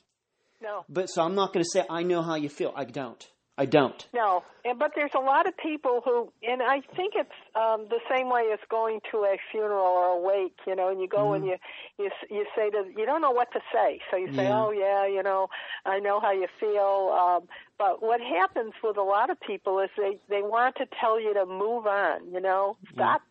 [0.63, 2.73] No But so I'm not going to say I know how you feel.
[2.77, 3.27] I don't.
[3.61, 4.07] I don't.
[4.15, 7.99] No, and but there's a lot of people who, and I think it's um, the
[8.09, 11.33] same way as going to a funeral or a wake, you know, and you go
[11.33, 11.57] and you
[11.99, 14.63] you you say to you don't know what to say, so you say, Yeah.
[14.65, 15.49] oh yeah, you know,
[15.85, 17.13] I know how you feel.
[17.21, 17.49] Um,
[17.79, 21.35] but what happens with a lot of people is they they want to tell you
[21.35, 23.23] to move on, you know, stop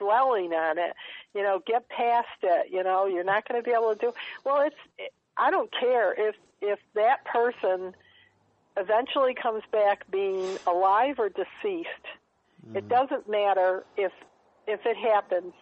[0.00, 0.94] dwelling on it,
[1.32, 4.12] you know, get past it, you know, you're not going to be able to do.
[4.44, 7.94] Well, it's I don't care if if that person
[8.76, 11.88] eventually comes back being alive or deceased.
[12.74, 12.88] It mm.
[12.88, 14.12] doesn't matter if
[14.66, 15.52] if it happens.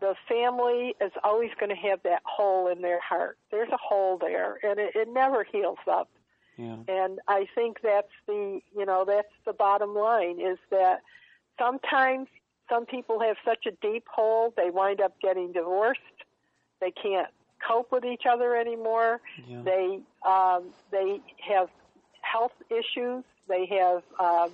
[0.00, 3.36] The family is always going to have that hole in their heart.
[3.50, 6.08] There's a hole there, and it, it never heals up.
[6.56, 6.76] Yeah.
[6.88, 11.00] And I think that's the you know that's the bottom line is that
[11.58, 12.28] sometimes
[12.68, 16.00] some people have such a deep hole they wind up getting divorced.
[16.80, 17.28] They can't
[17.66, 19.20] cope with each other anymore.
[19.46, 19.62] Yeah.
[19.62, 21.68] They um, they have
[22.22, 23.24] health issues.
[23.48, 24.50] They have um,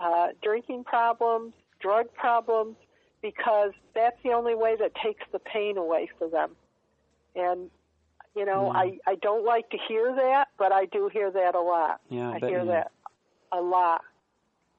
[0.00, 2.76] uh, drinking problems, drug problems,
[3.22, 6.50] because that's the only way that takes the pain away for them.
[7.36, 7.70] And
[8.34, 8.72] you know.
[8.72, 12.00] I I don't like to hear that, but I do hear that a lot.
[12.08, 12.90] Yeah, I I hear you- that
[13.52, 14.02] a lot.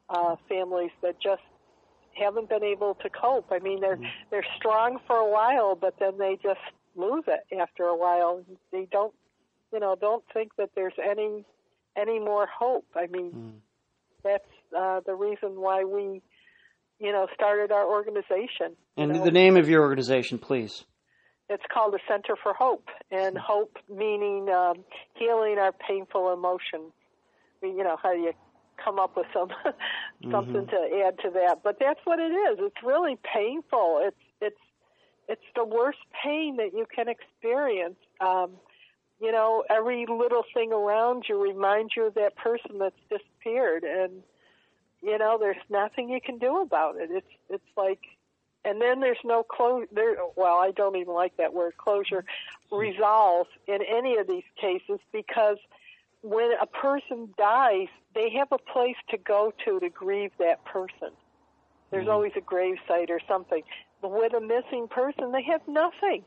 [0.08, 1.42] Uh, families that just
[2.14, 3.48] haven't been able to cope.
[3.52, 6.60] I mean, they're they're strong for a while, but then they just
[6.96, 8.44] lose it after a while.
[8.72, 9.14] They don't,
[9.74, 11.46] you know, don't think that there's any
[11.98, 12.86] any more hope.
[12.96, 13.60] I mean, Mm.
[14.24, 16.22] that's uh, the reason why we,
[17.00, 18.76] you know, started our organization.
[18.98, 20.84] And know, the name of your organization, please.
[21.48, 26.92] It's called the Center for Hope, and hope meaning um, healing our painful emotions.
[27.62, 28.34] I mean, You know how do you
[28.84, 29.50] come up with some
[30.32, 32.58] something to add to that, but that's what it is.
[32.60, 34.02] It's really painful.
[34.04, 34.18] It's
[35.28, 37.98] it's the worst pain that you can experience.
[38.20, 38.52] Um,
[39.20, 44.24] you know, every little thing around you reminds you of that person that's disappeared, and
[45.02, 47.10] you know, there's nothing you can do about it.
[47.12, 48.02] It's it's like
[48.66, 52.26] and then there's no close there well i don't even like that word closure
[52.72, 55.58] resolve in any of these cases because
[56.22, 61.12] when a person dies they have a place to go to to grieve that person
[61.92, 63.62] there's always a gravesite or something
[64.02, 66.24] with a missing person they have nothing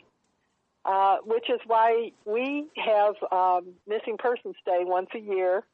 [0.85, 5.65] uh, which is why we have um, missing persons day once a year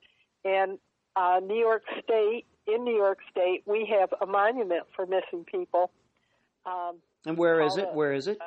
[0.45, 0.79] and
[1.17, 5.91] uh, new york state in new york state we have a monument for missing people
[6.67, 6.97] um,
[7.27, 7.85] And where is it?
[7.85, 8.39] Call Where is it?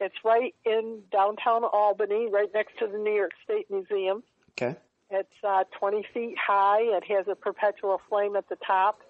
[0.00, 4.22] it's right in downtown Albany, right next to the New York State Museum.
[4.52, 4.76] Okay.
[5.10, 6.82] It's uh, 20 feet high.
[6.82, 9.00] It has a perpetual flame at the top,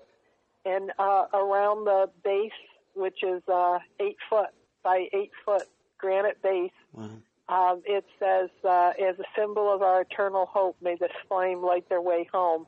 [0.65, 2.53] and uh, around the base,
[2.99, 4.51] which is uh, eight foot
[4.83, 5.65] by eight foot
[5.99, 7.11] granite base, Wow.
[7.49, 11.89] um, it says, uh, "As a symbol of our eternal hope, may this flame light
[11.89, 12.67] their way home."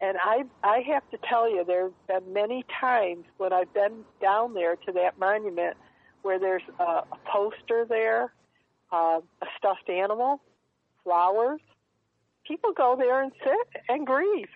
[0.00, 4.04] And I, I have to tell you, there have been many times when I've been
[4.20, 5.76] down there to that monument
[6.22, 8.32] where there's a, a poster there,
[8.92, 10.40] uh, a stuffed animal,
[11.02, 11.60] flowers.
[12.46, 14.48] People go there and sit and grieve.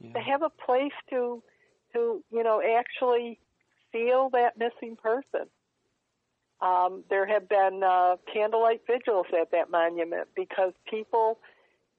[0.00, 0.10] Yeah.
[0.14, 1.42] They have a place to,
[1.92, 3.40] to you know, actually
[3.92, 5.48] feel that missing person.
[6.60, 11.38] Um, there have been uh, candlelight vigils at that monument because people,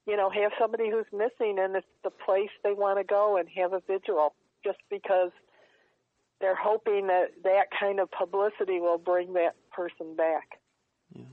[0.08, 3.48] you know, have somebody who's missing and it's the place they want to go and
[3.56, 4.34] have a vigil
[4.64, 5.32] just because
[6.42, 10.60] they're hoping that that kind of publicity will bring that person back.
[11.14, 11.26] Yeah.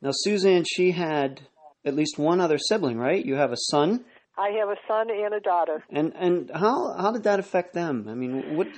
[0.00, 1.42] Now, Suzanne, she had
[1.84, 3.24] at least one other sibling, right?
[3.24, 4.04] You have a son,
[4.36, 5.84] I have a son and a daughter.
[5.90, 8.06] and and how how did that affect them?
[8.08, 8.68] I mean, what?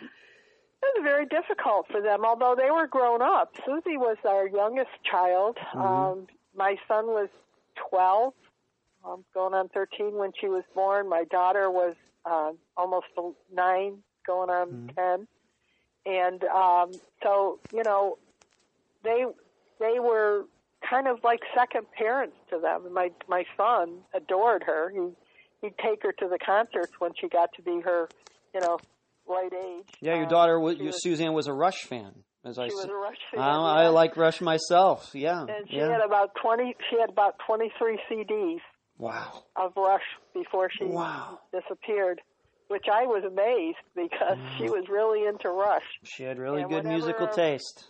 [0.82, 3.54] It was very difficult for them, although they were grown up.
[3.64, 5.56] Susie was our youngest child.
[5.74, 6.26] Um,
[6.56, 7.28] my son was
[7.90, 8.32] 12,
[9.04, 11.08] um, going on 13 when she was born.
[11.08, 11.94] My daughter was
[12.24, 13.06] uh, almost
[13.54, 15.28] 9, going on 10.
[16.04, 16.92] And um,
[17.22, 18.18] so, you know,
[19.04, 19.24] they
[19.78, 20.44] they were
[20.88, 22.92] kind of like second parents to them.
[22.92, 24.90] My my son adored her.
[24.90, 25.10] He
[25.60, 28.08] he'd take her to the concerts when she got to be her,
[28.54, 28.78] you know,
[29.26, 29.88] right age.
[30.00, 32.12] Yeah, your Um, daughter, was, was- Suzanne, was a Rush fan,
[32.44, 33.40] as I she was a Rush fan.
[33.42, 35.10] I, I like Rush myself.
[35.14, 35.88] Yeah, And she yeah.
[35.92, 36.74] had about twenty.
[36.90, 38.60] She had about twenty-three CDs
[38.98, 39.42] wow.
[39.56, 40.02] of Rush
[40.34, 41.38] before she Wow.
[41.52, 42.20] disappeared,
[42.68, 45.82] which I was amazed because she was really into Rush.
[46.04, 47.88] She had really And good whenever- musical taste.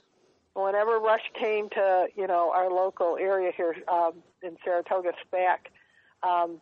[0.54, 5.70] Whenever Rush came to you know our local area here um, in Saratoga, SPAC,
[6.28, 6.60] um,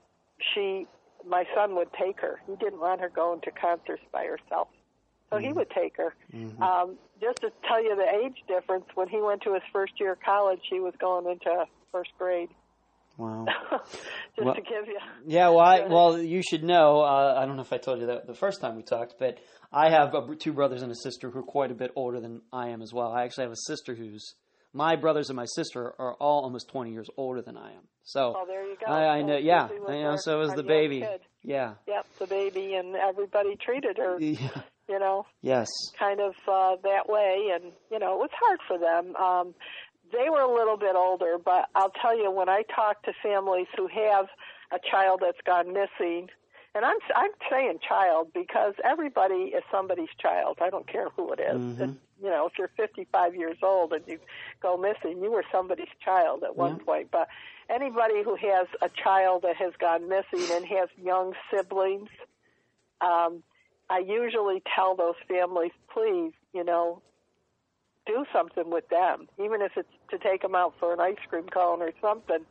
[0.54, 0.86] she,
[1.28, 2.40] my son would take her.
[2.46, 4.68] He didn't want her going to concerts by herself,
[5.30, 6.14] so he would take her.
[6.62, 10.12] Um, just to tell you the age difference, when he went to his first year
[10.12, 12.48] of college, she was going into first grade.
[13.18, 13.44] Wow.
[13.70, 13.98] just
[14.38, 14.98] Well- to give you.
[15.26, 17.00] Yeah, well, I, well, you should know.
[17.02, 19.38] Uh, I don't know if I told you that the first time we talked, but
[19.72, 22.40] I have uh, two brothers and a sister who are quite a bit older than
[22.52, 23.12] I am as well.
[23.12, 24.34] I actually have a sister who's
[24.72, 27.82] my brothers and my sister are all almost twenty years older than I am.
[28.04, 28.90] So Oh, there you go.
[28.92, 29.36] I, I know.
[29.36, 30.02] Yeah, I know.
[30.10, 31.00] our- So was the baby.
[31.00, 31.20] kid.
[31.42, 31.74] Yeah.
[31.86, 34.48] Yep, the baby, and everybody treated her, Yeah.
[34.88, 35.68] you know, Yes.
[35.98, 39.16] kind of uh, that way, and you know, it was hard for them.
[39.16, 39.54] Um,
[40.12, 43.68] they were a little bit older, but I'll tell you, when I talk to families
[43.76, 44.26] who have
[44.72, 46.28] a child that's gone missing,
[46.74, 50.58] and I'm I'm saying child because everybody is somebody's child.
[50.60, 51.60] I don't care who it is.
[51.60, 51.80] Mhm.
[51.94, 54.18] It- you know, if you're 55 years old and you
[54.62, 56.84] go missing, you were somebody's child at one Yeah.
[56.84, 57.10] point.
[57.10, 57.28] But
[57.68, 62.10] anybody who has a child that has gone missing and has young siblings,
[63.00, 63.42] um,
[63.88, 67.02] I usually tell those families, please, you know,
[68.06, 71.48] do something with them, even if it's to take them out for an ice cream
[71.48, 72.44] cone or something.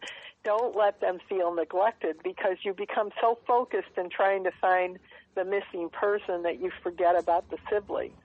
[0.43, 4.97] Don't let them feel neglected because you become so focused in trying to find
[5.35, 8.15] the missing person that you forget about the siblings.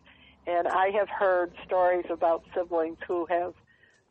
[0.46, 3.54] And I have heard stories about siblings who have.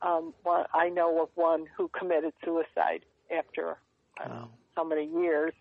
[0.01, 3.77] Um, one, I know of one who committed suicide after
[4.19, 4.49] I don't know Wow.
[4.76, 5.53] how many years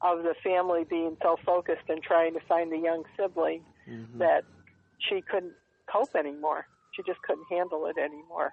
[0.00, 4.18] of the family being so focused in trying to find the young sibling Mhm.
[4.18, 4.44] that
[4.98, 5.54] she couldn't
[5.86, 6.66] cope anymore.
[6.92, 8.52] She just couldn't handle it anymore.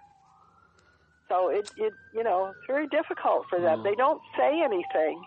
[1.27, 3.79] So it, it you know, it's very difficult for them.
[3.79, 3.83] Mm.
[3.83, 5.23] They don't say anything,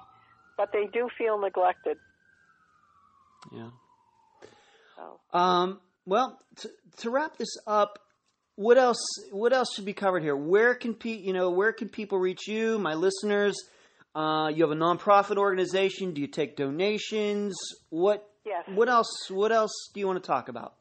[0.56, 1.98] but they do feel neglected.
[3.52, 3.70] Yeah.
[4.96, 5.20] So.
[5.32, 7.98] Um, well, to, to wrap this up,
[8.56, 8.98] what else?
[9.30, 10.36] What else should be covered here?
[10.36, 13.56] Where can pe- you know where can people reach you, my listeners?
[14.14, 16.12] Uh, you have a nonprofit organization.
[16.12, 17.54] Do you take donations?
[17.88, 18.28] What?
[18.44, 18.64] Yes.
[18.66, 19.30] What else?
[19.30, 20.74] What else do you want to talk about?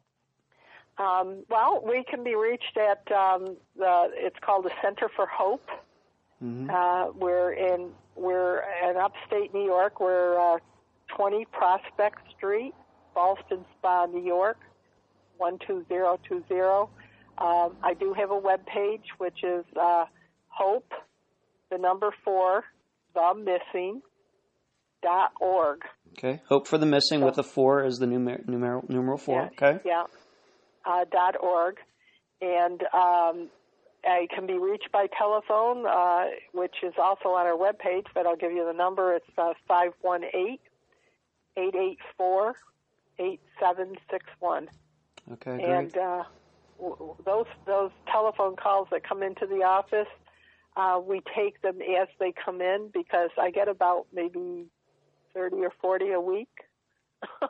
[0.98, 4.08] Um, well, we can be reached at um, the.
[4.14, 5.66] It's called the Center for Hope.
[6.44, 6.68] Mm-hmm.
[6.68, 9.98] Uh, we're in we're in upstate New York.
[9.98, 10.58] We're uh,
[11.16, 12.74] 20 Prospect Street,
[13.14, 14.58] Ballston Spa, New York,
[15.50, 16.88] 12020.
[17.38, 20.04] Um, I do have a web page which is uh,
[20.48, 20.92] Hope,
[21.70, 22.64] the number four,
[23.14, 24.02] the missing
[25.02, 25.80] dot org.
[26.18, 26.40] Okay.
[26.48, 29.50] Hope for the missing with a four as the numer- numeral numeral four.
[29.60, 29.80] Yeah, Okay.
[29.84, 30.04] Yeah.
[30.84, 31.76] Uh, dot org,
[32.40, 33.48] and um,
[34.04, 38.36] I can be reached by telephone, uh, which is also on our webpage, but I'll
[38.36, 39.14] give you the number.
[39.14, 40.58] It's uh, 518
[41.56, 42.54] 884
[43.18, 44.68] 8761.
[45.30, 45.58] Okay.
[45.58, 45.68] Great.
[45.68, 46.22] And uh,
[46.80, 50.08] w- those those telephone calls that come into the office,
[50.76, 54.66] uh, we take them as they come in because I get about maybe
[55.34, 56.48] 30 or 40 a week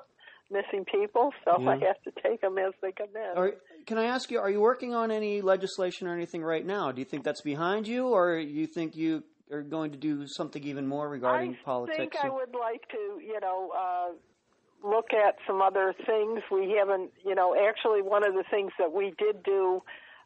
[0.50, 3.36] missing people, so I have to take them as they come in.
[3.36, 3.52] Are,
[3.86, 6.92] can I ask you, are you working on any legislation or anything right now?
[6.92, 10.62] Do you think that's behind you, or you think you are going to do something
[10.64, 11.98] even more regarding I politics?
[11.98, 14.12] I think I would like to, you know, uh,
[14.84, 16.40] look at some other things.
[16.50, 19.82] We haven't, you know, actually one of the things that we did do,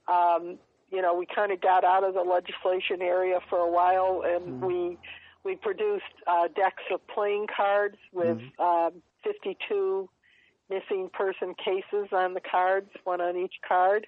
[0.08, 0.58] um,
[0.90, 4.62] you know, we kind of got out of the legislation area for a while, and
[4.62, 4.98] we
[5.44, 10.08] we produced uh, decks of playing cards with um, 52
[10.68, 14.06] missing person cases on the cards, one on each card.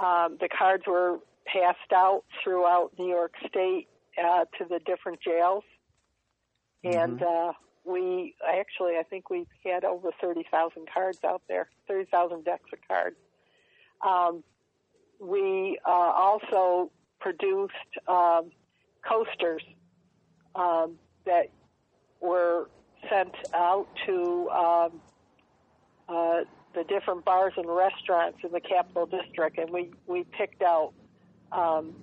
[0.00, 3.88] Um, the cards were passed out throughout New York State
[4.18, 5.64] uh, to the different jails,
[6.84, 7.52] and uh,
[7.84, 13.16] we actually, I think we had over 30,000 cards out there, 30,000 decks of cards.
[14.06, 14.42] Um,
[15.20, 16.90] we uh, also
[17.20, 17.72] produced
[18.08, 18.50] um,
[19.06, 19.62] coasters
[20.54, 20.94] um,
[21.24, 21.48] that
[22.20, 22.68] were
[23.08, 25.00] sent out to um,
[26.08, 26.40] uh,
[26.74, 30.92] the different bars and restaurants in the Capital District, and we we picked out
[31.50, 31.94] um,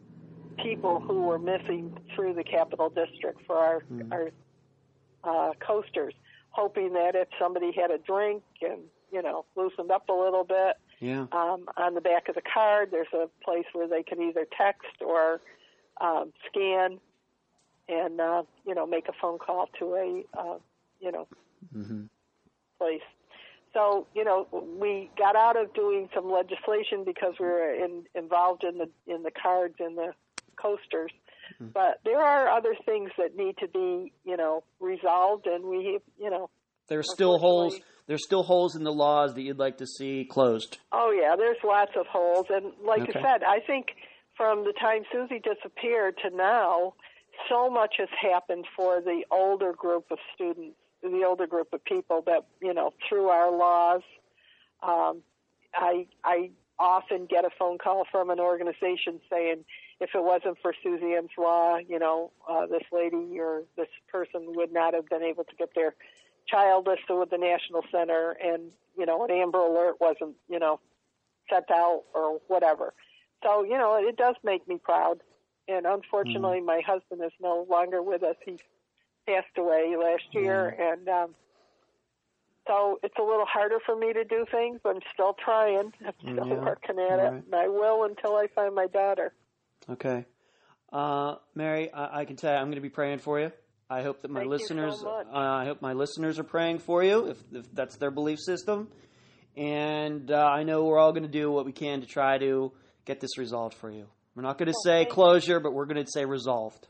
[0.57, 4.31] people who were missing through the Capital District for our our
[5.23, 6.13] uh, coasters,
[6.51, 8.81] hoping that if somebody had a drink and
[9.11, 11.25] you know loosened up a little bit, yeah.
[11.31, 15.01] um, on the back of the card, there's a place where they can either text
[15.05, 15.41] or
[16.01, 16.99] um, scan,
[17.87, 20.57] and uh, you know make a phone call to a uh,
[20.99, 21.27] you know
[22.77, 23.01] place.
[23.73, 24.47] So you know
[24.79, 29.23] we got out of doing some legislation because we were in, involved in the in
[29.23, 30.13] the cards and the
[30.55, 31.11] coasters.
[31.59, 36.29] But there are other things that need to be, you know, resolved, and we, you
[36.29, 36.49] know,
[36.87, 37.79] There's still holes.
[38.07, 40.79] There's still holes in the laws that you'd like to see closed.
[40.91, 43.19] Oh yeah, there's lots of holes, and like Okay.
[43.19, 43.87] I said, I think
[44.35, 46.93] from the time Susie disappeared to now,
[47.47, 52.23] so much has happened for the older group of students, the older group of people
[52.25, 54.01] that you know through our laws.
[54.81, 55.21] Um,
[55.75, 56.49] I I
[56.79, 59.65] often get a phone call from an organization saying,
[59.99, 64.71] if it wasn't for Suzanne's law, you know, uh, this lady or this person would
[64.71, 65.93] not have been able to get their
[66.47, 70.79] child listed with the National Center, and you know, an Amber Alert wasn't, you know,
[71.49, 72.93] sent out or whatever.
[73.43, 75.21] So you know, it does make me proud.
[75.67, 78.35] And unfortunately, my husband is no longer with us.
[78.43, 78.59] He
[79.27, 81.35] passed away last year, and um,
[82.67, 84.79] so it's a little harder for me to do things.
[84.83, 85.93] But I'm still trying.
[86.05, 89.33] I'm still Yeah, working at it, and I will until I find my daughter.
[89.91, 90.25] Okay.
[90.91, 93.51] Uh, Mary, I, I can tell you, I'm going to be praying for you.
[93.89, 96.79] I hope that my Thank you so listeners, uh, I hope my listeners are praying
[96.79, 98.87] for you, if, if that's their belief system.
[99.57, 102.71] And uh, I know we're all going to do what we can to try to
[103.05, 104.05] get this resolved for you.
[104.35, 106.87] We're not going to say closure, but we're going to say resolved.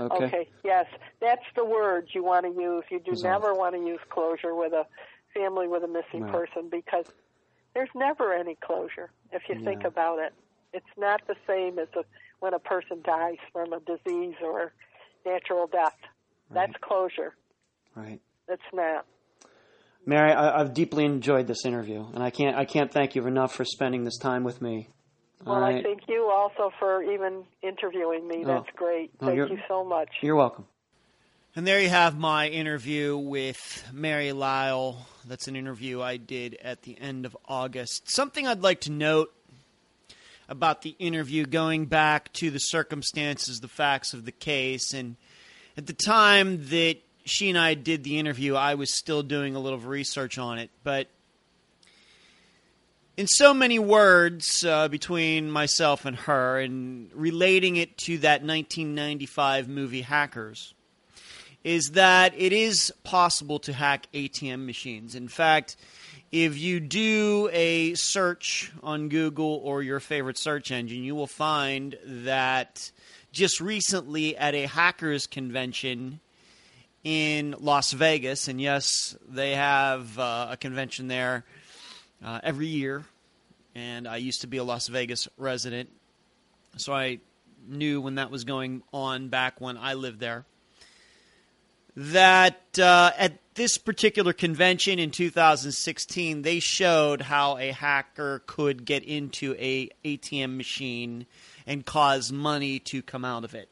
[0.00, 0.24] Okay.
[0.24, 0.48] Okay.
[0.64, 0.86] Yes,
[1.20, 2.84] that's the word you want to use.
[2.90, 3.42] You do Resolve.
[3.42, 4.84] never want to use closure with a
[5.34, 6.32] family with a missing Right.
[6.32, 7.06] person because
[7.74, 10.32] there's never any closure if you think about it.
[10.76, 12.04] It's not the same as a,
[12.40, 14.74] when a person dies from a disease or
[15.24, 15.96] natural death.
[16.52, 17.34] That's closure.
[17.94, 18.20] Right.
[18.46, 19.06] It's not.
[20.04, 23.54] Mary, I, I've deeply enjoyed this interview, and I can't I can't thank you enough
[23.54, 24.90] for spending this time with me.
[25.44, 28.44] Well, All I thank you also for even interviewing me.
[28.44, 28.48] Oh.
[28.48, 29.10] That's great.
[29.20, 30.10] Oh, Thank you so much.
[30.22, 30.66] You're welcome.
[31.56, 34.98] And there you have my interview with Mary Lyall.
[35.26, 38.10] That's an interview I did at the end of August.
[38.10, 39.32] Something I'd like to note
[40.48, 45.16] about the interview, going back to the circumstances, the facts of the case, and
[45.76, 49.58] at the time that she and I did the interview, I was still doing a
[49.58, 50.70] little research on it.
[50.84, 51.08] But
[53.16, 59.68] in so many words uh, between myself and her, and relating it to that 1995
[59.68, 60.74] movie Hackers,
[61.64, 65.16] is that it is possible to hack ATM machines.
[65.16, 65.76] In fact,
[66.44, 71.96] if you do a search on Google or your favorite search engine, you will find
[72.04, 72.90] that
[73.32, 76.20] just recently at a hackers convention
[77.02, 81.46] in Las Vegas, and yes, they have uh, a convention there
[82.22, 83.04] uh, every year.
[83.74, 85.88] And I used to be a Las Vegas resident,
[86.76, 87.20] so I
[87.66, 90.44] knew when that was going on back when I lived there.
[91.96, 99.02] That uh, at this particular convention in 2016, they showed how a hacker could get
[99.02, 101.26] into a ATM machine
[101.66, 103.70] and cause money to come out of it.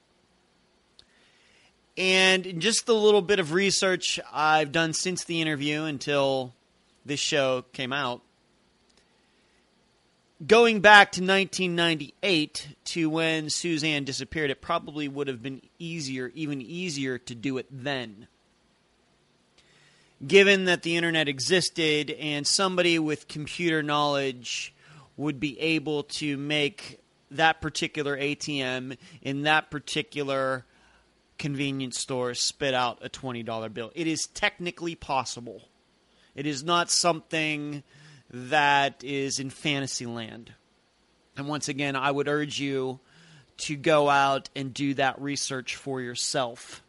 [1.96, 6.54] And just the little bit of research I've done since the interview until
[7.04, 8.22] this show came out,
[10.46, 16.60] going back to 1998 to when Suzanne disappeared, it probably would have been easier, even
[16.60, 18.26] easier, to do it then.
[20.26, 24.74] Given that the internet existed and somebody with computer knowledge
[25.16, 27.00] would be able to make
[27.30, 30.64] that particular ATM in that particular
[31.38, 33.90] convenience store spit out a $20 bill.
[33.94, 35.68] It is technically possible.
[36.34, 37.82] It is not something
[38.34, 40.52] that is in fantasy land.
[41.36, 42.98] And once again, I would urge you
[43.58, 46.82] to go out and do that research for yourself.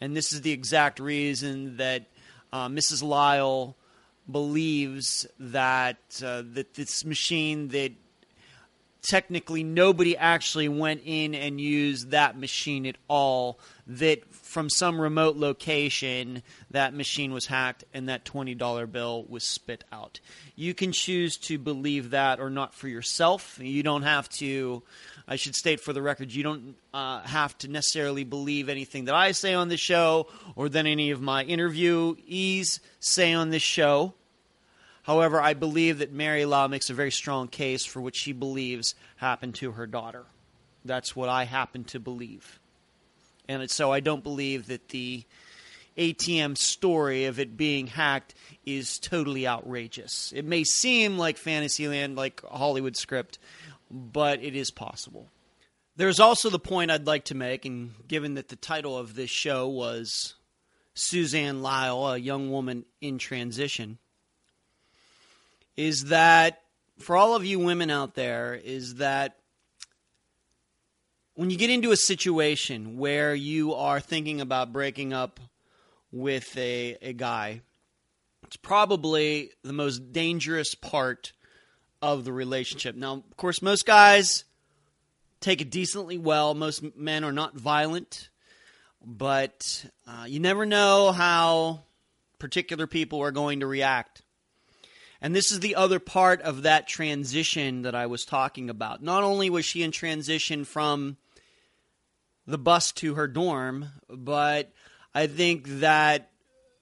[0.00, 2.04] And this is the exact reason that
[2.52, 3.02] uh, Mrs.
[3.02, 3.74] Lyall
[4.30, 7.92] believes that uh, that this machine that
[9.02, 15.36] technically nobody actually went in and used that machine at all that from some remote
[15.36, 20.20] location that machine was hacked and that $20 bill was spit out.
[20.56, 23.58] You can choose to believe that or not for yourself.
[23.60, 24.82] You don't have to
[25.28, 29.14] i should state for the record you don't uh, have to necessarily believe anything that
[29.14, 30.26] i say on the show
[30.56, 34.14] or that any of my interviewees say on this show
[35.08, 38.94] However, I believe that Mary Lyall makes a very strong case for what she believes
[39.16, 40.26] happened to her daughter.
[40.84, 42.60] That's what I happen to believe.
[43.48, 45.24] And so I don't believe that the
[45.96, 48.34] ATM story of it being hacked
[48.66, 50.30] is totally outrageous.
[50.36, 53.38] It may seem like Fantasyland, like a Hollywood script,
[53.90, 55.30] but it is possible.
[55.96, 59.30] There's also the point I'd like to make, and given that the title of this
[59.30, 60.34] show was
[60.92, 63.96] Suzanne Lyall, a young woman in transition,
[65.78, 66.62] is that
[66.98, 69.36] for all of you women out there, is that
[71.34, 75.38] when you get into a situation where you are thinking about breaking up
[76.10, 77.60] with a, a guy,
[78.42, 81.32] it's probably the most dangerous part
[82.02, 82.96] of the relationship.
[82.96, 84.42] Now, of course, most guys
[85.38, 86.54] take it decently well.
[86.54, 88.30] Most men are not violent,
[89.00, 91.84] but uh, you never know how
[92.40, 94.22] particular people are going to react.
[95.20, 99.02] And this is the other part of that transition that I was talking about.
[99.02, 101.16] Not only was she in transition from
[102.46, 104.72] the bus to her dorm, but
[105.14, 106.30] I think that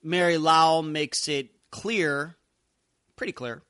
[0.03, 2.37] Mary Lyall makes it clear,
[3.17, 3.63] pretty clear,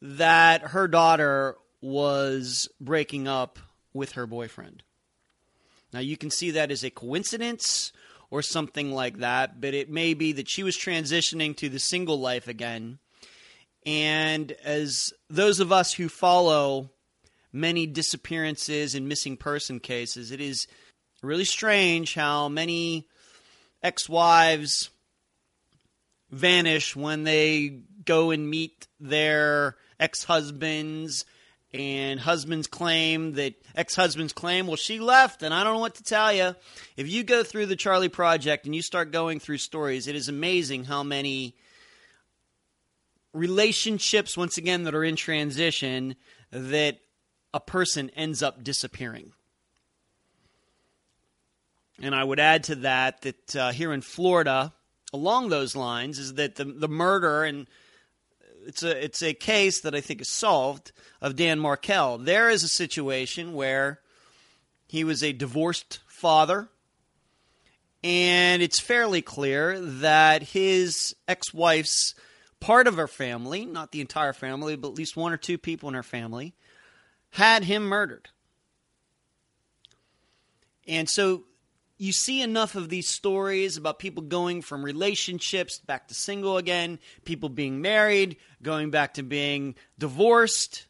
[0.00, 3.58] that her daughter was breaking up
[3.92, 4.82] with her boyfriend.
[5.92, 7.92] Now, you can see that as a coincidence
[8.30, 12.18] or something like that, but it may be that she was transitioning to the single
[12.18, 12.98] life again
[13.84, 16.90] and as those of us who follow
[17.52, 20.66] many disappearances and missing person cases, it is
[21.22, 23.06] really strange how many
[23.82, 24.90] ex wives
[26.30, 31.24] vanish when they go and meet their ex husbands
[31.74, 36.02] and husbands claim that ex-husbands claim well she left and i don't know what to
[36.02, 36.54] tell you
[36.96, 40.28] if you go through the charlie project and you start going through stories it is
[40.28, 41.54] amazing how many
[43.32, 46.16] relationships, once again, that are in transition,
[46.50, 46.98] that
[47.54, 49.32] a person ends up disappearing.
[52.00, 54.72] And I would add to that that uh, here in Florida,
[55.12, 57.66] along those lines, is that the, the murder and
[58.66, 62.18] it's a it's a case that I think is solved of Dan Markel.
[62.18, 64.00] There is a situation where
[64.86, 66.68] he was a divorced father,
[68.02, 72.14] and it's fairly clear that his ex-wife's
[72.62, 75.88] part of her family, not the entire family, but at least one or two people
[75.88, 76.54] in her family,
[77.30, 78.28] had him murdered.
[80.86, 81.42] And so
[81.98, 87.00] you see enough of these stories about people going from relationships back to single again,
[87.24, 90.86] people being married, going back to being divorced.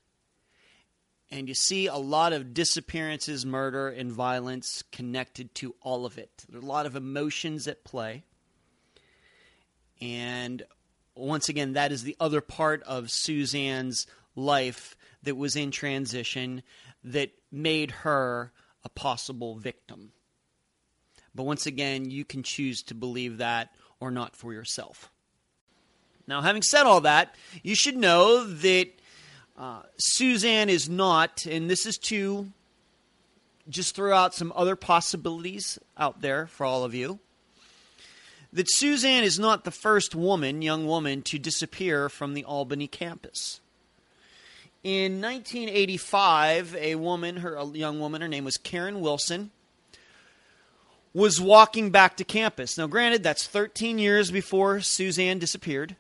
[1.31, 6.45] And you see a lot of disappearances, murder, and violence connected to all of it.
[6.51, 8.25] There are a lot of emotions at play.
[10.03, 10.63] And
[11.15, 16.63] once again, that is the other part of Suzanne's life that was in transition
[17.05, 18.53] that made her
[18.85, 20.13] a possible victim.
[21.35, 25.11] But once again, you can choose to believe that or not for yourself.
[26.27, 28.89] Now, having said all that, you should know that
[29.57, 32.49] uh, Suzanne is not, and this is to
[33.69, 37.19] just throw out some other possibilities out there for all of you,
[38.53, 43.61] that Suzanne is not the first woman, young woman, to disappear from the Albany campus.
[44.85, 49.53] In 1985, a woman, her a young woman, her name was Karen Wilson,
[51.15, 52.77] was walking back to campus.
[52.77, 55.97] Now, granted, that's 13 years before Suzanne disappeared.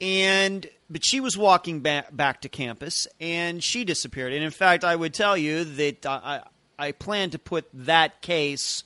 [0.00, 4.32] And but she was walking back back to campus and she disappeared.
[4.32, 6.42] And in fact, I would tell you that I
[6.78, 8.84] I plan to put that case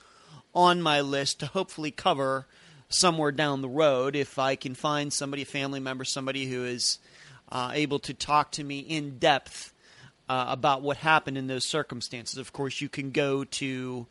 [0.54, 2.46] on my list to hopefully cover
[2.88, 6.98] somewhere down the road if I can find somebody, a family member, somebody who is
[7.50, 9.72] uh, able to talk to me in depth
[10.28, 12.38] uh, about what happened in those circumstances.
[12.38, 14.06] Of course, you can go to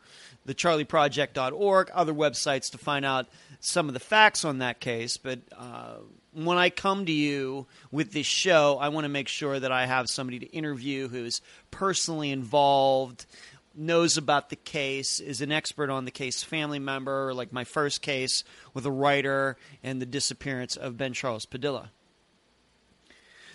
[0.46, 3.26] thecharlieproject.org, other websites to find out
[3.60, 5.16] some of the facts on that case.
[5.16, 5.96] But uh,
[6.32, 9.86] when I come to you with this show, I want to make sure that I
[9.86, 11.40] have somebody to interview who is
[11.70, 13.26] personally involved,
[13.74, 18.02] knows about the case, is an expert on the case, family member, like my first
[18.02, 18.44] case
[18.74, 21.90] with a writer and the disappearance of Ben Charles Padilla.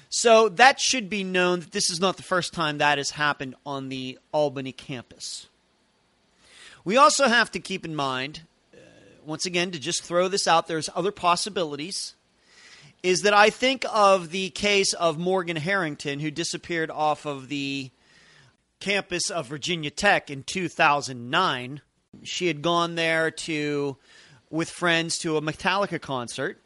[0.10, 3.56] So that should be known that this is not the first time that has happened
[3.66, 5.48] on the Albany campus.
[6.86, 8.42] We also have to keep in mind,
[8.74, 8.78] uh,
[9.26, 12.14] once again, to just throw this out, there's other possibilities.
[13.04, 17.92] Is that I think of the case of Morgan Harrington, who disappeared off of the
[18.80, 21.82] campus of Virginia Tech in 2009.
[22.24, 23.98] She had gone there to
[24.50, 26.62] with friends to a Metallica concert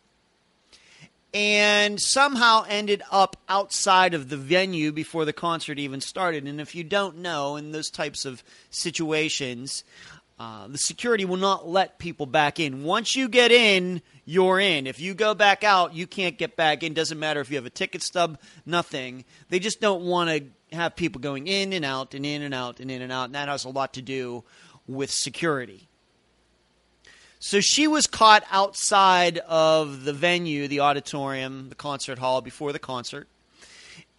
[1.34, 6.48] and somehow ended up outside of the venue before the concert even started.
[6.48, 9.84] And if you don't know, in those types of situations,
[10.40, 12.84] uh, the security will not let people back in.
[12.84, 14.88] Once you get in, you're in.
[14.88, 16.94] If you go back out, you can't get back in.
[16.94, 19.26] Doesn't matter if you have a ticket stub, nothing.
[19.50, 22.80] They just don't want to have people going in and out and in and out
[22.80, 23.26] and in and out.
[23.26, 24.44] And that has a lot to do
[24.88, 25.88] with security.
[27.40, 32.80] So she was caught outside of the venue, the auditorium, the concert hall before the
[32.80, 33.30] concert,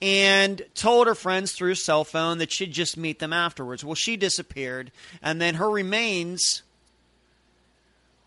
[0.01, 3.85] and told her friends through cell phone that she'd just meet them afterwards.
[3.85, 4.91] Well, she disappeared,
[5.21, 6.63] and then her remains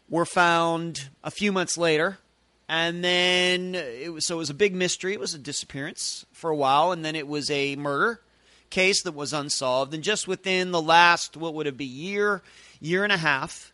[0.10, 2.20] were found a few months later.
[2.69, 5.14] And then it was so it was a big mystery.
[5.14, 8.22] It was a disappearance for a while, and then it was a murder
[8.69, 9.94] case that was unsolved.
[9.94, 12.41] And just within the last what would it be year,
[12.81, 13.72] year and a half,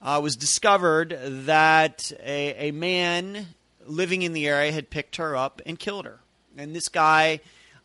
[0.00, 3.48] uh, was discovered that a, a man
[3.86, 6.20] living in the area had picked her up and killed her.
[6.56, 7.40] And this guy,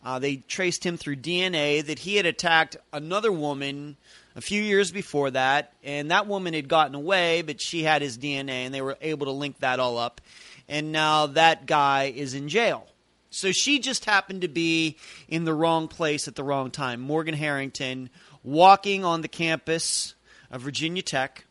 [0.05, 3.97] uh, they traced him through DNA that he had attacked another woman
[4.40, 8.18] a few years before that, and that woman had gotten away, but she had his
[8.18, 10.22] DNA, and they were able to link that all up.
[10.68, 12.88] And now that guy is in jail.
[13.30, 14.98] So she just happened to be
[15.28, 17.02] in the wrong place at the wrong time.
[17.02, 18.10] Morgan Harrington
[18.44, 20.16] walking on the campus
[20.49, 21.45] of Virginia Tech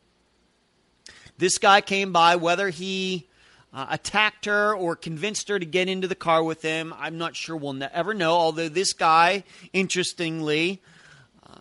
[1.38, 3.28] this guy came by, whether he
[3.72, 7.36] uh, attacked her or convinced her to get into the car with him, I'm not
[7.36, 8.32] sure we'll ne- ever know.
[8.32, 10.82] Although this guy, interestingly,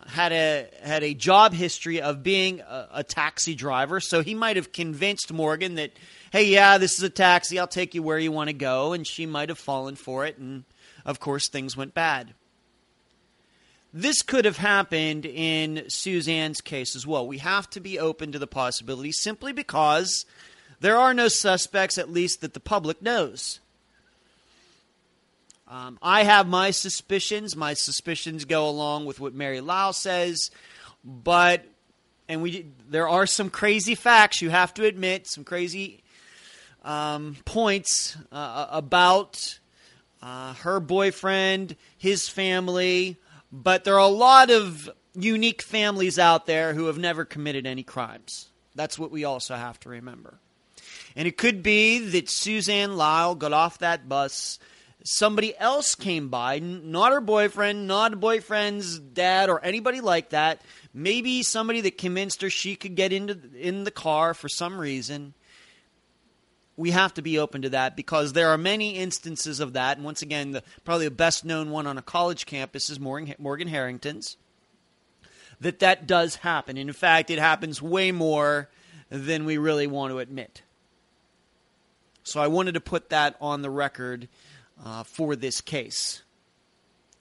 [0.08, 4.56] had a had a job history of being a, a taxi driver, so he might
[4.56, 5.92] have convinced Morgan that,
[6.32, 7.58] hey, yeah, this is a taxi.
[7.58, 10.38] I'll take you where you want to go, and she might have fallen for it,
[10.38, 10.64] and
[11.04, 12.34] of course things went bad.
[13.92, 17.26] This could have happened in Suzanne's case as well.
[17.26, 20.26] We have to be open to the possibility simply because
[20.80, 23.60] there are no suspects, at least that the public knows.
[25.68, 27.54] Um, I have my suspicions.
[27.54, 30.50] My suspicions go along with what Mary Lyall says,
[31.04, 31.64] but
[32.28, 36.02] and we there are some crazy facts you have to admit, some crazy
[36.84, 39.58] um, points uh, about
[40.22, 43.16] uh, her boyfriend, his family,
[43.52, 47.82] but there are a lot of unique families out there who have never committed any
[47.82, 48.48] crimes.
[48.74, 50.38] That's what we also have to remember.
[51.16, 54.58] And it could be that Suzanne Lyall got off that bus.
[55.10, 60.60] Somebody else came by, not her boyfriend, not her boyfriend's dad, or anybody like that.
[60.92, 65.32] maybe somebody that convinced her she could get into in the car for some reason.
[66.76, 69.96] We have to be open to that because there are many instances of that.
[69.96, 73.34] And once again, the, probably the best known one on a college campus is Morgan,
[73.38, 74.36] Morgan Harrington's.
[75.58, 76.76] That that does happen.
[76.76, 78.68] And in fact, it happens way more
[79.08, 80.60] than we really want to admit.
[82.24, 84.28] So I wanted to put that on the record
[84.84, 86.22] uh, for this case.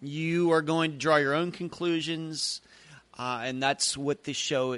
[0.01, 2.61] You are going to draw your own conclusions.
[3.19, 4.77] Uh, and that's what this show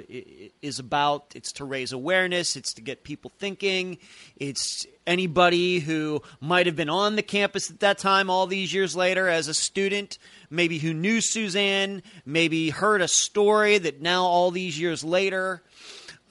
[0.62, 1.32] is about.
[1.34, 2.56] It's to raise awareness.
[2.56, 3.98] It's to get people thinking.
[4.38, 8.96] It's anybody who might have been on the campus at that time, all these years
[8.96, 10.16] later, as a student,
[10.48, 15.62] maybe who knew Suzanne, maybe heard a story that now, all these years later,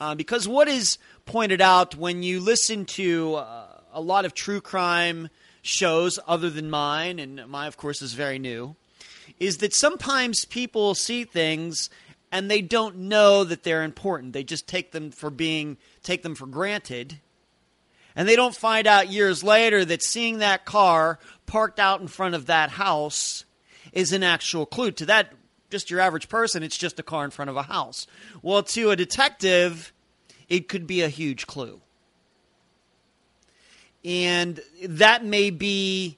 [0.01, 0.97] uh, because what is
[1.27, 5.29] pointed out when you listen to uh, a lot of true crime
[5.61, 8.75] shows other than mine, and mine, of course, is very new
[9.39, 11.89] is that sometimes people see things
[12.31, 14.33] and they don't know that they're important.
[14.33, 17.19] They just take them for being take them for granted.
[18.15, 22.35] And they don't find out years later that seeing that car parked out in front
[22.35, 23.45] of that house
[23.93, 24.91] is an actual clue.
[24.91, 25.33] To that
[25.69, 28.07] just your average person, it's just a car in front of a house.
[28.41, 29.93] Well, to a detective,
[30.47, 31.81] it could be a huge clue.
[34.03, 36.17] And that may be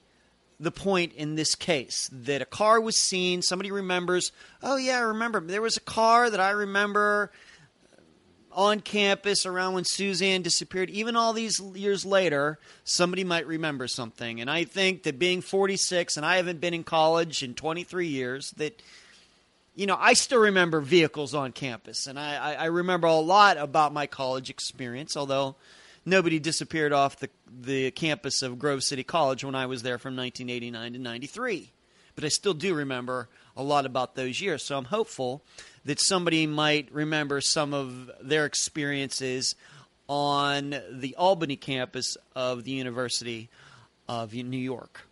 [0.60, 3.42] the point in this case that a car was seen.
[3.42, 4.30] Somebody remembers,
[4.62, 5.40] oh, yeah, I remember.
[5.40, 7.32] There was a car that I remember
[8.52, 10.90] on campus around when Suzanne disappeared.
[10.90, 14.40] Even all these years later, somebody might remember something.
[14.40, 18.52] And I think that being 46 and I haven't been in college in 23 years,
[18.52, 18.80] that.
[19.74, 23.94] You know, I still remember vehicles on campus, and I, I remember a lot about
[23.94, 25.56] my college experience, although
[26.04, 27.28] nobody disappeared off the
[27.60, 31.70] the campus of Grove City College when I was there from 1989 to 93.
[32.14, 34.64] But I still do remember a lot about those years.
[34.64, 35.42] So I'm hopeful
[35.84, 39.54] that somebody might remember some of their experiences
[40.08, 43.48] on the Albany campus of the University
[44.08, 45.06] of New York.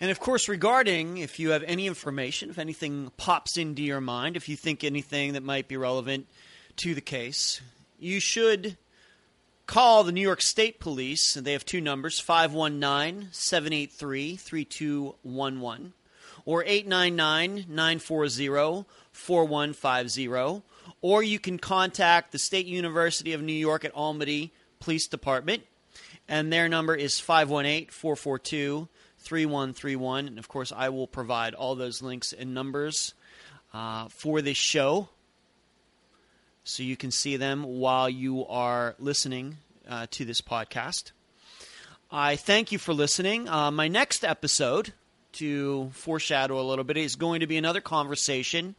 [0.00, 4.36] And of course, regarding if you have any information, if anything pops into your mind,
[4.36, 6.26] if you think anything that might be relevant
[6.76, 7.60] to the case,
[7.98, 8.76] you should
[9.66, 11.36] call the New York State Police.
[11.36, 15.92] and They have two numbers 519 783 3211
[16.44, 20.62] or 899 940 4150.
[21.02, 25.64] Or you can contact the State University of New York at Albany Police Department,
[26.28, 28.88] and their number is 518 442
[29.18, 30.28] 3131.
[30.28, 33.14] And of course, I will provide all those links and numbers
[33.74, 35.08] uh, for this show
[36.66, 39.56] so you can see them while you are listening
[39.88, 41.12] uh, to this podcast.
[42.10, 43.48] I thank you for listening.
[43.48, 44.92] Uh, my next episode,
[45.34, 48.74] to foreshadow a little bit, is going to be another conversation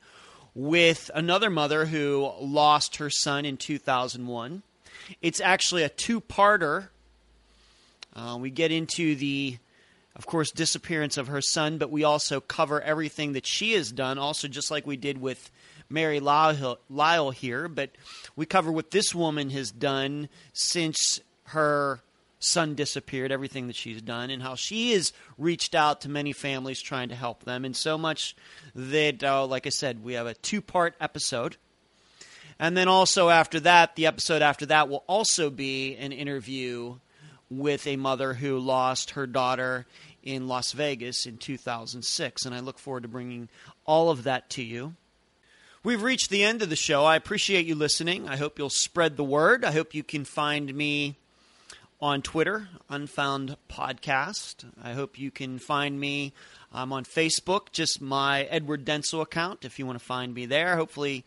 [0.53, 4.63] with another mother who lost her son in 2001.
[5.21, 6.89] It's actually a two parter.
[8.13, 9.59] Uh, we get into the,
[10.13, 14.17] of course, disappearance of her son, but we also cover everything that she has done,
[14.17, 15.49] also just like we did with
[15.89, 17.91] Mary Lyall, here, but
[18.35, 22.01] we cover what this woman has done since her
[22.39, 26.81] son disappeared, everything that she's done, and how she has reached out to many families
[26.81, 27.65] trying to help them.
[27.65, 28.35] And so much
[28.75, 31.57] that, uh, like I said, we have a two part episode.
[32.59, 36.95] And then also after that, the episode after that will also be an interview
[37.49, 39.85] with a mother who lost her daughter
[40.23, 42.45] in Las Vegas in 2006.
[42.45, 43.47] And I look forward to bringing
[43.85, 44.95] all of that to you.
[45.87, 47.05] We've reached the end of the show.
[47.05, 48.27] I appreciate you listening.
[48.27, 49.63] I hope you'll spread the word.
[49.63, 51.15] I hope you can find me
[52.01, 54.65] on Twitter, Unfound Podcast.
[54.83, 56.33] I hope you can find me.
[56.73, 60.75] I'm on Facebook, just my Edward Denzel account if you want to find me there.
[60.75, 61.23] Hopefully,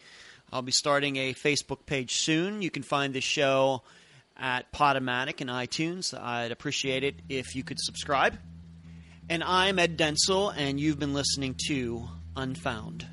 [0.52, 2.60] I'll be starting a Facebook page soon.
[2.60, 3.80] You can find the show
[4.36, 6.12] at Podomatic and iTunes.
[6.12, 8.38] I'd appreciate it if you could subscribe.
[9.26, 13.06] And I'm Ed Denzel, and you've been listening to Unfound.